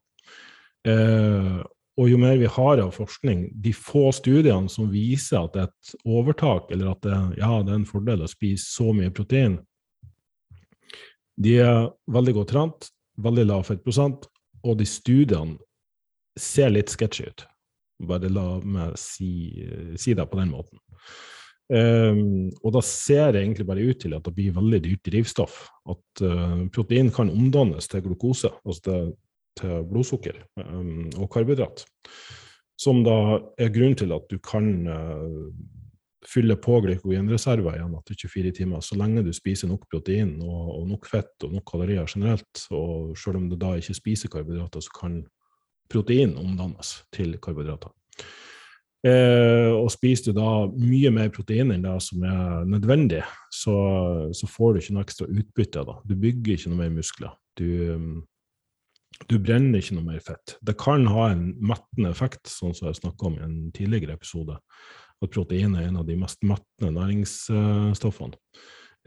Eh, 0.87 1.59
og 1.99 2.07
jo 2.09 2.17
mer 2.17 2.37
vi 2.39 2.47
har 2.49 2.79
av 2.81 2.93
forskning, 2.95 3.49
de 3.61 3.73
få 3.75 4.07
studiene 4.15 4.71
som 4.71 4.89
viser 4.89 5.41
at 5.43 5.53
det 5.53 5.65
et 5.67 5.91
overtak, 6.07 6.71
eller 6.71 6.93
at 6.93 7.03
det, 7.03 7.17
ja, 7.41 7.51
det 7.61 7.73
er 7.73 7.81
en 7.81 7.89
fordel 7.89 8.23
å 8.23 8.31
spise 8.31 8.71
så 8.71 8.93
mye 8.95 9.11
protein, 9.13 9.59
de 11.41 11.57
er 11.63 11.89
veldig 12.11 12.35
godt 12.37 12.51
trent, 12.53 12.89
veldig 13.21 13.45
lav 13.49 13.65
fettprosent, 13.67 14.27
og 14.63 14.77
de 14.79 14.87
studiene 14.87 15.57
ser 16.39 16.71
litt 16.71 16.91
sketchy 16.93 17.27
ut. 17.27 17.45
Bare 18.07 18.29
la 18.31 18.45
meg 18.63 18.95
si, 18.97 19.61
si 19.99 20.15
det 20.17 20.25
på 20.29 20.39
den 20.39 20.53
måten. 20.53 20.79
Um, 21.71 22.49
og 22.65 22.73
da 22.75 22.81
ser 22.83 23.31
det 23.31 23.45
egentlig 23.45 23.65
bare 23.69 23.83
ut 23.87 24.01
til 24.03 24.11
at 24.17 24.25
det 24.25 24.33
blir 24.35 24.55
veldig 24.55 24.81
dyrt 24.83 25.05
drivstoff. 25.07 25.61
At 25.87 26.23
uh, 26.25 26.65
protein 26.73 27.11
kan 27.15 27.31
omdannes 27.31 27.87
til 27.87 28.03
glukose, 28.03 28.51
altså 28.65 28.87
til 28.87 29.11
til 29.59 29.83
blodsukker 29.89 30.37
um, 30.63 31.09
og 31.19 31.29
karbohydrat. 31.33 31.83
Som 32.79 33.03
da 33.05 33.15
er 33.61 33.73
grunnen 33.73 33.97
til 33.99 34.13
at 34.15 34.25
du 34.31 34.39
kan 34.43 34.87
uh, 34.89 35.49
fylle 36.27 36.55
på 36.61 36.79
glykogenreserver 36.85 37.77
igjen 37.77 37.97
etter 37.97 38.17
24 38.17 38.53
timer, 38.61 38.85
så 38.85 38.97
lenge 38.97 39.25
du 39.25 39.31
spiser 39.33 39.69
nok 39.69 39.87
protein 39.91 40.37
og, 40.45 40.63
og, 40.77 40.87
nok 40.89 41.09
fett 41.09 41.47
og 41.47 41.55
nok 41.57 41.65
kalorier 41.71 42.09
generelt. 42.09 42.65
Og 42.73 43.17
selv 43.17 43.41
om 43.41 43.49
du 43.49 43.57
da 43.59 43.75
ikke 43.77 43.97
spiser 43.97 44.33
karbohydrater, 44.33 44.85
så 44.85 44.95
kan 45.01 45.21
protein 45.91 46.37
omdannes 46.39 47.01
til 47.13 47.35
karbohydrater. 47.41 47.93
Eh, 49.01 49.71
og 49.73 49.87
spiser 49.89 50.29
du 50.29 50.37
da 50.37 50.49
mye 50.69 51.09
mer 51.13 51.31
protein 51.33 51.71
enn 51.73 51.85
det 51.87 51.93
som 52.05 52.21
er 52.27 52.67
nødvendig, 52.69 53.23
så, 53.49 53.75
så 54.37 54.49
får 54.49 54.73
du 54.73 54.81
ikke 54.81 54.97
noe 54.97 55.05
ekstra 55.07 55.29
utbytte. 55.29 55.85
da. 55.87 55.95
Du 56.05 56.13
bygger 56.21 56.53
ikke 56.53 56.73
noe 56.73 56.83
mer 56.83 56.91
muskler. 56.99 57.33
Du, 57.57 57.65
um, 57.95 58.11
du 59.25 59.37
brenner 59.41 59.81
ikke 59.81 59.97
noe 59.97 60.05
mer 60.11 60.21
fett. 60.23 60.55
Det 60.61 60.77
kan 60.81 61.07
ha 61.09 61.31
en 61.31 61.47
mettende 61.57 62.13
effekt, 62.13 62.45
sånn 62.49 62.75
som 62.77 62.89
jeg 62.89 63.01
snakka 63.01 63.29
om 63.29 63.39
i 63.39 63.45
en 63.47 63.57
tidligere 63.75 64.19
episode. 64.19 64.59
At 65.21 65.33
protein 65.33 65.75
er 65.77 65.89
en 65.89 65.99
av 66.01 66.05
de 66.05 66.17
mest 66.17 66.41
mettende 66.45 66.93
næringsstoffene 66.99 68.37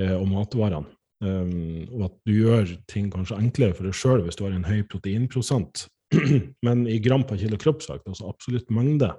eh, 0.03 0.15
og 0.19 0.29
matvarene. 0.31 0.91
Um, 1.25 1.87
og 1.95 2.09
at 2.09 2.17
du 2.27 2.33
gjør 2.35 2.73
ting 2.91 3.07
kanskje 3.13 3.39
enklere 3.39 3.73
for 3.77 3.87
deg 3.87 3.95
sjøl 3.97 4.25
hvis 4.27 4.37
du 4.37 4.43
har 4.45 4.57
en 4.57 4.67
høy 4.67 4.83
proteinprosent. 4.91 5.87
Men 6.67 6.85
i 6.91 6.99
gram 7.03 7.23
per 7.27 7.39
kilo 7.41 7.59
kroppsvekt, 7.61 8.09
altså 8.11 8.29
absolutt 8.29 8.69
mengde, 8.75 9.13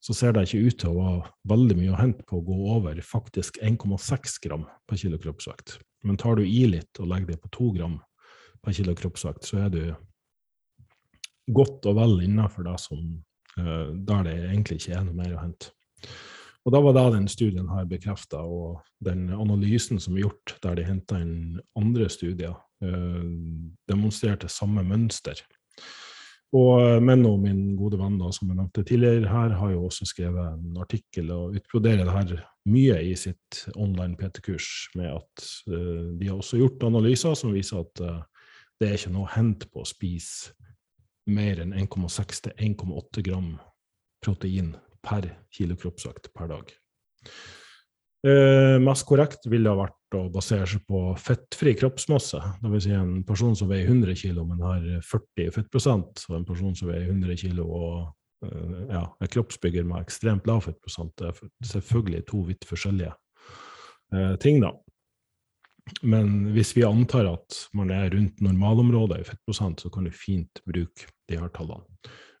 så 0.00 0.16
ser 0.16 0.32
det 0.32 0.46
ikke 0.48 0.66
ut 0.66 0.78
til 0.80 0.92
å 0.92 0.98
være 0.98 1.32
veldig 1.52 1.76
mye 1.76 1.92
å 1.92 2.00
hente 2.00 2.24
på 2.28 2.38
å 2.38 2.44
gå 2.44 2.58
over 2.76 3.00
faktisk 3.04 3.60
1,6 3.64 4.38
gram 4.46 4.64
per 4.88 5.00
kilo 5.00 5.20
kroppsvekt. 5.20 5.76
Men 6.08 6.16
tar 6.20 6.38
du 6.38 6.46
i 6.46 6.62
litt 6.72 7.00
og 7.00 7.10
legger 7.10 7.34
det 7.34 7.42
på 7.42 7.52
2 7.58 7.72
gram 7.76 7.98
per 8.64 8.76
kilo 8.76 8.94
kroppsvekt, 8.96 9.44
så 9.44 9.66
er 9.66 9.74
du 9.74 9.82
godt 11.52 11.86
og 11.90 11.98
vel 11.98 12.20
innenfor 12.24 12.64
det 12.64 12.76
som 12.80 13.00
uh, 13.58 13.92
der 13.92 14.26
det 14.28 14.36
egentlig 14.48 14.80
ikke 14.80 14.96
er 14.96 15.06
noe 15.06 15.18
mer 15.20 15.36
å 15.36 15.44
hente. 15.44 15.72
Og 16.68 16.74
da 16.74 16.80
var 16.84 16.96
det 16.96 17.04
den 17.14 17.28
studien 17.32 17.70
her 17.72 17.86
bekrefta, 17.88 18.42
og 18.44 18.82
den 19.04 19.30
analysen 19.32 20.00
som 20.00 20.16
er 20.16 20.26
gjort, 20.26 20.56
der 20.64 20.76
de 20.76 20.84
henta 20.84 21.20
inn 21.20 21.60
andre 21.78 22.08
studier, 22.12 22.56
uh, 22.84 23.24
demonstrerte 23.88 24.48
samme 24.52 24.84
mønster. 24.86 25.40
Og 26.56 26.80
eh, 26.82 26.98
Menno, 27.02 27.36
min 27.38 27.76
gode 27.78 27.98
venn 28.00 28.16
da, 28.18 28.30
som 28.34 28.50
jeg 28.50 28.58
nevnte 28.58 28.82
tidligere 28.86 29.30
her, 29.30 29.54
har 29.60 29.74
jo 29.74 29.84
også 29.86 30.08
skrevet 30.08 30.56
en 30.56 30.80
artikkel 30.82 31.30
og 31.34 31.58
utbroderer 31.60 32.02
det 32.02 32.14
her 32.16 32.46
mye 32.70 32.96
i 33.06 33.12
sitt 33.18 33.62
online 33.76 34.18
PT-kurs, 34.18 34.90
med 34.98 35.12
at 35.14 35.44
uh, 35.70 36.10
de 36.18 36.26
har 36.28 36.36
også 36.36 36.58
gjort 36.60 36.82
analyser 36.90 37.38
som 37.38 37.54
viser 37.54 37.80
at 37.80 38.02
uh, 38.04 38.18
det 38.80 38.88
er 38.88 38.98
ikke 38.98 39.12
noe 39.14 39.28
å 39.28 39.32
hente 39.32 39.70
på 39.70 39.80
å 39.82 39.88
spise 39.88 40.52
mer 41.30 41.62
enn 41.62 41.72
1,6 41.76 42.44
til 42.46 42.66
1,8 42.68 43.24
gram 43.24 43.54
protein 44.24 44.74
per 45.06 45.30
kilo 45.54 45.78
kroppsvekt 45.78 46.32
per 46.36 46.50
dag. 46.50 46.74
Eh, 48.20 48.76
mest 48.84 49.06
korrekt 49.08 49.46
ville 49.48 49.70
ha 49.70 49.78
vært 49.78 50.16
å 50.18 50.26
basere 50.32 50.66
seg 50.68 50.82
på 50.88 51.00
fettfri 51.20 51.72
kroppsmasse. 51.80 52.40
Dvs. 52.60 52.84
Si 52.84 52.92
en 52.92 53.14
person 53.24 53.54
som 53.56 53.70
veier 53.70 53.88
100 53.88 54.16
kg, 54.20 54.42
men 54.44 54.60
har 54.64 54.84
40 55.06 55.54
fettprosent, 55.54 56.26
og 56.28 56.36
en 56.36 56.48
person 56.48 56.74
som 56.76 56.90
veier 56.90 57.08
100 57.08 57.38
kg 57.40 57.62
og 57.64 57.94
uh, 58.44 58.76
ja, 58.90 59.06
er 59.24 59.32
kroppsbygger 59.32 59.88
med 59.88 60.04
ekstremt 60.04 60.50
lav 60.50 60.66
fettprosent. 60.66 61.14
Det 61.16 61.30
er 61.30 61.72
selvfølgelig 61.72 62.22
to 62.28 62.44
vidt 62.50 62.68
forskjellige 62.68 63.14
uh, 64.12 64.36
ting, 64.42 64.60
da. 64.66 64.74
Men 66.04 66.50
hvis 66.52 66.74
vi 66.76 66.84
antar 66.84 67.24
at 67.30 67.62
man 67.74 67.88
er 67.94 68.12
rundt 68.12 68.44
normalområdet 68.44 69.22
i 69.22 69.28
fettprosent, 69.30 69.80
så 69.80 69.88
kan 69.94 70.04
du 70.04 70.12
fint 70.12 70.60
bruke 70.68 71.08
de 71.30 71.40
her 71.40 71.48
tallene. 71.56 71.88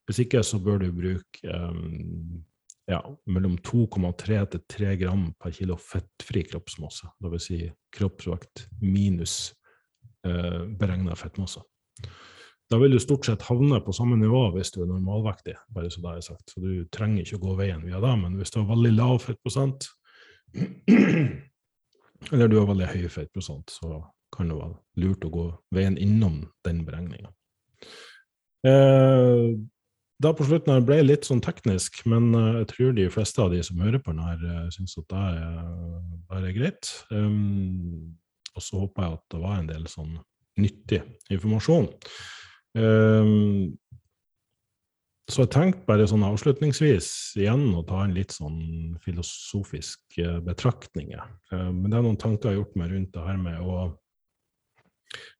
Hvis 0.04 0.26
ikke 0.26 0.42
så 0.44 0.60
bør 0.60 0.82
du 0.82 0.90
bruke 0.92 1.56
um, 1.70 2.42
ja, 2.90 3.00
mellom 3.30 3.56
2,3 3.62 4.40
til 4.52 4.62
3 4.74 4.94
gram 4.98 5.28
per 5.38 5.54
kilo 5.54 5.76
fettfri 5.78 6.42
kroppsmasse. 6.48 7.12
Dvs. 7.22 7.46
Si 7.46 7.58
kroppsvekt 7.94 8.66
minus 8.82 9.52
eh, 10.26 10.66
beregna 10.80 11.14
fettmasse. 11.18 11.62
Da 12.70 12.78
vil 12.78 12.94
du 12.94 13.00
stort 13.02 13.26
sett 13.26 13.42
havne 13.48 13.80
på 13.82 13.94
samme 13.94 14.18
nivå 14.18 14.44
hvis 14.54 14.70
du 14.74 14.82
er 14.82 14.90
normalvektig. 14.90 15.56
bare 15.74 15.90
Så 15.90 16.02
det 16.02 16.16
er 16.16 16.26
sagt. 16.26 16.50
Så 16.50 16.62
du 16.62 16.84
trenger 16.90 17.22
ikke 17.22 17.40
å 17.40 17.46
gå 17.48 17.56
veien 17.62 17.82
via 17.86 18.02
det, 18.02 18.14
men 18.18 18.36
hvis 18.38 18.54
du 18.54 18.60
har 18.60 18.70
veldig 18.70 18.92
lav 18.94 19.18
fettprosent, 19.22 19.88
eller 22.32 22.48
du 22.50 22.58
har 22.58 22.70
veldig 22.70 22.90
høy 22.90 23.08
fettprosent, 23.10 23.74
så 23.74 24.00
kan 24.34 24.50
det 24.50 24.58
være 24.58 24.78
lurt 25.02 25.26
å 25.26 25.34
gå 25.34 25.48
veien 25.74 25.98
innom 25.98 26.44
den 26.66 26.84
beregninga. 26.86 27.34
Eh, 28.66 29.46
da 30.20 30.32
på 30.36 30.44
slutten 30.44 30.84
ble 30.84 31.00
det 31.00 31.06
litt 31.08 31.28
sånn 31.28 31.40
teknisk, 31.44 32.02
men 32.10 32.32
eh, 32.36 32.60
jeg 32.60 32.70
tror 32.74 32.96
de 32.96 33.06
fleste 33.12 33.40
av 33.40 33.54
de 33.54 33.62
som 33.64 33.80
hører 33.80 34.02
på 34.04 34.12
den 34.12 34.24
her, 34.24 34.42
uh, 34.44 34.66
syns 34.74 34.98
at 35.00 35.06
det 35.12 35.20
er, 35.30 35.44
det 36.30 36.50
er 36.50 36.56
greit. 36.58 36.90
Um, 37.08 38.18
og 38.52 38.64
så 38.64 38.82
håper 38.82 39.06
jeg 39.06 39.16
at 39.16 39.24
det 39.32 39.40
var 39.40 39.54
en 39.56 39.70
del 39.70 39.86
sånn 39.88 40.18
nyttig 40.60 41.00
informasjon. 41.32 41.88
Um, 42.76 43.78
så 45.30 45.44
jeg 45.44 45.52
tenkte 45.54 45.86
bare 45.86 46.08
sånn 46.10 46.26
avslutningsvis 46.26 47.08
igjen 47.38 47.68
å 47.78 47.84
ta 47.86 48.02
en 48.02 48.14
litt 48.16 48.34
sånn 48.34 48.98
filosofisk 49.04 50.20
betraktning. 50.44 51.14
Uh, 51.52 51.70
men 51.70 51.88
det 51.88 51.96
er 51.96 52.04
noen 52.04 52.20
tanker 52.20 52.50
jeg 52.50 52.58
har 52.58 52.62
gjort 52.64 52.80
meg 52.82 52.92
rundt 52.92 53.12
det 53.16 53.26
her 53.30 53.40
med 53.40 53.60
å 53.64 53.82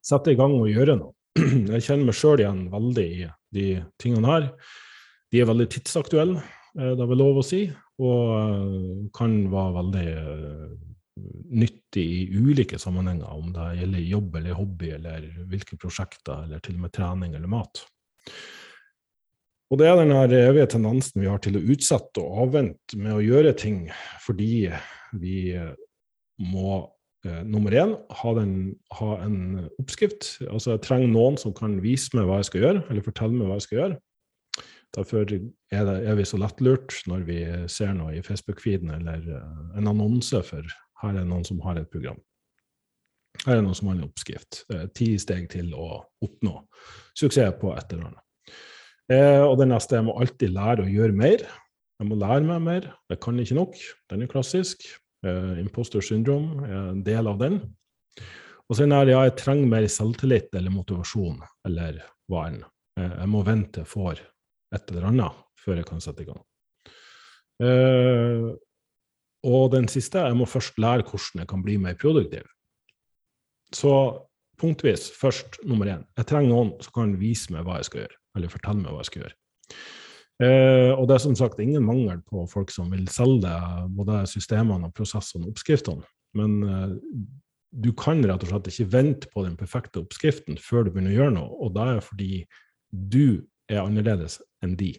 sette 0.01 0.33
i 0.33 0.39
gang 0.39 0.57
og 0.57 0.71
gjøre 0.71 0.97
noe. 1.03 1.13
Jeg 1.75 1.85
kjenner 1.87 2.09
meg 2.09 2.17
sjøl 2.19 2.43
igjen 2.43 2.65
veldig 2.73 3.07
i 3.07 3.27
de 3.55 3.67
tingene 4.01 4.31
her. 4.31 4.49
De 5.31 5.43
er 5.43 5.49
veldig 5.51 5.69
tidsaktuelle, 5.71 6.43
uh, 6.43 6.93
det 6.95 7.05
er 7.05 7.11
vel 7.11 7.23
lov 7.23 7.41
å 7.43 7.47
si, 7.47 7.65
og 8.01 9.11
kan 9.17 9.37
være 9.53 9.77
veldig 9.77 10.09
nyttig 11.61 12.05
i 12.05 12.39
ulike 12.39 12.79
sammenhenger, 12.81 13.29
om 13.29 13.51
det 13.55 13.67
gjelder 13.81 14.07
jobb 14.09 14.37
eller 14.41 14.57
hobby, 14.57 14.93
eller 14.97 15.27
hvilke 15.51 15.77
prosjekter, 15.81 16.47
eller 16.47 16.63
til 16.65 16.79
og 16.79 16.87
med 16.87 16.95
trening 16.97 17.35
eller 17.37 17.51
mat. 17.51 17.83
Og 19.71 19.79
det 19.79 19.87
er 19.87 20.01
den 20.01 20.15
evige 20.15 20.67
tendensen 20.73 21.23
vi 21.23 21.29
har 21.31 21.43
til 21.43 21.59
å 21.59 21.67
utsette 21.75 22.23
og 22.23 22.47
avvente 22.47 22.99
med 22.99 23.15
å 23.15 23.23
gjøre 23.23 23.53
ting 23.59 23.85
fordi 24.25 24.67
vi 25.21 25.55
må 26.51 26.81
eh, 27.27 27.43
nummer 27.47 27.75
én 27.77 27.97
ha, 28.21 28.35
den, 28.39 28.55
ha, 28.99 29.11
en 29.25 29.67
oppskrift. 29.81 30.37
Altså 30.49 30.75
jeg 30.75 30.85
trenger 30.87 31.13
noen 31.13 31.39
som 31.41 31.55
kan 31.57 31.79
vise 31.85 32.15
meg 32.17 32.29
hva 32.29 32.41
jeg 32.41 32.51
skal 32.51 32.65
gjøre, 32.67 32.85
eller 32.89 33.07
fortelle 33.07 33.37
meg 33.37 33.51
hva 33.51 33.59
jeg 33.59 33.67
skal 33.69 33.81
gjøre. 33.81 33.99
Derfor 34.97 35.23
er, 35.23 35.29
det, 35.31 35.99
er 36.11 36.17
vi 36.19 36.27
så 36.27 36.41
lettlurt 36.41 36.97
når 37.07 37.27
vi 37.29 37.43
ser 37.71 37.93
noe 37.95 38.17
i 38.19 38.25
Facebook-feeden 38.27 38.91
eller 38.97 39.23
eh, 39.37 39.61
en 39.79 39.93
annonse 39.93 40.43
for 40.47 40.67
her 41.01 41.17
er 41.17 41.29
noen 41.29 41.47
som 41.47 41.61
har 41.65 41.79
et 41.81 41.89
program. 41.93 42.19
Her 43.47 43.57
er 43.57 43.63
noen 43.65 43.77
som 43.79 43.89
har 43.89 43.97
en 43.97 44.09
oppskrift. 44.09 44.65
Ti 44.97 45.15
steg 45.23 45.47
til 45.53 45.71
å 45.73 46.03
oppnå 46.21 46.59
suksess 47.17 47.55
på 47.61 47.73
et 47.73 47.95
eller 47.95 48.11
annet. 48.11 48.27
Eh, 49.11 49.43
og 49.43 49.57
det 49.59 49.67
neste 49.71 49.99
jeg 49.99 50.07
må 50.07 50.15
alltid 50.23 50.53
lære 50.55 50.85
å 50.85 50.91
gjøre 50.91 51.17
mer. 51.17 51.45
Jeg 52.01 52.09
må 52.09 52.19
lære 52.21 52.45
meg 52.47 52.61
mer. 52.65 52.91
Jeg 53.11 53.21
kan 53.25 53.41
ikke 53.43 53.59
nok. 53.59 53.79
Den 54.13 54.25
er 54.25 54.31
klassisk. 54.31 54.87
Eh, 55.27 55.59
imposter 55.61 56.01
syndrome 56.05 56.65
er 56.65 56.91
en 56.95 57.03
del 57.05 57.29
av 57.29 57.41
den. 57.41 57.61
Og 58.71 58.77
så 58.79 58.87
er 58.87 59.05
det 59.05 59.13
ja, 59.13 59.25
jeg 59.27 59.37
trenger 59.41 59.69
mer 59.69 59.87
selvtillit 59.91 60.55
eller 60.57 60.73
motivasjon 60.73 61.41
eller 61.69 61.99
hva 62.31 62.47
enn. 62.49 62.63
Eh, 62.97 63.17
jeg 63.19 63.31
må 63.33 63.43
vente 63.45 63.85
for 63.89 64.17
et 64.17 64.93
eller 64.93 65.11
annet 65.11 65.45
før 65.61 65.81
jeg 65.81 65.89
kan 65.91 66.01
sette 66.01 66.25
i 66.25 66.31
gang. 66.31 66.41
Uh, 67.61 68.55
og 69.45 69.67
den 69.75 69.85
siste, 69.93 70.23
jeg 70.25 70.37
må 70.39 70.47
først 70.49 70.79
lære 70.81 71.05
hvordan 71.05 71.43
jeg 71.43 71.49
kan 71.51 71.65
bli 71.65 71.75
mer 71.77 71.99
produktiv. 72.01 72.47
Så 73.77 73.93
punktvis, 74.61 75.11
først 75.21 75.61
nummer 75.69 75.91
én. 75.93 76.07
Jeg 76.17 76.29
trenger 76.31 76.55
noen 76.55 76.73
som 76.81 76.95
kan 76.97 77.13
vise 77.21 77.53
meg 77.53 77.67
hva 77.67 77.77
jeg 77.83 77.91
skal 77.91 78.03
gjøre, 78.05 78.17
eller 78.37 78.55
fortelle 78.55 78.81
meg 78.81 78.95
hva 78.95 79.05
jeg 79.05 79.11
skal 79.11 79.23
gjøre. 79.27 79.37
Eh, 80.41 80.91
og 80.95 81.05
det 81.09 81.19
er 81.19 81.23
som 81.27 81.37
sagt 81.37 81.61
ingen 81.61 81.85
mangel 81.85 82.23
på 82.25 82.47
folk 82.49 82.73
som 82.73 82.89
vil 82.95 83.05
selge 83.13 83.53
både 83.97 84.23
systemene, 84.31 84.89
og 84.89 84.97
prosessene 84.97 85.45
og 85.45 85.53
oppskriftene. 85.53 86.07
Men 86.39 86.57
eh, 86.65 86.97
du 87.71 87.93
kan 87.97 88.23
rett 88.25 88.47
og 88.47 88.51
slett 88.51 88.71
ikke 88.73 88.89
vente 88.95 89.31
på 89.31 89.45
den 89.45 89.59
perfekte 89.61 90.01
oppskriften 90.01 90.59
før 90.61 90.87
du 90.87 90.95
begynner 90.95 91.13
å 91.13 91.19
gjøre 91.19 91.37
noe, 91.37 91.53
og 91.61 91.77
det 91.77 91.87
er 91.93 92.03
fordi 92.07 92.33
du 92.91 93.25
er 93.71 93.85
annerledes 93.85 94.41
enn 94.65 94.75
de. 94.81 94.95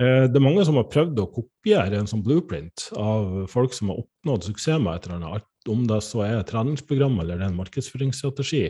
Eh, 0.00 0.26
det 0.28 0.36
er 0.36 0.44
mange 0.44 0.66
som 0.68 0.76
har 0.76 0.90
prøvd 0.92 1.24
å 1.24 1.30
kopiere 1.32 1.96
en 1.96 2.10
sånn 2.10 2.24
blueprint 2.24 2.90
av 3.00 3.46
folk 3.52 3.72
som 3.76 3.92
har 3.92 4.04
oppnådd 4.04 4.50
suksess 4.50 4.84
med 4.84 4.98
et 4.98 5.08
eller 5.08 5.20
annet, 5.20 5.48
om 5.68 5.82
det 5.88 6.02
så 6.04 6.22
er 6.24 6.44
treningsprogram 6.48 7.18
eller 7.20 7.40
det 7.40 7.48
er 7.48 7.54
en 7.54 7.58
markedsføringsstrategi, 7.58 8.68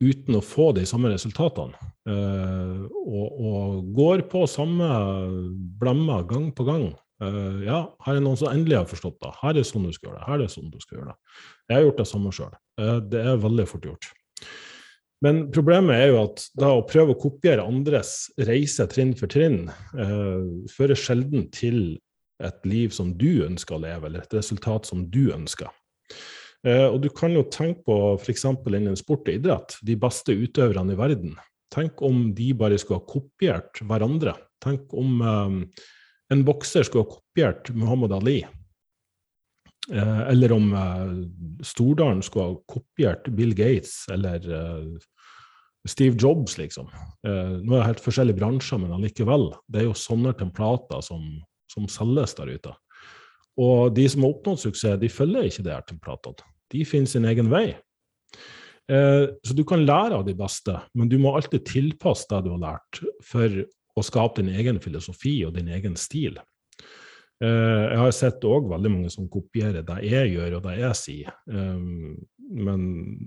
uten 0.00 0.38
å 0.38 0.44
få 0.44 0.70
de 0.76 0.86
samme 0.88 1.12
resultatene. 1.12 1.76
Uh, 2.08 2.88
og, 2.88 3.26
og, 3.28 3.90
går 3.96 4.24
på 4.32 4.46
samme 4.48 4.88
blemmer 5.80 6.24
gang 6.28 6.48
på 6.56 6.66
gang. 6.68 6.88
Uh, 7.20 7.60
ja, 7.66 7.82
her 8.06 8.16
er 8.16 8.24
noen 8.24 8.40
som 8.40 8.48
endelig 8.52 8.80
har 8.80 8.88
forstått 8.88 9.20
det. 9.20 9.34
Her 9.42 9.60
er 9.60 9.68
sånn 9.68 9.84
du 9.88 9.92
skal 9.92 10.10
gjøre 10.10 10.22
det. 10.22 10.28
Her 10.30 10.46
er 10.46 10.54
sånn 10.54 10.72
du 10.72 10.80
skal 10.80 10.98
gjøre 10.98 11.12
det. 11.12 11.36
Jeg 11.68 11.76
har 11.76 11.86
gjort 11.86 12.00
det 12.00 12.08
samme 12.14 12.34
sjøl. 12.34 12.56
Uh, 12.80 12.98
det 13.12 13.22
er 13.22 13.44
veldig 13.44 13.68
fort 13.68 13.88
gjort. 13.90 14.12
Men 15.20 15.42
problemet 15.52 16.00
er 16.00 16.06
jo 16.14 16.22
at 16.22 16.46
da 16.56 16.70
å 16.72 16.86
prøve 16.88 17.12
å 17.12 17.20
kopiere 17.20 17.64
andres 17.68 18.30
reise 18.40 18.86
trinn 18.88 19.12
for 19.18 19.28
trinn 19.28 19.66
eh, 19.68 20.46
fører 20.72 20.96
sjelden 20.96 21.44
til 21.52 21.98
et 22.40 22.64
liv 22.64 22.94
som 22.96 23.12
du 23.20 23.44
ønsker 23.44 23.76
å 23.76 23.82
leve, 23.82 24.08
eller 24.08 24.24
et 24.24 24.38
resultat 24.38 24.88
som 24.88 25.04
du 25.12 25.26
ønsker. 25.34 25.68
Eh, 26.66 26.86
og 26.86 27.00
du 27.04 27.08
kan 27.14 27.32
jo 27.36 27.46
tenke 27.48 27.84
på 27.86 27.96
f.eks. 28.20 28.44
innen 28.50 28.98
sport 28.98 29.28
og 29.28 29.34
idrett, 29.34 29.78
de 29.86 29.96
beste 30.00 30.36
utøverne 30.36 30.96
i 30.96 31.00
verden. 31.00 31.34
Tenk 31.70 32.02
om 32.02 32.30
de 32.36 32.50
bare 32.58 32.78
skulle 32.80 33.00
ha 33.00 33.08
kopiert 33.08 33.80
hverandre. 33.86 34.34
Tenk 34.62 34.92
om 34.96 35.20
eh, 35.22 35.84
en 36.30 36.46
bokser 36.46 36.86
skulle 36.86 37.06
ha 37.06 37.14
kopiert 37.18 37.72
Muhammad 37.74 38.12
Ali. 38.18 38.40
Eh, 39.92 40.20
eller 40.20 40.52
om 40.52 40.74
eh, 40.74 41.64
Stordalen 41.66 42.22
skulle 42.22 42.44
ha 42.44 42.58
kopiert 42.68 43.28
Bill 43.34 43.54
Gates 43.54 44.04
eller 44.12 44.44
eh, 44.44 45.08
Steve 45.88 46.16
Jobs, 46.20 46.58
liksom. 46.58 46.90
nå 47.24 47.72
er 47.72 47.78
det 47.78 47.86
helt 47.86 48.02
forskjellige 48.04 48.36
bransjer, 48.36 48.76
men 48.82 48.90
allikevel. 48.92 49.46
Det 49.64 49.80
er 49.80 49.86
jo 49.86 49.94
sånne 49.96 50.34
templater 50.36 51.00
som, 51.00 51.22
som 51.72 51.86
selges 51.88 52.36
der 52.36 52.50
ute. 52.52 52.74
Og 53.58 53.94
de 53.96 54.06
som 54.08 54.24
har 54.24 54.34
oppnådd 54.34 54.62
suksess, 54.62 55.00
de 55.00 55.10
følger 55.10 55.48
ikke 55.48 55.64
det 55.66 55.74
her 55.74 55.86
templatene. 55.88 56.48
De 56.70 56.84
finner 56.86 57.10
sin 57.10 57.26
egen 57.26 57.50
vei. 57.50 57.74
så 58.90 59.54
du 59.54 59.62
kan 59.62 59.84
lære 59.86 60.16
av 60.18 60.24
de 60.26 60.32
beste, 60.34 60.72
men 60.98 61.08
du 61.08 61.14
må 61.22 61.30
alltid 61.36 61.62
tilpasse 61.62 62.26
det 62.30 62.40
du 62.42 62.48
har 62.56 62.62
lært, 62.62 62.98
for 63.22 63.60
å 63.94 64.02
skape 64.02 64.40
din 64.40 64.54
egen 64.54 64.80
filosofi 64.82 65.36
og 65.46 65.54
din 65.54 65.68
egen 65.70 65.94
stil. 65.98 66.40
Uh, 67.40 67.88
jeg 67.88 68.00
har 68.02 68.10
sett 68.12 68.44
òg 68.44 68.66
veldig 68.68 68.90
mange 68.92 69.10
som 69.12 69.28
kopierer 69.32 69.84
det 69.86 70.02
jeg 70.04 70.34
gjør 70.34 70.58
og 70.58 70.66
det 70.66 70.74
jeg 70.82 70.98
sier. 70.98 71.36
Um, 71.48 72.18
men 72.50 72.82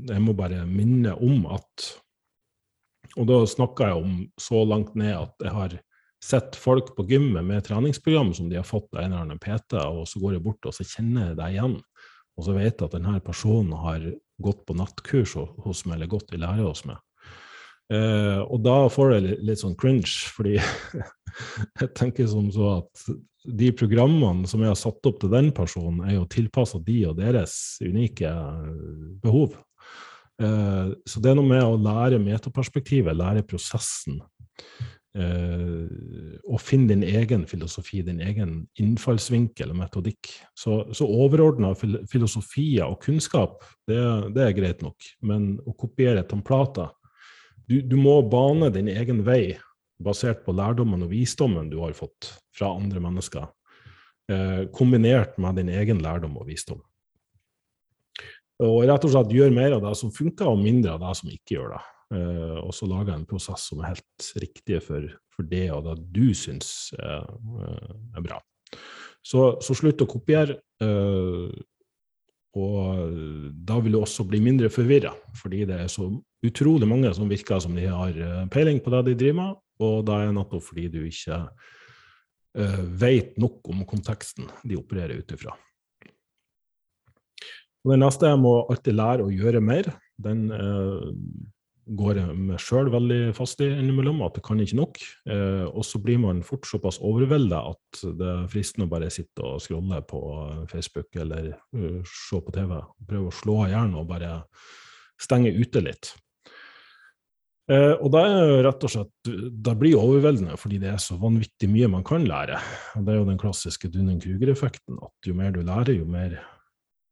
jeg 0.10 0.22
må 0.22 0.36
bare 0.38 0.66
minne 0.70 1.16
om 1.16 1.46
at 1.56 1.94
Og 3.14 3.28
da 3.30 3.36
snakker 3.46 3.92
jeg 3.92 4.04
om 4.04 4.14
så 4.42 4.64
langt 4.66 4.96
ned 4.98 5.14
at 5.14 5.44
jeg 5.46 5.54
har 5.54 5.74
sett 6.24 6.58
folk 6.60 6.94
på 6.98 7.06
gymmet 7.10 7.46
med 7.46 7.66
treningsprogram 7.68 8.32
som 8.38 8.50
de 8.50 8.60
har 8.60 8.68
fått 8.68 8.90
av 8.96 9.04
en 9.04 9.12
eller 9.12 9.26
annen 9.26 9.42
PT, 9.42 9.76
og 9.80 10.06
så 10.10 10.22
går 10.24 10.38
jeg 10.38 10.46
bort 10.46 10.70
og 10.70 10.76
så 10.76 10.86
kjenner 10.88 11.32
jeg 11.32 11.40
det 11.40 11.50
igjen. 11.56 11.80
Og 12.34 12.48
så 12.48 12.56
vet 12.56 12.72
jeg 12.72 12.88
at 12.88 12.96
denne 12.96 13.18
personen 13.26 13.74
har 13.78 14.06
gått 14.44 14.64
på 14.66 14.76
nattkurs 14.78 15.36
hos 15.38 15.84
meg, 15.86 15.98
eller 15.98 16.14
gått 16.16 16.34
i 16.34 16.40
lære 16.42 16.66
hos 16.66 16.86
meg. 16.90 17.02
Eh, 17.94 18.40
og 18.42 18.64
da 18.64 18.78
får 18.90 19.14
jeg 19.14 19.26
litt, 19.26 19.44
litt 19.50 19.62
sånn 19.62 19.78
cringe, 19.80 20.32
fordi 20.34 20.56
jeg 21.82 21.92
tenker 21.98 22.30
som 22.32 22.50
så 22.54 22.78
at 22.80 23.06
de 23.44 23.70
programmene 23.76 24.48
som 24.48 24.64
jeg 24.64 24.72
har 24.72 24.80
satt 24.80 25.10
opp 25.10 25.20
til 25.22 25.32
den 25.34 25.52
personen, 25.56 26.02
er 26.08 26.18
jo 26.18 26.30
tilpassa 26.32 26.80
de 26.84 27.02
og 27.10 27.20
deres 27.20 27.58
unike 27.84 28.30
eh, 28.32 29.08
behov. 29.24 29.58
Eh, 30.42 30.94
så 31.06 31.22
det 31.22 31.34
er 31.34 31.38
noe 31.38 31.50
med 31.50 31.64
å 31.66 31.80
lære 31.80 32.22
metaperspektivet, 32.24 33.18
lære 33.20 33.46
prosessen. 33.48 34.22
Eh, 35.14 36.38
og 36.49 36.57
finne 36.57 36.89
din 36.89 37.03
egen 37.05 37.43
filosofi, 37.45 38.01
din 38.01 38.22
egen 38.26 38.64
innfallsvinkel 38.82 39.70
og 39.70 39.78
metodikk. 39.84 40.32
Så, 40.57 40.80
så 40.95 41.05
overordna 41.05 41.74
filosofier 41.78 42.88
og 42.88 42.97
kunnskap, 43.05 43.61
det, 43.89 43.99
det, 44.34 44.47
er 44.47 44.57
greit 44.57 44.82
nok. 44.86 45.05
Men 45.22 45.53
å 45.70 45.76
kopiere 45.78 46.26
templater 46.26 46.89
du, 47.70 47.78
du 47.80 47.95
må 47.95 48.18
bane 48.28 48.72
din 48.74 48.89
egen 48.91 49.22
vei 49.24 49.53
basert 50.03 50.41
på 50.43 50.55
lærdommen 50.57 51.05
og 51.05 51.14
visdommen 51.14 51.70
du 51.72 51.78
har 51.84 51.93
fått 51.95 52.34
fra 52.57 52.74
andre 52.74 52.99
mennesker, 53.03 53.45
eh, 54.34 54.66
kombinert 54.76 55.38
med 55.39 55.61
din 55.61 55.72
egen 55.72 56.01
lærdom 56.03 56.36
og 56.41 56.49
visdom. 56.49 56.82
Og 58.64 58.84
rett 58.89 59.05
og 59.05 59.14
slett 59.14 59.34
gjør 59.34 59.53
mer 59.53 59.78
av 59.78 59.86
det 59.86 59.93
som 59.99 60.11
funker, 60.14 60.49
og 60.49 60.61
mindre 60.61 60.97
av 60.97 61.05
det 61.05 61.14
som 61.22 61.32
ikke 61.32 61.57
gjør 61.57 61.76
det. 61.78 61.84
Eh, 62.14 62.57
og 62.61 62.74
så 62.76 62.88
lage 62.89 63.14
en 63.16 63.28
prosess 63.28 63.70
som 63.72 63.82
er 63.82 63.93
helt 63.93 64.30
riktig 64.41 64.82
for, 64.86 65.05
for 65.34 65.47
det 65.49 65.66
og 65.74 65.88
det 65.88 65.97
du 66.14 66.34
syns 66.38 66.93
er, 66.99 67.26
eh, 67.64 67.93
er 68.18 68.26
bra. 68.26 68.39
Så, 69.24 69.53
så, 69.64 69.76
slutt 69.78 70.01
å 70.03 70.09
kopiere. 70.09 70.57
Uh, 70.84 71.47
og 72.59 73.14
da 73.66 73.78
vil 73.82 73.95
du 73.95 73.99
også 74.01 74.26
bli 74.28 74.41
mindre 74.43 74.68
forvirra, 74.70 75.14
fordi 75.39 75.61
det 75.70 75.78
er 75.80 75.88
så 75.89 76.09
utrolig 76.45 76.89
mange 76.89 77.09
som 77.16 77.32
virker 77.32 77.61
som 77.64 77.78
de 77.78 77.88
har 77.88 78.18
peiling 78.53 78.82
på 78.84 78.91
det 78.93 78.99
de 79.07 79.16
driver 79.22 79.38
med, 79.39 79.55
og 79.82 80.03
da 80.05 80.20
er 80.20 80.28
det 80.28 80.36
nettopp 80.36 80.66
fordi 80.68 80.89
du 80.91 80.99
ikke 81.07 81.39
uh, 81.47 82.84
vet 82.99 83.39
nok 83.41 83.72
om 83.72 83.86
konteksten 83.89 84.51
de 84.68 84.78
opererer 84.78 85.24
ut 85.24 85.34
ifra. 85.34 85.55
Det 87.84 87.99
neste 87.99 88.30
jeg 88.30 88.43
må 88.43 88.53
alltid 88.68 88.99
lære 88.99 89.26
å 89.26 89.34
gjøre 89.34 89.64
mer. 89.64 89.89
Den 90.22 90.45
uh, 90.51 91.09
går 91.86 92.20
jeg 92.20 92.36
meg 92.38 92.62
sjøl 92.64 92.90
veldig 92.94 93.20
fast 93.36 93.62
i 93.64 93.68
innimellom, 93.74 94.22
at 94.26 94.38
det 94.38 94.44
kan 94.46 94.62
ikke 94.64 94.80
nok. 94.80 95.00
Eh, 95.30 95.66
og 95.68 95.84
så 95.88 96.00
blir 96.04 96.22
man 96.24 96.44
fort 96.46 96.68
såpass 96.70 97.02
overvelda 97.04 97.60
at 97.74 98.04
det 98.20 98.30
er 98.34 98.50
fristende 98.52 98.88
å 98.88 98.94
bare 98.94 99.12
sitte 99.14 99.44
og 99.44 99.62
scrolle 99.64 100.00
på 100.08 100.22
Facebook 100.72 101.12
eller 101.20 101.54
uh, 101.76 102.00
se 102.08 102.40
på 102.40 102.56
TV. 102.56 102.78
Prøve 103.10 103.30
å 103.30 103.36
slå 103.36 103.60
av 103.66 103.74
hjernen 103.74 104.00
og 104.00 104.10
bare 104.12 104.38
stenge 105.22 105.54
ute 105.54 105.84
litt. 105.84 106.14
Eh, 107.72 107.94
og 107.96 108.10
det 108.12 108.22
er 108.28 108.58
rett 108.66 108.84
og 108.84 108.92
slett 108.92 109.30
det 109.64 109.76
blir 109.80 109.96
overveldende 109.96 110.58
fordi 110.60 110.82
det 110.82 110.90
er 110.92 111.00
så 111.00 111.16
vanvittig 111.20 111.70
mye 111.72 111.92
man 111.92 112.04
kan 112.08 112.26
lære. 112.28 112.60
Og 112.98 113.06
Det 113.06 113.14
er 113.14 113.22
jo 113.22 113.30
den 113.30 113.40
klassiske 113.40 113.92
Dunning-Kruger-effekten, 113.94 115.00
at 115.00 115.30
jo 115.30 115.36
mer 115.38 115.54
du 115.56 115.62
lærer, 115.64 115.96
jo 115.96 116.08
mer 116.08 116.40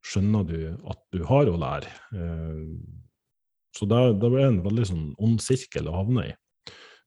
skjønner 0.03 0.43
du 0.49 0.57
at 0.89 1.01
du 1.13 1.24
har 1.30 1.47
å 1.47 1.59
lære. 1.61 1.93
Uh, 2.15 2.76
så 3.78 3.88
det, 3.88 3.99
da 4.22 4.30
blir 4.30 4.47
en 4.47 4.61
veldig 4.65 4.88
sånn 4.88 5.05
ond 5.22 5.41
sirkel 5.43 5.88
å 5.89 5.97
havne 6.01 6.30
i. 6.30 6.34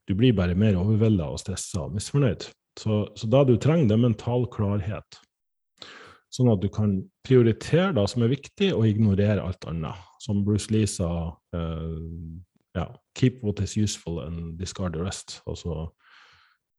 Du 0.09 0.15
blir 0.17 0.37
bare 0.37 0.57
mer 0.59 0.77
overvelda 0.77 1.31
og 1.33 1.41
stressa 1.41 1.87
og 1.87 1.95
misfornøyd. 1.97 2.49
Så, 2.81 3.05
så 3.17 3.29
det 3.31 3.45
du 3.49 3.55
trenger, 3.61 3.89
det 3.89 3.97
er 3.97 4.03
mental 4.03 4.49
klarhet. 4.53 5.21
Sånn 6.35 6.51
at 6.51 6.65
du 6.65 6.69
kan 6.73 6.97
prioritere 7.25 7.93
det 7.95 8.05
som 8.11 8.25
er 8.27 8.33
viktig, 8.33 8.73
og 8.75 8.89
ignorere 8.89 9.45
alt 9.45 9.69
annet. 9.71 10.11
Som 10.25 10.43
Bruce 10.47 10.73
Lee 10.75 10.89
sa 10.91 11.11
uh, 11.31 12.01
ja, 12.75 12.89
keep 13.15 13.39
what 13.43 13.61
is 13.61 13.77
useful 13.77 14.21
and 14.21 14.59
discard 14.59 14.97
the 14.97 15.05
rest. 15.05 15.41
Altså 15.47 15.95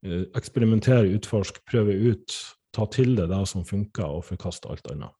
eh, 0.05 0.25
eksperimentere, 0.35 1.13
utforske, 1.15 1.63
prøve 1.69 1.95
ut, 2.11 2.35
ta 2.75 2.87
til 2.91 3.15
deg 3.15 3.31
det 3.31 3.43
som 3.47 3.63
funker, 3.65 4.17
og 4.17 4.27
forkaste 4.27 4.69
alt 4.69 4.91
annet. 4.91 5.15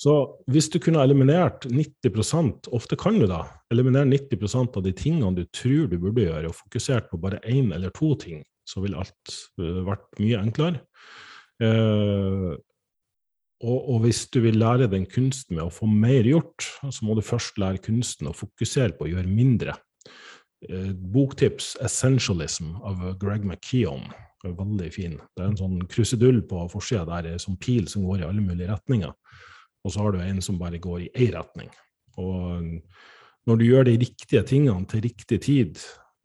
Så 0.00 0.14
hvis 0.48 0.70
du 0.72 0.78
kunne 0.80 1.02
eliminert 1.04 1.66
90% 1.68 2.70
ofte 2.72 2.96
kan 2.96 3.18
du 3.20 3.26
da, 3.28 3.42
eliminere 3.72 4.08
90% 4.08 4.78
av 4.78 4.86
de 4.86 4.94
tingene 4.96 5.34
du 5.36 5.42
tror 5.52 5.90
du 5.90 5.98
burde 6.00 6.24
gjøre, 6.24 6.48
og 6.48 6.56
fokusert 6.56 7.10
på 7.10 7.20
bare 7.20 7.42
én 7.44 7.68
eller 7.76 7.92
to 7.92 8.14
ting, 8.20 8.40
så 8.64 8.80
ville 8.80 8.96
alt 8.96 9.34
uh, 9.60 9.82
vært 9.84 10.06
mye 10.22 10.40
enklere. 10.40 10.80
Eh, 11.60 12.52
og, 13.60 13.78
og, 13.78 13.98
hvis 14.06 14.22
du 14.32 14.38
vil 14.40 14.56
lære 14.56 14.88
den 14.88 15.04
kunsten 15.04 15.58
med 15.58 15.66
å 15.66 15.74
få 15.74 15.84
mer 15.84 16.24
gjort, 16.24 16.64
så 16.80 17.04
må 17.04 17.16
du 17.16 17.20
først 17.24 17.60
lære 17.60 17.82
kunsten 17.84 18.30
å 18.30 18.36
fokusere 18.36 18.96
på 18.96 19.04
å 19.04 19.10
gjøre 19.10 19.28
mindre. 19.28 19.74
Eh, 20.64 20.94
boktips 20.96 21.74
'Essentialism' 21.76 22.78
av 22.88 23.04
Greg 23.20 23.44
McKeown 23.44 24.08
er 24.44 24.56
veldig 24.56 24.88
fin. 24.94 25.18
Det 25.36 25.44
er 25.44 25.50
en 25.50 25.60
sånn 25.60 25.78
krusedull 25.92 26.40
på 26.48 26.64
forsida 26.72 27.04
der, 27.10 27.34
en 27.34 27.44
sånn 27.44 27.60
pil 27.60 27.84
som 27.92 28.08
går 28.08 28.22
i 28.22 28.28
alle 28.30 28.40
mulige 28.40 28.72
retninger. 28.72 29.12
Og 29.84 29.94
så 29.94 30.04
har 30.04 30.12
du 30.12 30.20
en 30.22 30.42
som 30.44 30.58
bare 30.60 30.80
går 30.82 31.06
i 31.06 31.10
én 31.14 31.32
retning. 31.36 31.70
Og 32.20 32.66
når 33.48 33.60
du 33.60 33.64
gjør 33.64 33.88
de 33.88 33.98
riktige 34.02 34.42
tingene 34.46 34.86
til 34.90 35.04
riktig 35.06 35.40
tid 35.46 35.80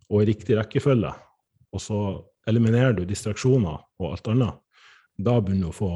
og 0.09 0.21
i 0.21 0.29
riktig 0.31 0.57
rekkefølge, 0.59 1.13
og 1.75 1.81
så 1.81 1.99
eliminerer 2.47 2.93
du 2.95 3.05
distraksjoner 3.07 3.79
og 3.99 4.11
alt 4.11 4.29
annet, 4.31 4.59
da 5.15 5.39
begynner 5.39 5.69
du 5.69 5.71
å 5.71 5.75
få 5.75 5.91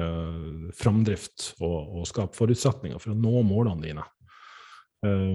eh, 0.00 0.72
framdrift 0.76 1.52
og, 1.60 1.76
og, 2.00 2.06
skape 2.08 2.36
forutsetninger 2.36 3.00
for 3.02 3.12
å 3.12 3.18
nå 3.18 3.44
målene 3.46 3.84
dine. 3.84 4.08
Uh, 5.02 5.34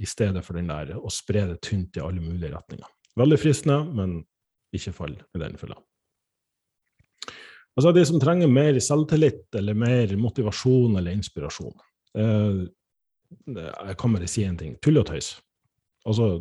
I 0.00 0.06
stedet 0.08 0.40
for 0.40 0.56
den 0.56 0.70
der 0.70 0.94
å 0.96 1.10
spre 1.12 1.42
det 1.50 1.58
tynt 1.66 1.98
i 1.98 2.00
alle 2.00 2.22
mulige 2.24 2.48
retninger. 2.54 2.88
Veldig 3.20 3.36
fristende, 3.36 3.82
men 3.92 4.14
ikke 4.72 4.94
fall 4.96 5.18
i 5.20 5.42
den 5.42 5.58
fella. 5.60 5.76
Altså 7.78 7.92
de 7.94 8.02
som 8.06 8.20
trenger 8.20 8.50
mer 8.50 8.78
selvtillit 8.82 9.46
eller 9.56 9.76
mer 9.78 10.16
motivasjon 10.18 10.98
eller 10.98 11.14
inspirasjon. 11.16 11.74
Eh, 12.18 12.62
jeg 13.54 13.98
kan 13.98 14.16
bare 14.16 14.28
si 14.30 14.44
en 14.44 14.58
ting. 14.58 14.74
Tull 14.82 14.98
og 15.00 15.06
tøys. 15.10 15.36
Altså, 16.08 16.32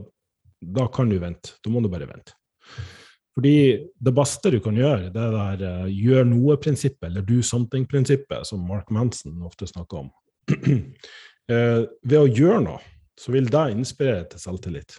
da 0.60 0.88
kan 0.92 1.12
du 1.12 1.20
vente. 1.22 1.56
Da 1.64 1.72
må 1.72 1.84
du 1.84 1.90
bare 1.92 2.10
vente. 2.10 2.34
Fordi 3.38 3.88
det 3.96 4.14
beste 4.16 4.52
du 4.52 4.58
kan 4.64 4.76
gjøre, 4.76 5.12
det 5.14 5.22
er 5.22 5.36
det 5.36 5.60
der 5.62 5.84
uh, 5.86 5.92
gjør 5.94 6.26
noe-prinsippet, 6.28 7.06
eller 7.08 7.24
do 7.24 7.38
something-prinsippet, 7.46 8.48
som 8.50 8.66
Mark 8.68 8.90
Manson 8.92 9.38
ofte 9.48 9.70
snakker 9.70 10.02
om. 10.02 10.10
uh, 10.52 11.86
ved 12.10 12.18
å 12.20 12.26
gjøre 12.26 12.64
noe, 12.66 12.82
så 13.20 13.32
vil 13.36 13.48
det 13.52 13.64
inspirere 13.76 14.26
til 14.32 14.44
selvtillit. 14.44 14.98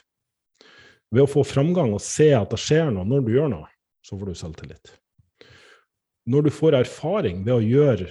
Ved 1.11 1.26
å 1.26 1.28
få 1.28 1.45
framgang 1.45 1.93
og 1.97 2.01
se 2.05 2.31
at 2.37 2.55
det 2.55 2.62
skjer 2.62 2.93
noe 2.95 3.09
når 3.09 3.26
du 3.26 3.33
gjør 3.35 3.53
noe, 3.53 3.68
så 4.07 4.16
får 4.16 4.31
du 4.31 4.41
selvtillit. 4.41 4.95
Når 6.31 6.47
du 6.47 6.51
får 6.55 6.76
erfaring 6.78 7.45
ved 7.47 7.57
å 7.57 7.64
gjøre 7.64 8.11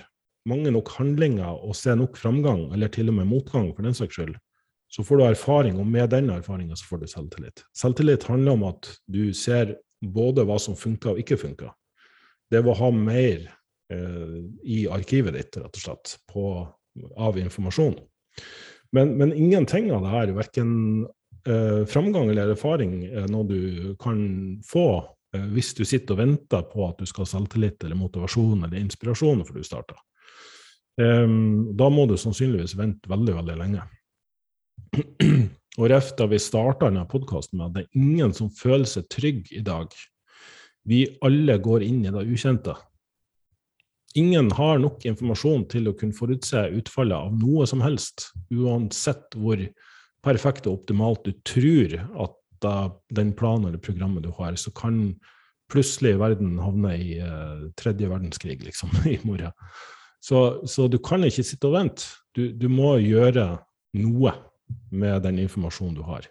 mange 0.49 0.71
nok 0.73 0.91
handlinger 0.97 1.61
og 1.63 1.75
se 1.77 1.93
nok 1.95 2.17
framgang, 2.19 2.67
eller 2.75 2.91
til 2.91 3.11
og 3.11 3.19
med 3.19 3.29
motgang 3.29 3.69
for 3.75 3.85
den 3.85 3.95
saks 3.95 4.17
skyld, 4.17 4.33
så 4.89 5.05
får 5.05 5.19
du 5.19 5.25
erfaring, 5.27 5.77
og 5.79 5.87
med 5.87 6.09
den 6.11 6.31
erfaringa 6.33 6.75
så 6.79 6.87
får 6.89 7.03
du 7.03 7.11
selvtillit. 7.11 7.63
Selvtillit 7.77 8.25
handler 8.27 8.57
om 8.57 8.65
at 8.71 8.89
du 9.05 9.29
ser 9.37 9.75
både 10.01 10.45
hva 10.47 10.57
som 10.61 10.77
funker 10.79 11.13
og 11.13 11.21
ikke 11.21 11.37
funker. 11.37 11.71
Det 12.49 12.63
å 12.65 12.75
ha 12.79 12.89
mer 12.95 13.45
eh, 13.93 14.39
i 14.65 14.81
arkivet 14.89 15.37
ditt, 15.37 15.59
rett 15.61 15.69
og 15.69 15.83
slett, 15.83 16.15
på, 16.31 16.43
av 17.21 17.37
informasjon. 17.37 17.99
Men, 18.97 19.13
men 19.19 19.35
ingenting 19.35 19.91
av 19.93 20.07
det 20.07 20.15
her, 20.15 20.33
verken 20.39 20.71
eh, 21.45 21.85
framgang 21.85 22.31
eller 22.33 22.55
erfaring, 22.55 23.03
er 23.05 23.29
noe 23.29 23.45
du 23.45 23.93
kan 24.01 24.23
få 24.65 24.89
hvis 25.31 25.73
du 25.77 25.83
sitter 25.85 26.15
og 26.15 26.21
venter 26.23 26.63
på 26.71 26.85
at 26.87 27.01
du 27.01 27.09
skal 27.09 27.25
ha 27.25 27.31
selvtillit 27.35 27.83
eller 27.85 27.99
motivasjon 27.99 28.63
eller 28.65 28.79
inspirasjon 28.79 29.43
før 29.45 29.59
du 29.59 29.67
starter. 29.67 29.99
Um, 30.99 31.69
da 31.79 31.87
må 31.93 32.07
du 32.09 32.17
sannsynligvis 32.19 32.75
vente 32.75 33.11
veldig, 33.11 33.35
veldig 33.37 33.57
lenge. 33.61 33.85
Og 35.79 35.85
ref 35.87 36.09
da 36.19 36.25
vi 36.27 36.41
starta 36.41 36.89
denne 36.89 37.05
podkasten 37.07 37.59
med 37.59 37.69
at 37.69 37.75
det 37.77 37.83
er 37.85 38.01
ingen 38.01 38.33
som 38.35 38.49
føler 38.51 38.89
seg 38.89 39.05
trygg 39.13 39.51
i 39.55 39.61
dag. 39.63 39.93
Vi 40.89 41.05
alle 41.23 41.55
går 41.61 41.85
inn 41.85 42.01
i 42.03 42.11
det 42.11 42.25
ukjente. 42.27 42.73
Ingen 44.17 44.49
har 44.57 44.81
nok 44.81 45.05
informasjon 45.05 45.67
til 45.69 45.87
å 45.87 45.95
kunne 45.95 46.17
forutse 46.17 46.65
utfallet 46.73 47.29
av 47.29 47.37
noe 47.37 47.67
som 47.69 47.83
helst, 47.85 48.31
uansett 48.49 49.37
hvor 49.37 49.61
perfekt 50.25 50.67
og 50.67 50.81
optimalt 50.81 51.29
du 51.29 51.35
tror 51.47 51.95
at 52.25 52.35
da, 52.63 52.89
den 53.15 53.33
planen 53.37 53.69
eller 53.69 53.81
programmet 53.83 54.25
du 54.25 54.31
har, 54.37 54.55
så 54.59 54.71
kan 54.75 55.13
plutselig 55.69 56.15
verden 56.19 56.57
havne 56.61 56.95
i 56.97 57.19
uh, 57.21 57.69
tredje 57.77 58.09
verdenskrig, 58.09 58.59
liksom, 58.65 58.91
i 59.13 59.19
morgen. 59.23 59.53
Så, 60.19 60.65
så, 60.67 60.87
du 60.91 60.97
kan 60.99 61.23
ikke 61.23 61.45
sitte 61.47 61.69
og 61.69 61.77
vente. 61.77 62.09
Du, 62.35 62.49
du 62.51 62.67
må 62.71 62.97
gjøre 62.99 63.61
noe 63.99 64.33
med 64.91 65.23
den 65.25 65.39
informasjonen 65.45 65.95
du 65.97 66.03
har. 66.05 66.27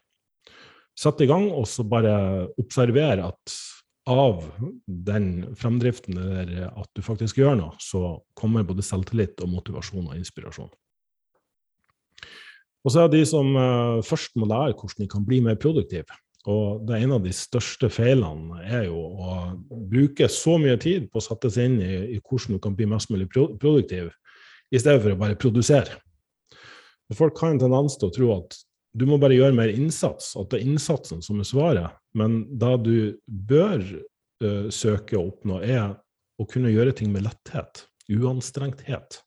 Sett 0.99 1.23
i 1.23 1.29
gang, 1.31 1.49
og 1.55 1.67
så 1.71 1.87
bare 1.87 2.13
observer 2.59 3.23
at 3.23 3.57
av 4.09 4.43
den 4.87 5.55
fremdriften, 5.59 6.17
eller 6.17 6.71
at 6.71 6.89
du 6.97 7.03
faktisk 7.05 7.39
gjør 7.39 7.59
noe, 7.61 7.75
så 7.83 8.19
kommer 8.39 8.67
både 8.67 8.85
selvtillit 8.87 9.41
og 9.45 9.53
motivasjon 9.53 10.09
og 10.09 10.17
inspirasjon. 10.17 10.71
Og 12.89 12.95
så 12.95 13.03
er 13.03 13.11
det 13.13 13.21
de 13.21 13.29
som 13.29 13.53
uh, 13.53 14.01
først 14.01 14.39
må 14.41 14.49
lære 14.49 14.73
hvordan 14.73 15.03
de 15.05 15.11
kan 15.13 15.25
bli 15.29 15.43
mer 15.45 15.59
produktive. 15.61 16.17
Og 16.49 16.87
det 16.89 16.95
er 16.97 17.03
en 17.05 17.19
av 17.19 17.25
de 17.27 17.35
største 17.37 17.91
feilene 17.93 18.63
er 18.65 18.87
jo 18.87 18.97
å 18.97 19.35
bruke 19.91 20.31
så 20.33 20.55
mye 20.57 20.79
tid 20.81 21.11
på 21.13 21.21
å 21.21 21.25
sette 21.27 21.51
seg 21.53 21.69
inn 21.69 21.83
i, 21.85 21.99
i 22.17 22.21
hvordan 22.23 22.57
du 22.57 22.63
kan 22.65 22.79
bli 22.79 22.87
mest 22.89 23.13
mulig 23.13 23.27
produktiv, 23.35 24.09
i 24.73 24.81
stedet 24.81 25.03
for 25.05 25.13
å 25.13 25.21
bare 25.21 25.37
produsere. 25.37 25.99
Folk 27.19 27.37
har 27.43 27.53
en 27.53 27.61
tendens 27.61 27.99
til 28.01 28.09
å 28.09 28.15
tro 28.15 28.33
at 28.39 28.57
du 28.97 29.05
må 29.09 29.19
bare 29.21 29.37
gjøre 29.37 29.57
mer 29.59 29.75
innsats, 29.75 30.33
at 30.41 30.49
det 30.49 30.63
er 30.63 30.71
innsatsen 30.71 31.21
som 31.25 31.41
er 31.43 31.49
svaret. 31.51 32.01
Men 32.17 32.41
det 32.57 32.75
du 32.87 32.97
bør 33.29 33.85
uh, 33.85 34.69
søke 34.73 35.21
å 35.21 35.29
oppnå, 35.29 35.61
er 35.61 35.93
å 36.41 36.49
kunne 36.49 36.73
gjøre 36.73 36.97
ting 36.97 37.13
med 37.13 37.29
letthet, 37.29 37.85
uanstrengthet. 38.09 39.21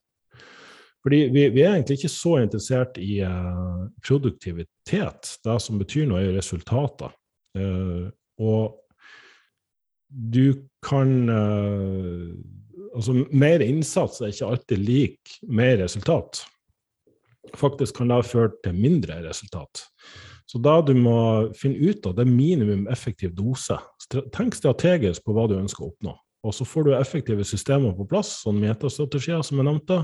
Fordi 1.01 1.23
vi, 1.33 1.47
vi 1.49 1.63
er 1.63 1.75
egentlig 1.75 1.97
ikke 1.97 2.13
så 2.13 2.35
interessert 2.43 2.99
i 3.01 3.21
uh, 3.25 3.87
produktivitet. 4.05 5.35
Det 5.41 5.57
som 5.63 5.79
betyr 5.81 6.05
noe, 6.09 6.21
er 6.21 6.37
resultater. 6.37 7.13
Uh, 7.57 8.11
og 8.41 8.77
du 10.11 10.67
kan 10.83 11.29
Altså, 12.91 13.13
mer 13.31 13.61
innsats 13.63 14.19
er 14.19 14.33
ikke 14.33 14.47
alltid 14.51 14.81
lik 14.83 15.29
mer 15.47 15.77
resultat 15.79 16.41
faktisk 17.57 17.97
kan 17.97 18.11
det 18.11 18.19
ha 18.19 18.25
ført 18.25 18.59
til 18.63 18.75
mindre 18.77 19.21
resultat. 19.25 19.85
Så 20.47 20.59
da 20.59 20.79
du 20.83 20.93
må 20.97 21.51
finne 21.55 21.91
ut 21.91 22.05
av 22.07 22.17
det 22.17 22.27
minimum 22.27 22.87
effektiv 22.91 23.33
dose. 23.35 23.77
Tenk 24.35 24.57
strategisk 24.57 25.23
på 25.25 25.35
hva 25.35 25.47
du 25.47 25.55
ønsker 25.59 25.85
å 25.85 25.91
oppnå. 25.91 26.15
Og 26.41 26.55
så 26.57 26.65
får 26.65 26.87
du 26.87 26.95
effektive 26.97 27.45
systemer 27.45 27.93
på 27.95 28.07
plass, 28.09 28.41
sånn 28.43 28.59
metastrategier 28.59 29.43
som 29.45 29.61
jeg 29.61 29.67
nevnte, 29.67 30.01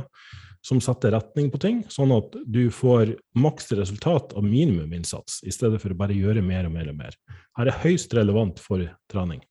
som 0.65 0.79
setter 0.83 1.13
retning 1.15 1.49
på 1.53 1.59
ting, 1.61 1.83
sånn 1.91 2.11
at 2.15 2.35
du 2.45 2.67
får 2.73 3.15
maks 3.39 3.71
resultat 3.77 4.33
av 4.37 4.45
minimuminnsats, 4.45 5.41
i 5.47 5.53
stedet 5.53 5.79
for 5.83 5.93
å 5.93 5.99
bare 5.99 6.17
gjøre 6.17 6.43
mer 6.45 6.67
og 6.69 6.75
mer 6.75 6.91
og 6.91 6.99
mer. 6.99 7.17
Her 7.59 7.71
er 7.71 7.81
høyst 7.85 8.15
relevant 8.17 8.61
for 8.63 8.83
trening. 9.11 9.43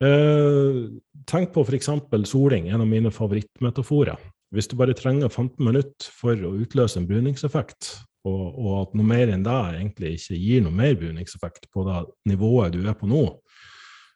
Eh, 0.00 0.82
tenk 1.28 1.52
på 1.54 1.64
f.eks. 1.66 1.90
soling, 2.28 2.70
en 2.70 2.84
av 2.84 2.88
mine 2.88 3.12
favorittmetaforer. 3.12 4.20
Hvis 4.50 4.66
du 4.70 4.74
bare 4.78 4.96
trenger 4.98 5.28
15 5.28 5.60
minutter 5.62 6.14
for 6.16 6.34
å 6.34 6.56
utløse 6.58 6.98
en 6.98 7.06
bruningseffekt, 7.06 7.92
og, 8.28 8.40
og, 8.50 8.72
at 8.82 8.96
noe 8.98 9.06
mer 9.08 9.30
enn 9.32 9.44
det 9.46 9.58
egentlig 9.78 10.16
ikke 10.18 10.36
gir 10.36 10.64
noe 10.64 10.76
mer 10.76 10.96
bruningseffekt 11.00 11.70
på 11.72 11.86
det 11.86 12.02
nivået 12.28 12.74
du 12.74 12.82
er 12.82 12.96
på 12.98 13.08
nå, 13.08 13.22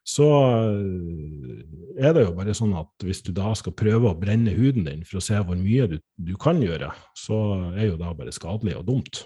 så 0.05 0.27
eh, 0.69 1.63
er 2.05 2.13
det 2.13 2.27
jo 2.27 2.35
bare 2.37 2.55
sånn 2.57 2.75
at 2.77 3.07
hvis 3.07 3.23
du 3.25 3.33
da 3.37 3.55
skal 3.57 3.77
prøve 3.77 4.11
å 4.11 4.19
brenne 4.19 4.53
huden 4.53 4.85
din 4.85 5.05
for 5.09 5.21
å 5.21 5.25
se 5.25 5.39
hvor 5.41 5.57
mye 5.57 5.89
du, 5.95 5.97
du 6.21 6.35
kan 6.41 6.61
gjøre, 6.61 6.91
så 7.17 7.39
er 7.73 7.89
jo 7.89 7.97
det 8.01 8.13
bare 8.19 8.35
skadelig 8.37 8.77
og 8.81 8.85
dumt. 8.91 9.23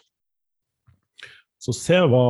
Så 1.59 1.75
se 1.75 1.99
hva, 2.07 2.25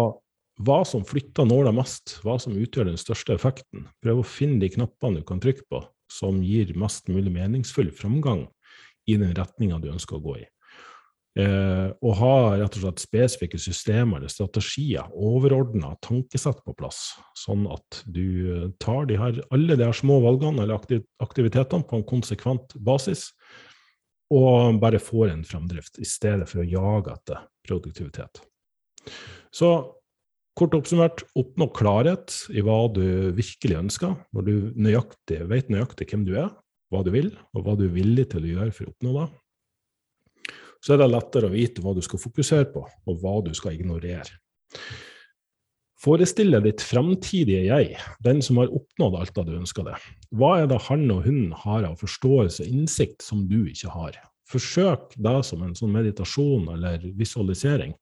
hva 0.64 0.78
som 0.88 1.04
flytter 1.04 1.44
nåla 1.48 1.74
mest, 1.76 2.16
hva 2.24 2.38
som 2.40 2.56
utgjør 2.56 2.88
den 2.88 3.00
største 3.00 3.36
effekten. 3.36 3.84
Prøv 4.00 4.22
å 4.22 4.26
finne 4.26 4.62
de 4.62 4.72
knappene 4.72 5.20
du 5.20 5.28
kan 5.28 5.42
trykke 5.44 5.68
på 5.68 5.84
som 6.08 6.40
gir 6.40 6.72
mest 6.80 7.10
mulig 7.12 7.34
meningsfull 7.34 7.92
framgang 7.92 8.46
i 9.08 9.18
den 9.20 9.34
retninga 9.36 9.76
du 9.82 9.90
ønsker 9.92 10.16
å 10.16 10.24
gå 10.24 10.38
i. 10.40 10.46
Eh, 11.38 11.90
og 12.02 12.16
ha 12.18 12.34
rett 12.58 12.76
og 12.80 12.82
slett 12.82 13.02
spesifikke 13.04 13.60
systemer 13.62 14.18
eller 14.18 14.32
strategier, 14.32 15.06
overordna 15.14 15.92
tankesett 16.02 16.64
på 16.66 16.74
plass, 16.74 17.12
sånn 17.38 17.62
at 17.70 18.00
du 18.10 18.24
eh, 18.50 18.64
tar 18.82 19.06
de 19.06 19.20
her, 19.20 19.38
alle 19.54 19.76
de 19.78 19.86
her 19.86 19.94
små 19.94 20.18
valgene 20.24 20.64
eller 20.64 20.82
aktivitetene 21.22 21.86
på 21.86 22.00
en 22.00 22.06
konsekvent 22.08 22.74
basis, 22.82 23.28
og 24.34 24.80
bare 24.82 24.98
får 24.98 25.30
en 25.30 25.46
fremdrift, 25.46 26.02
i 26.02 26.08
stedet 26.08 26.50
for 26.50 26.64
å 26.64 26.68
jage 26.68 27.14
etter 27.14 27.46
produktivitet. 27.68 28.42
Så 29.54 29.70
kort 30.58 30.74
oppsummert, 30.74 31.22
oppnå 31.38 31.70
klarhet 31.70 32.34
i 32.50 32.64
hva 32.66 32.80
du 32.90 33.30
virkelig 33.36 33.78
ønsker, 33.78 34.18
når 34.34 34.48
du 34.48 34.54
nøyaktig, 34.74 35.44
vet 35.52 35.70
nøyaktig 35.70 36.10
hvem 36.10 36.26
du 36.26 36.34
er, 36.34 36.50
hva 36.90 37.06
du 37.06 37.14
vil, 37.14 37.30
og 37.54 37.62
hva 37.62 37.78
du 37.78 37.86
er 37.86 37.94
villig 37.94 38.32
til 38.32 38.42
å 38.42 38.56
gjøre 38.56 38.74
for 38.74 38.88
å 38.88 38.96
oppnå 38.96 39.20
det 39.20 39.28
så 40.84 40.94
er 40.94 41.02
det 41.02 41.10
lettere 41.10 41.48
å 41.48 41.54
vite 41.54 41.82
hva 41.82 41.94
du 41.96 42.02
skal 42.04 42.22
fokusere 42.22 42.70
på, 42.72 42.84
og 42.86 43.20
hva 43.22 43.38
du 43.44 43.52
skal 43.56 43.76
ignorere. 43.76 44.38
Forestille 45.98 46.60
ditt 46.62 46.82
fremtidige 46.86 47.64
jeg, 47.66 47.96
den 48.22 48.38
som 48.44 48.60
har 48.60 48.70
oppnådd 48.70 49.16
alt 49.18 49.34
det 49.34 49.46
du 49.48 49.56
ønsker 49.58 49.88
deg. 49.88 50.04
Hva 50.38 50.52
er 50.60 50.68
det 50.70 50.78
han 50.86 51.08
og 51.10 51.24
hun 51.26 51.48
har 51.64 51.88
av 51.88 51.96
forståelse 51.98 52.62
og 52.62 52.70
innsikt 52.70 53.24
som 53.26 53.48
du 53.50 53.64
ikke 53.66 53.90
har? 53.90 54.20
Forsøk 54.48 55.16
det 55.18 55.40
som 55.44 55.64
en 55.66 55.74
sånn 55.76 55.90
meditasjon 55.96 56.70
eller 56.76 57.02
visualisering. 57.18 57.96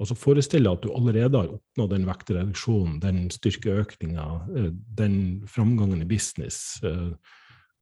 Altså 0.00 0.16
Forestill 0.16 0.64
deg 0.64 0.72
at 0.72 0.82
du 0.82 0.90
allerede 0.96 1.38
har 1.38 1.52
oppnådd 1.52 1.92
den 1.92 2.08
vektreduksjonen, 2.08 2.98
den 3.04 3.26
styrkeøkninga, 3.32 4.26
eh, 4.56 4.70
den 4.98 5.16
framgangen 5.46 6.02
i 6.02 6.08
business, 6.08 6.80
eh, 6.82 7.12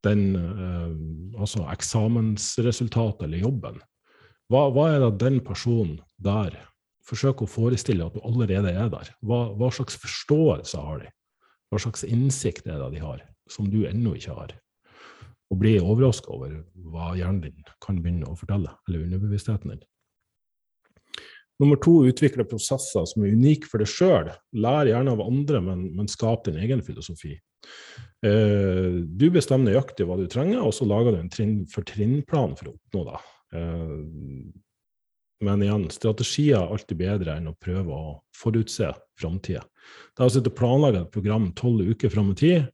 den 0.05 0.25
eh, 0.37 1.41
altså 1.41 1.65
eksamensresultatet 1.71 3.25
eller 3.29 3.47
jobben. 3.47 3.81
Hva, 4.51 4.65
hva, 4.75 4.89
er 4.91 5.05
det 5.05 5.21
den 5.23 5.39
personen 5.47 6.01
der 6.19 6.59
Forsøk 7.07 7.41
å 7.43 7.49
forestille 7.51 8.05
at 8.07 8.15
du 8.15 8.21
allerede 8.27 8.71
er 8.71 8.91
der? 8.93 9.09
Hva, 9.27 9.49
hva, 9.59 9.71
slags 9.75 9.97
forståelse 9.99 10.79
har 10.79 11.01
de? 11.03 11.09
Hva 11.71 11.81
slags 11.83 12.05
innsikt 12.07 12.69
er 12.69 12.79
det 12.79 12.91
de 12.93 13.01
har, 13.03 13.23
som 13.51 13.67
du 13.71 13.81
ennå 13.89 14.13
ikke 14.19 14.37
har? 14.37 14.53
Og 15.51 15.59
bli 15.63 15.73
overraska 15.83 16.31
over 16.35 16.61
hva 16.93 17.13
hjernen 17.19 17.49
din 17.49 17.73
kan 17.83 17.99
begynne 17.99 18.31
å 18.31 18.37
fortelle, 18.39 18.77
eller 18.87 19.07
underbevisstheten 19.09 19.73
din. 19.73 19.83
Nummer 21.63 21.81
to, 21.83 21.97
utvikle 22.07 22.47
prosesser 22.49 23.09
som 23.11 23.27
er 23.27 23.35
unike 23.35 23.69
for 23.71 23.83
deg 23.83 23.91
sjøl. 23.91 24.31
Lær 24.63 24.89
gjerne 24.89 25.17
av 25.17 25.25
andre, 25.25 25.65
men, 25.67 25.89
men 25.99 26.09
skap 26.11 26.47
din 26.47 26.61
egen 26.63 26.85
filosofi. 26.87 27.35
Eh, 28.27 29.03
du 29.03 29.27
bestemmer 29.35 29.73
nøyaktig 29.73 30.07
hva 30.09 30.21
du 30.21 30.25
trenger, 30.31 30.63
og 30.63 30.73
så 30.77 30.87
lager 30.89 31.17
du 31.17 31.25
en 31.25 31.33
trinn 31.33 31.59
for 31.71 31.87
trinnplan 31.87 32.57
for 32.59 32.71
å 32.71 32.79
oppnå 32.79 33.11
det. 33.11 33.21
Eh, 33.55 33.95
men 35.41 35.63
igjen, 35.65 35.87
strategier 35.93 36.59
er 36.59 36.75
alltid 36.75 36.99
bedre 37.01 37.39
enn 37.39 37.49
å 37.49 37.57
prøve 37.57 37.97
å 37.97 38.11
forutse 38.37 38.91
framtida. 39.19 39.63
Det 40.17 40.27
å 40.27 40.33
sitte 40.33 40.53
og 40.53 40.59
planlegge 40.59 41.07
et 41.07 41.15
program 41.15 41.49
tolv 41.57 41.89
uker 41.95 42.13
fram 42.13 42.35
i 42.35 42.39
tid, 42.43 42.69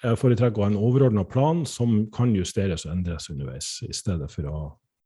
jeg 0.00 0.16
foretrekker 0.16 0.62
å 0.62 0.64
ha 0.64 0.70
en 0.72 0.80
overordna 0.80 1.26
plan 1.28 1.62
som 1.68 2.06
kan 2.14 2.32
justeres 2.34 2.86
og 2.86 2.94
endres 2.94 3.28
underveis, 3.30 3.68
i 3.84 3.92
stedet 3.94 4.30
for 4.32 4.48
å 4.48 4.60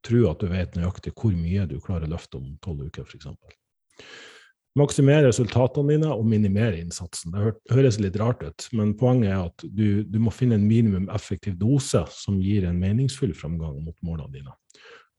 tro 0.07 0.29
at 0.31 0.41
du 0.41 0.49
vet 0.53 0.77
nøyaktig 0.79 1.15
hvor 1.19 1.35
mye 1.35 1.67
du 1.69 1.81
klarer 1.83 2.07
å 2.07 2.15
løfte 2.15 2.39
om 2.39 2.55
tolv 2.65 2.87
uker, 2.87 3.09
f.eks. 3.09 3.27
Maksimere 4.75 5.29
resultatene 5.29 5.95
dine 5.95 6.11
og 6.11 6.25
minimere 6.27 6.81
innsatsen. 6.81 7.31
Det 7.31 7.75
høres 7.77 8.01
litt 8.03 8.17
rart 8.19 8.43
ut, 8.43 8.67
men 8.75 8.97
poenget 8.99 9.31
er 9.31 9.45
at 9.45 9.65
du, 9.71 10.03
du 10.03 10.19
må 10.19 10.33
finne 10.35 10.59
en 10.59 10.67
minimum 10.67 11.07
effektiv 11.15 11.55
dose 11.61 12.03
som 12.11 12.41
gir 12.43 12.67
en 12.67 12.81
meningsfull 12.83 13.37
framgang 13.39 13.79
mot 13.85 13.95
målene 14.03 14.35
dine. 14.35 14.57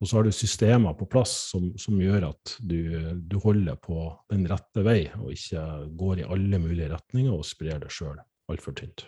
Og 0.04 0.10
så 0.10 0.18
har 0.18 0.28
du 0.28 0.36
systemer 0.36 0.96
på 1.00 1.08
plass 1.08 1.34
som, 1.54 1.70
som 1.80 2.02
gjør 2.04 2.28
at 2.34 2.58
du, 2.60 2.80
du, 3.16 3.38
holder 3.40 3.80
på 3.80 4.10
den 4.32 4.44
rette 4.52 4.84
vei, 4.84 5.06
og 5.22 5.32
ikke 5.32 5.64
går 6.04 6.20
i 6.20 6.30
alle 6.36 6.60
mulige 6.60 6.92
retninger 6.92 7.32
og 7.32 7.48
sprer 7.48 7.80
det 7.80 7.94
sjøl 7.96 8.20
altfor 8.52 8.76
tynt. 8.76 9.08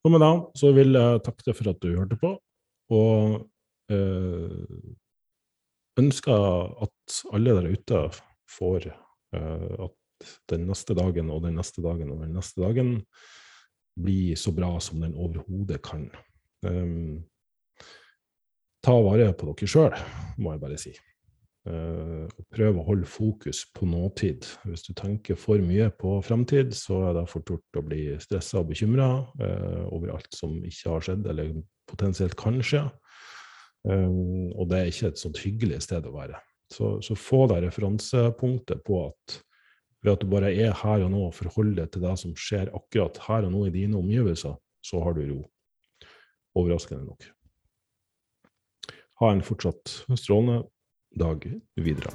Så 0.00 0.12
med 0.14 0.22
det 0.24 0.34
så 0.56 0.72
vil 0.72 0.96
jeg 0.96 1.24
takke 1.26 1.44
deg 1.50 1.58
for 1.58 1.74
at 1.74 1.82
du 1.82 1.90
hørte 1.92 2.16
på, 2.24 2.32
og 2.96 3.36
øh, 3.92 4.64
ønsker 6.00 6.82
at 6.86 7.20
alle 7.34 7.56
der 7.58 7.70
ute 7.72 8.02
får 8.50 8.90
uh, 9.36 9.88
at 9.88 10.28
den 10.50 10.66
neste 10.68 10.96
dagen 10.96 11.30
og 11.32 11.42
den 11.44 11.58
neste 11.58 11.84
dagen 11.84 12.12
og 12.12 12.22
den 12.24 12.36
neste 12.36 12.62
dagen 12.62 12.92
blir 13.96 14.36
så 14.36 14.52
bra 14.52 14.76
som 14.80 15.00
den 15.00 15.16
overhodet 15.16 15.80
kan. 15.84 16.08
Um, 16.64 17.24
ta 18.84 18.94
vare 19.02 19.32
på 19.36 19.48
dere 19.50 19.68
sjøl, 19.70 19.96
må 20.40 20.54
jeg 20.54 20.62
bare 20.62 20.80
si. 20.80 20.92
Uh, 21.66 22.28
prøv 22.54 22.78
å 22.78 22.84
holde 22.86 23.08
fokus 23.10 23.64
på 23.74 23.88
nåtid. 23.88 24.46
Hvis 24.68 24.84
du 24.86 24.92
tenker 24.96 25.38
for 25.40 25.58
mye 25.64 25.88
på 25.98 26.18
fremtid, 26.24 26.76
så 26.76 27.00
er 27.08 27.16
det 27.16 27.26
fort 27.32 27.50
gjort 27.50 27.80
å 27.80 27.86
bli 27.88 28.02
stressa 28.22 28.60
og 28.60 28.70
bekymra 28.70 29.08
uh, 29.40 29.84
over 29.90 30.14
alt 30.14 30.30
som 30.36 30.60
ikke 30.60 30.92
har 30.92 31.08
skjedd, 31.08 31.26
eller 31.32 31.56
potensielt 31.90 32.36
kan 32.38 32.60
skje. 32.64 32.84
Uh, 33.86 34.50
og 34.58 34.68
det 34.70 34.78
er 34.80 34.90
ikke 34.90 35.12
et 35.12 35.20
sånt 35.20 35.40
hyggelig 35.44 35.82
sted 35.86 36.06
å 36.08 36.14
være. 36.14 36.40
Så, 36.72 36.96
så 37.04 37.14
få 37.14 37.44
deg 37.52 37.62
referansepunktet 37.68 38.82
på 38.86 39.04
at 39.06 39.40
ved 40.06 40.12
at 40.12 40.22
du 40.22 40.30
bare 40.30 40.52
er 40.54 40.74
her 40.84 41.02
og 41.02 41.10
nå 41.10 41.24
og 41.28 41.34
forholder 41.34 41.82
deg 41.82 41.92
til 41.94 42.04
det 42.06 42.14
som 42.20 42.34
skjer 42.38 42.70
akkurat 42.78 43.18
her 43.26 43.48
og 43.48 43.54
nå 43.54 43.64
i 43.66 43.74
dine 43.74 43.98
omgivelser, 43.98 44.54
så 44.86 45.02
har 45.02 45.16
du 45.16 45.24
ro. 45.26 45.40
Overraskende 46.56 47.08
nok. 47.08 47.26
Ha 49.22 49.32
en 49.32 49.44
fortsatt 49.44 50.02
strålende 50.14 50.62
dag 51.18 51.48
videre. 51.80 52.12